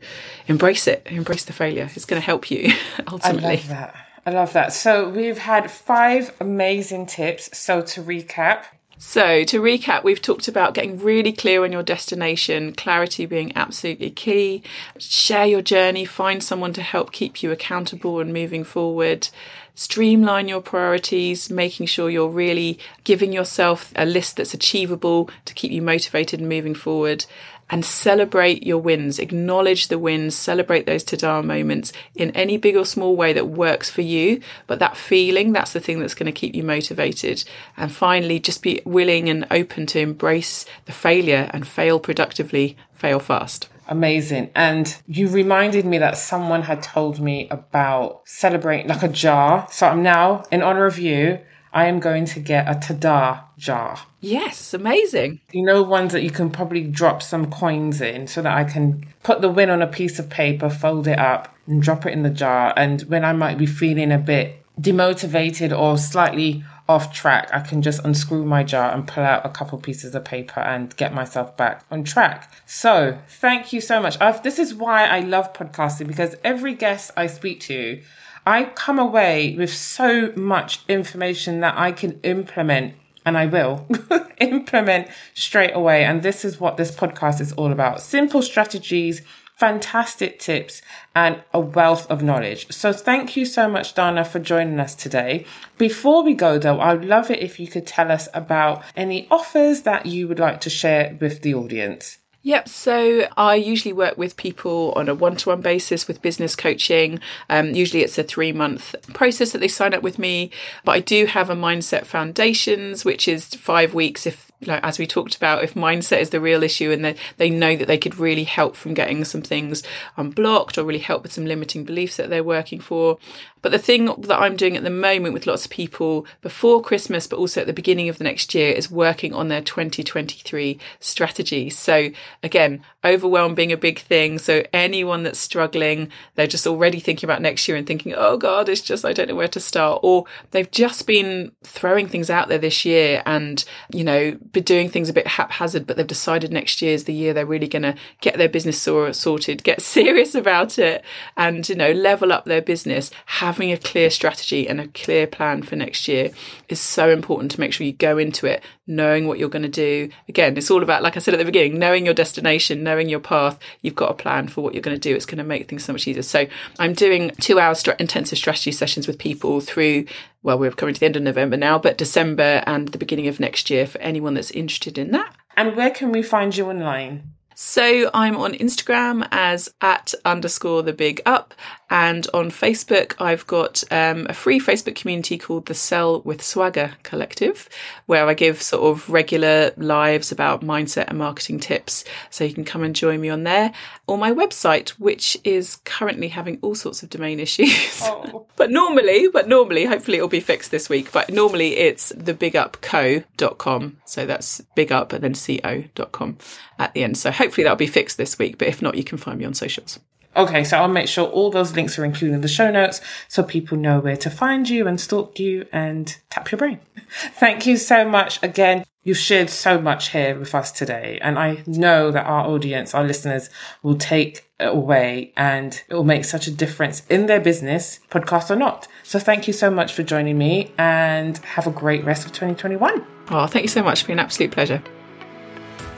embrace 0.48 0.88
it, 0.88 1.06
embrace 1.06 1.44
the 1.44 1.52
failure. 1.52 1.88
It's 1.94 2.04
gonna 2.04 2.20
help 2.20 2.50
you 2.50 2.72
ultimately. 3.06 3.48
I 3.48 3.54
love 3.54 3.68
that. 3.68 3.94
I 4.26 4.30
love 4.30 4.52
that. 4.54 4.72
So 4.72 5.08
we've 5.08 5.38
had 5.38 5.70
five 5.70 6.34
amazing 6.40 7.06
tips. 7.06 7.56
So 7.56 7.82
to 7.82 8.02
recap, 8.02 8.64
So, 9.00 9.44
to 9.44 9.60
recap, 9.60 10.02
we've 10.02 10.20
talked 10.20 10.48
about 10.48 10.74
getting 10.74 10.98
really 10.98 11.32
clear 11.32 11.62
on 11.62 11.70
your 11.70 11.84
destination, 11.84 12.72
clarity 12.72 13.26
being 13.26 13.56
absolutely 13.56 14.10
key. 14.10 14.64
Share 14.98 15.46
your 15.46 15.62
journey, 15.62 16.04
find 16.04 16.42
someone 16.42 16.72
to 16.72 16.82
help 16.82 17.12
keep 17.12 17.40
you 17.40 17.52
accountable 17.52 18.18
and 18.18 18.32
moving 18.32 18.64
forward. 18.64 19.28
Streamline 19.76 20.48
your 20.48 20.60
priorities, 20.60 21.48
making 21.48 21.86
sure 21.86 22.10
you're 22.10 22.28
really 22.28 22.80
giving 23.04 23.32
yourself 23.32 23.92
a 23.94 24.04
list 24.04 24.36
that's 24.36 24.52
achievable 24.52 25.30
to 25.44 25.54
keep 25.54 25.70
you 25.70 25.80
motivated 25.80 26.40
and 26.40 26.48
moving 26.48 26.74
forward. 26.74 27.24
And 27.70 27.84
celebrate 27.84 28.62
your 28.62 28.78
wins, 28.78 29.18
acknowledge 29.18 29.88
the 29.88 29.98
wins, 29.98 30.34
celebrate 30.34 30.86
those 30.86 31.04
Tada 31.04 31.44
moments 31.44 31.92
in 32.14 32.30
any 32.30 32.56
big 32.56 32.76
or 32.76 32.86
small 32.86 33.14
way 33.14 33.34
that 33.34 33.48
works 33.48 33.90
for 33.90 34.00
you. 34.00 34.40
But 34.66 34.78
that 34.78 34.96
feeling, 34.96 35.52
that's 35.52 35.74
the 35.74 35.80
thing 35.80 36.00
that's 36.00 36.14
going 36.14 36.32
to 36.32 36.32
keep 36.32 36.54
you 36.54 36.62
motivated. 36.62 37.44
And 37.76 37.92
finally, 37.92 38.40
just 38.40 38.62
be 38.62 38.80
willing 38.86 39.28
and 39.28 39.46
open 39.50 39.84
to 39.86 40.00
embrace 40.00 40.64
the 40.86 40.92
failure 40.92 41.50
and 41.52 41.66
fail 41.68 42.00
productively, 42.00 42.76
fail 42.94 43.20
fast. 43.20 43.68
amazing. 43.88 44.50
And 44.54 44.96
you 45.06 45.28
reminded 45.28 45.84
me 45.84 45.98
that 45.98 46.16
someone 46.16 46.62
had 46.62 46.82
told 46.82 47.20
me 47.20 47.48
about 47.50 48.22
celebrating 48.26 48.88
like 48.88 49.02
a 49.02 49.08
jar. 49.08 49.66
So 49.70 49.86
I'm 49.86 50.02
now, 50.02 50.44
in 50.52 50.62
honor 50.62 50.86
of 50.86 50.98
you, 50.98 51.40
I 51.78 51.86
am 51.86 52.00
going 52.00 52.24
to 52.24 52.40
get 52.40 52.66
a 52.66 52.74
Tada 52.74 53.44
jar. 53.56 54.00
Yes, 54.20 54.74
amazing. 54.74 55.38
You 55.52 55.64
know, 55.64 55.80
ones 55.84 56.12
that 56.12 56.24
you 56.24 56.30
can 56.32 56.50
probably 56.50 56.82
drop 56.82 57.22
some 57.22 57.52
coins 57.52 58.00
in 58.00 58.26
so 58.26 58.42
that 58.42 58.52
I 58.52 58.64
can 58.64 59.06
put 59.22 59.42
the 59.42 59.48
win 59.48 59.70
on 59.70 59.80
a 59.80 59.86
piece 59.86 60.18
of 60.18 60.28
paper, 60.28 60.70
fold 60.70 61.06
it 61.06 61.20
up, 61.20 61.54
and 61.68 61.80
drop 61.80 62.04
it 62.04 62.12
in 62.12 62.24
the 62.24 62.30
jar. 62.30 62.74
And 62.76 63.02
when 63.02 63.24
I 63.24 63.32
might 63.32 63.58
be 63.58 63.66
feeling 63.66 64.10
a 64.10 64.18
bit 64.18 64.60
demotivated 64.80 65.70
or 65.70 65.96
slightly 65.98 66.64
off 66.88 67.14
track, 67.14 67.48
I 67.52 67.60
can 67.60 67.80
just 67.80 68.04
unscrew 68.04 68.44
my 68.44 68.64
jar 68.64 68.92
and 68.92 69.06
pull 69.06 69.22
out 69.22 69.46
a 69.46 69.50
couple 69.50 69.78
pieces 69.78 70.16
of 70.16 70.24
paper 70.24 70.58
and 70.58 70.96
get 70.96 71.14
myself 71.14 71.56
back 71.56 71.84
on 71.92 72.02
track. 72.02 72.52
So, 72.66 73.20
thank 73.28 73.72
you 73.72 73.80
so 73.80 74.02
much. 74.02 74.20
I've, 74.20 74.42
this 74.42 74.58
is 74.58 74.74
why 74.74 75.04
I 75.04 75.20
love 75.20 75.52
podcasting 75.52 76.08
because 76.08 76.34
every 76.42 76.74
guest 76.74 77.12
I 77.16 77.28
speak 77.28 77.60
to, 77.60 78.02
I 78.48 78.64
come 78.64 78.98
away 78.98 79.54
with 79.58 79.70
so 79.70 80.32
much 80.34 80.80
information 80.88 81.60
that 81.60 81.76
I 81.76 81.92
can 81.92 82.18
implement 82.22 82.94
and 83.26 83.36
I 83.36 83.44
will 83.44 83.86
implement 84.38 85.08
straight 85.34 85.72
away. 85.74 86.02
And 86.02 86.22
this 86.22 86.46
is 86.46 86.58
what 86.58 86.78
this 86.78 86.90
podcast 86.90 87.42
is 87.42 87.52
all 87.52 87.72
about 87.72 88.00
simple 88.00 88.40
strategies, 88.40 89.20
fantastic 89.56 90.38
tips, 90.38 90.80
and 91.14 91.42
a 91.52 91.60
wealth 91.60 92.10
of 92.10 92.22
knowledge. 92.22 92.72
So, 92.72 92.90
thank 92.90 93.36
you 93.36 93.44
so 93.44 93.68
much, 93.68 93.92
Dana, 93.92 94.24
for 94.24 94.38
joining 94.38 94.80
us 94.80 94.94
today. 94.94 95.44
Before 95.76 96.24
we 96.24 96.32
go, 96.32 96.58
though, 96.58 96.80
I'd 96.80 97.04
love 97.04 97.30
it 97.30 97.40
if 97.40 97.60
you 97.60 97.66
could 97.66 97.86
tell 97.86 98.10
us 98.10 98.30
about 98.32 98.82
any 98.96 99.28
offers 99.30 99.82
that 99.82 100.06
you 100.06 100.26
would 100.26 100.38
like 100.38 100.62
to 100.62 100.70
share 100.70 101.18
with 101.20 101.42
the 101.42 101.52
audience. 101.52 102.16
Yep. 102.42 102.68
So 102.68 103.26
I 103.36 103.56
usually 103.56 103.92
work 103.92 104.16
with 104.16 104.36
people 104.36 104.92
on 104.96 105.08
a 105.08 105.14
one 105.14 105.36
to 105.36 105.48
one 105.48 105.60
basis 105.60 106.06
with 106.06 106.22
business 106.22 106.54
coaching. 106.54 107.20
Um, 107.50 107.74
usually 107.74 108.02
it's 108.02 108.16
a 108.16 108.22
three 108.22 108.52
month 108.52 108.94
process 109.12 109.52
that 109.52 109.58
they 109.58 109.68
sign 109.68 109.92
up 109.92 110.02
with 110.02 110.18
me. 110.18 110.50
But 110.84 110.92
I 110.92 111.00
do 111.00 111.26
have 111.26 111.50
a 111.50 111.56
Mindset 111.56 112.06
Foundations, 112.06 113.04
which 113.04 113.26
is 113.26 113.46
five 113.46 113.92
weeks 113.92 114.26
if 114.26 114.47
like 114.66 114.82
as 114.82 114.98
we 114.98 115.06
talked 115.06 115.36
about, 115.36 115.64
if 115.64 115.74
mindset 115.74 116.20
is 116.20 116.30
the 116.30 116.40
real 116.40 116.62
issue 116.62 116.90
and 116.90 117.04
they, 117.04 117.16
they 117.36 117.50
know 117.50 117.76
that 117.76 117.86
they 117.86 117.98
could 117.98 118.18
really 118.18 118.44
help 118.44 118.76
from 118.76 118.94
getting 118.94 119.24
some 119.24 119.42
things 119.42 119.82
um, 120.16 120.28
unblocked 120.28 120.78
or 120.78 120.84
really 120.84 120.98
help 120.98 121.22
with 121.22 121.32
some 121.32 121.46
limiting 121.46 121.84
beliefs 121.84 122.16
that 122.16 122.30
they're 122.30 122.44
working 122.44 122.80
for. 122.80 123.18
But 123.60 123.72
the 123.72 123.78
thing 123.78 124.06
that 124.06 124.38
I'm 124.38 124.56
doing 124.56 124.76
at 124.76 124.84
the 124.84 124.90
moment 124.90 125.34
with 125.34 125.46
lots 125.46 125.64
of 125.64 125.70
people 125.70 126.26
before 126.42 126.80
Christmas, 126.80 127.26
but 127.26 127.38
also 127.38 127.60
at 127.60 127.66
the 127.66 127.72
beginning 127.72 128.08
of 128.08 128.18
the 128.18 128.24
next 128.24 128.54
year, 128.54 128.70
is 128.70 128.90
working 128.90 129.34
on 129.34 129.48
their 129.48 129.60
2023 129.60 130.78
strategy. 131.00 131.68
So 131.70 132.10
again, 132.42 132.84
overwhelm 133.04 133.54
being 133.54 133.72
a 133.72 133.76
big 133.76 133.98
thing. 133.98 134.38
So 134.38 134.62
anyone 134.72 135.24
that's 135.24 135.40
struggling, 135.40 136.10
they're 136.36 136.46
just 136.46 136.66
already 136.66 137.00
thinking 137.00 137.26
about 137.26 137.42
next 137.42 137.66
year 137.66 137.76
and 137.76 137.86
thinking, 137.86 138.14
oh 138.16 138.36
God, 138.36 138.68
it's 138.68 138.80
just, 138.80 139.04
I 139.04 139.12
don't 139.12 139.28
know 139.28 139.34
where 139.34 139.48
to 139.48 139.60
start. 139.60 140.00
Or 140.04 140.24
they've 140.52 140.70
just 140.70 141.06
been 141.06 141.52
throwing 141.64 142.06
things 142.06 142.30
out 142.30 142.48
there 142.48 142.58
this 142.58 142.84
year 142.84 143.22
and, 143.26 143.64
you 143.92 144.04
know, 144.04 144.38
be 144.52 144.60
doing 144.60 144.88
things 144.88 145.08
a 145.08 145.12
bit 145.12 145.26
haphazard, 145.26 145.86
but 145.86 145.96
they've 145.96 146.06
decided 146.06 146.52
next 146.52 146.80
year 146.82 146.94
is 146.94 147.04
the 147.04 147.12
year 147.12 147.32
they're 147.32 147.46
really 147.46 147.68
going 147.68 147.82
to 147.82 147.94
get 148.20 148.36
their 148.36 148.48
business 148.48 148.80
sorted, 148.80 149.64
get 149.64 149.82
serious 149.96 150.34
about 150.34 150.78
it, 150.78 151.04
and 151.36 151.68
you 151.68 151.74
know 151.74 151.92
level 151.92 152.32
up 152.32 152.44
their 152.44 152.62
business. 152.62 153.10
Having 153.26 153.72
a 153.72 153.78
clear 153.78 154.10
strategy 154.10 154.68
and 154.68 154.80
a 154.80 154.88
clear 154.88 155.26
plan 155.26 155.62
for 155.62 155.76
next 155.76 156.08
year 156.08 156.30
is 156.68 156.80
so 156.80 157.10
important 157.10 157.50
to 157.52 157.60
make 157.60 157.72
sure 157.72 157.86
you 157.86 157.92
go 157.92 158.18
into 158.18 158.46
it 158.46 158.62
knowing 158.88 159.28
what 159.28 159.38
you're 159.38 159.50
going 159.50 159.62
to 159.62 159.68
do. 159.68 160.08
Again, 160.28 160.56
it's 160.56 160.70
all 160.70 160.82
about, 160.82 161.02
like 161.02 161.16
I 161.16 161.20
said 161.20 161.34
at 161.34 161.38
the 161.38 161.44
beginning, 161.44 161.78
knowing 161.78 162.06
your 162.06 162.14
destination, 162.14 162.82
knowing 162.82 163.08
your 163.08 163.20
path. 163.20 163.58
You've 163.82 163.94
got 163.94 164.10
a 164.10 164.14
plan 164.14 164.48
for 164.48 164.62
what 164.62 164.72
you're 164.72 164.82
going 164.82 164.98
to 164.98 165.08
do. 165.08 165.14
It's 165.14 165.26
going 165.26 165.38
to 165.38 165.44
make 165.44 165.68
things 165.68 165.84
so 165.84 165.92
much 165.92 166.08
easier. 166.08 166.22
So 166.22 166.46
I'm 166.78 166.94
doing 166.94 167.30
two 167.38 167.60
hour 167.60 167.74
st- 167.74 168.00
intensive 168.00 168.38
strategy 168.38 168.72
sessions 168.72 169.06
with 169.06 169.18
people 169.18 169.60
through 169.60 170.06
well, 170.42 170.58
we're 170.58 170.70
coming 170.70 170.94
to 170.94 171.00
the 171.00 171.06
end 171.06 171.16
of 171.16 171.22
November 171.22 171.56
now, 171.56 171.78
but 171.78 171.98
December 171.98 172.62
and 172.66 172.88
the 172.88 172.98
beginning 172.98 173.28
of 173.28 173.40
next 173.40 173.70
year 173.70 173.86
for 173.86 173.98
anyone 173.98 174.34
that's 174.34 174.50
interested 174.50 174.98
in 174.98 175.10
that. 175.12 175.34
And 175.56 175.76
where 175.76 175.90
can 175.90 176.12
we 176.12 176.22
find 176.22 176.56
you 176.56 176.68
online? 176.68 177.32
So 177.60 178.08
I'm 178.14 178.36
on 178.36 178.52
Instagram 178.52 179.26
as 179.32 179.68
at 179.80 180.14
underscore 180.24 180.84
the 180.84 180.92
big 180.92 181.20
up, 181.26 181.54
and 181.90 182.24
on 182.32 182.52
Facebook 182.52 183.16
I've 183.18 183.48
got 183.48 183.82
um, 183.90 184.28
a 184.30 184.32
free 184.32 184.60
Facebook 184.60 184.94
community 184.94 185.38
called 185.38 185.66
the 185.66 185.74
Sell 185.74 186.20
with 186.20 186.40
Swagger 186.40 186.92
Collective, 187.02 187.68
where 188.06 188.28
I 188.28 188.34
give 188.34 188.62
sort 188.62 188.84
of 188.84 189.10
regular 189.10 189.72
lives 189.76 190.30
about 190.30 190.60
mindset 190.60 191.08
and 191.08 191.18
marketing 191.18 191.58
tips. 191.58 192.04
So 192.30 192.44
you 192.44 192.54
can 192.54 192.64
come 192.64 192.84
and 192.84 192.94
join 192.94 193.20
me 193.20 193.28
on 193.28 193.42
there, 193.42 193.72
or 194.08 194.18
my 194.18 194.32
website, 194.32 194.90
which 194.90 195.36
is 195.44 195.76
currently 195.84 196.28
having 196.28 196.58
all 196.62 196.74
sorts 196.74 197.02
of 197.02 197.10
domain 197.10 197.38
issues. 197.38 198.00
Oh. 198.02 198.46
but 198.56 198.70
normally, 198.70 199.28
but 199.28 199.48
normally, 199.48 199.84
hopefully 199.84 200.16
it'll 200.16 200.28
be 200.28 200.40
fixed 200.40 200.70
this 200.70 200.88
week. 200.88 201.12
But 201.12 201.30
normally 201.30 201.76
it's 201.76 202.10
thebigupco.com. 202.12 203.98
So 204.06 204.26
that's 204.26 204.62
big 204.74 204.90
up 204.90 205.12
and 205.12 205.22
then 205.22 205.34
co.com 205.34 206.38
at 206.78 206.94
the 206.94 207.04
end. 207.04 207.18
So 207.18 207.30
hopefully 207.30 207.64
that'll 207.64 207.76
be 207.76 207.86
fixed 207.86 208.16
this 208.16 208.38
week. 208.38 208.58
But 208.58 208.68
if 208.68 208.82
not, 208.82 208.96
you 208.96 209.04
can 209.04 209.18
find 209.18 209.38
me 209.38 209.44
on 209.44 209.54
socials. 209.54 210.00
Okay, 210.36 210.62
so 210.62 210.78
I'll 210.78 210.88
make 210.88 211.08
sure 211.08 211.26
all 211.26 211.50
those 211.50 211.74
links 211.74 211.98
are 211.98 212.04
included 212.04 212.34
in 212.34 212.40
the 212.42 212.48
show 212.48 212.70
notes 212.70 213.00
so 213.26 213.42
people 213.42 213.76
know 213.76 213.98
where 213.98 214.16
to 214.18 214.30
find 214.30 214.68
you 214.68 214.86
and 214.86 215.00
stalk 215.00 215.38
you 215.38 215.66
and 215.72 216.16
tap 216.30 216.52
your 216.52 216.58
brain. 216.58 216.80
Thank 217.10 217.66
you 217.66 217.76
so 217.76 218.08
much 218.08 218.42
again. 218.42 218.84
You've 219.08 219.16
shared 219.16 219.48
so 219.48 219.80
much 219.80 220.10
here 220.10 220.38
with 220.38 220.54
us 220.54 220.70
today, 220.70 221.18
and 221.22 221.38
I 221.38 221.62
know 221.66 222.10
that 222.10 222.26
our 222.26 222.46
audience, 222.46 222.94
our 222.94 223.04
listeners, 223.04 223.48
will 223.82 223.96
take 223.96 224.44
it 224.60 224.66
away 224.66 225.32
and 225.34 225.82
it 225.88 225.94
will 225.94 226.04
make 226.04 226.26
such 226.26 226.46
a 226.46 226.50
difference 226.50 227.06
in 227.06 227.24
their 227.24 227.40
business, 227.40 228.00
podcast 228.10 228.50
or 228.50 228.56
not. 228.56 228.86
So 229.04 229.18
thank 229.18 229.46
you 229.46 229.54
so 229.54 229.70
much 229.70 229.94
for 229.94 230.02
joining 230.02 230.36
me 230.36 230.74
and 230.76 231.38
have 231.38 231.66
a 231.66 231.70
great 231.70 232.04
rest 232.04 232.26
of 232.26 232.32
2021. 232.32 233.02
Oh, 233.30 233.46
thank 233.46 233.62
you 233.62 233.68
so 233.68 233.82
much. 233.82 234.00
It's 234.00 234.06
been 234.06 234.18
an 234.18 234.26
absolute 234.26 234.50
pleasure. 234.50 234.82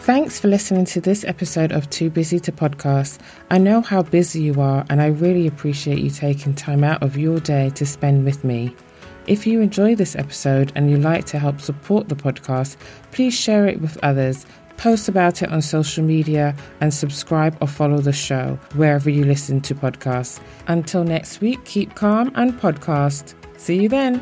Thanks 0.02 0.38
for 0.38 0.46
listening 0.46 0.84
to 0.84 1.00
this 1.00 1.24
episode 1.24 1.72
of 1.72 1.90
Too 1.90 2.10
Busy 2.10 2.38
to 2.38 2.52
Podcast. 2.52 3.18
I 3.50 3.58
know 3.58 3.80
how 3.80 4.02
busy 4.02 4.42
you 4.42 4.60
are, 4.60 4.86
and 4.88 5.02
I 5.02 5.08
really 5.08 5.48
appreciate 5.48 5.98
you 5.98 6.10
taking 6.10 6.54
time 6.54 6.84
out 6.84 7.02
of 7.02 7.18
your 7.18 7.40
day 7.40 7.70
to 7.70 7.84
spend 7.84 8.24
with 8.24 8.44
me. 8.44 8.76
If 9.30 9.46
you 9.46 9.60
enjoy 9.60 9.94
this 9.94 10.16
episode 10.16 10.72
and 10.74 10.90
you'd 10.90 11.02
like 11.02 11.24
to 11.26 11.38
help 11.38 11.60
support 11.60 12.08
the 12.08 12.16
podcast, 12.16 12.76
please 13.12 13.32
share 13.32 13.64
it 13.64 13.80
with 13.80 13.96
others, 14.02 14.44
post 14.76 15.08
about 15.08 15.40
it 15.40 15.52
on 15.52 15.62
social 15.62 16.02
media, 16.02 16.52
and 16.80 16.92
subscribe 16.92 17.56
or 17.60 17.68
follow 17.68 17.98
the 17.98 18.12
show 18.12 18.58
wherever 18.74 19.08
you 19.08 19.24
listen 19.24 19.60
to 19.60 19.74
podcasts. 19.76 20.40
Until 20.66 21.04
next 21.04 21.40
week, 21.40 21.64
keep 21.64 21.94
calm 21.94 22.32
and 22.34 22.54
podcast. 22.54 23.34
See 23.56 23.80
you 23.80 23.88
then. 23.88 24.20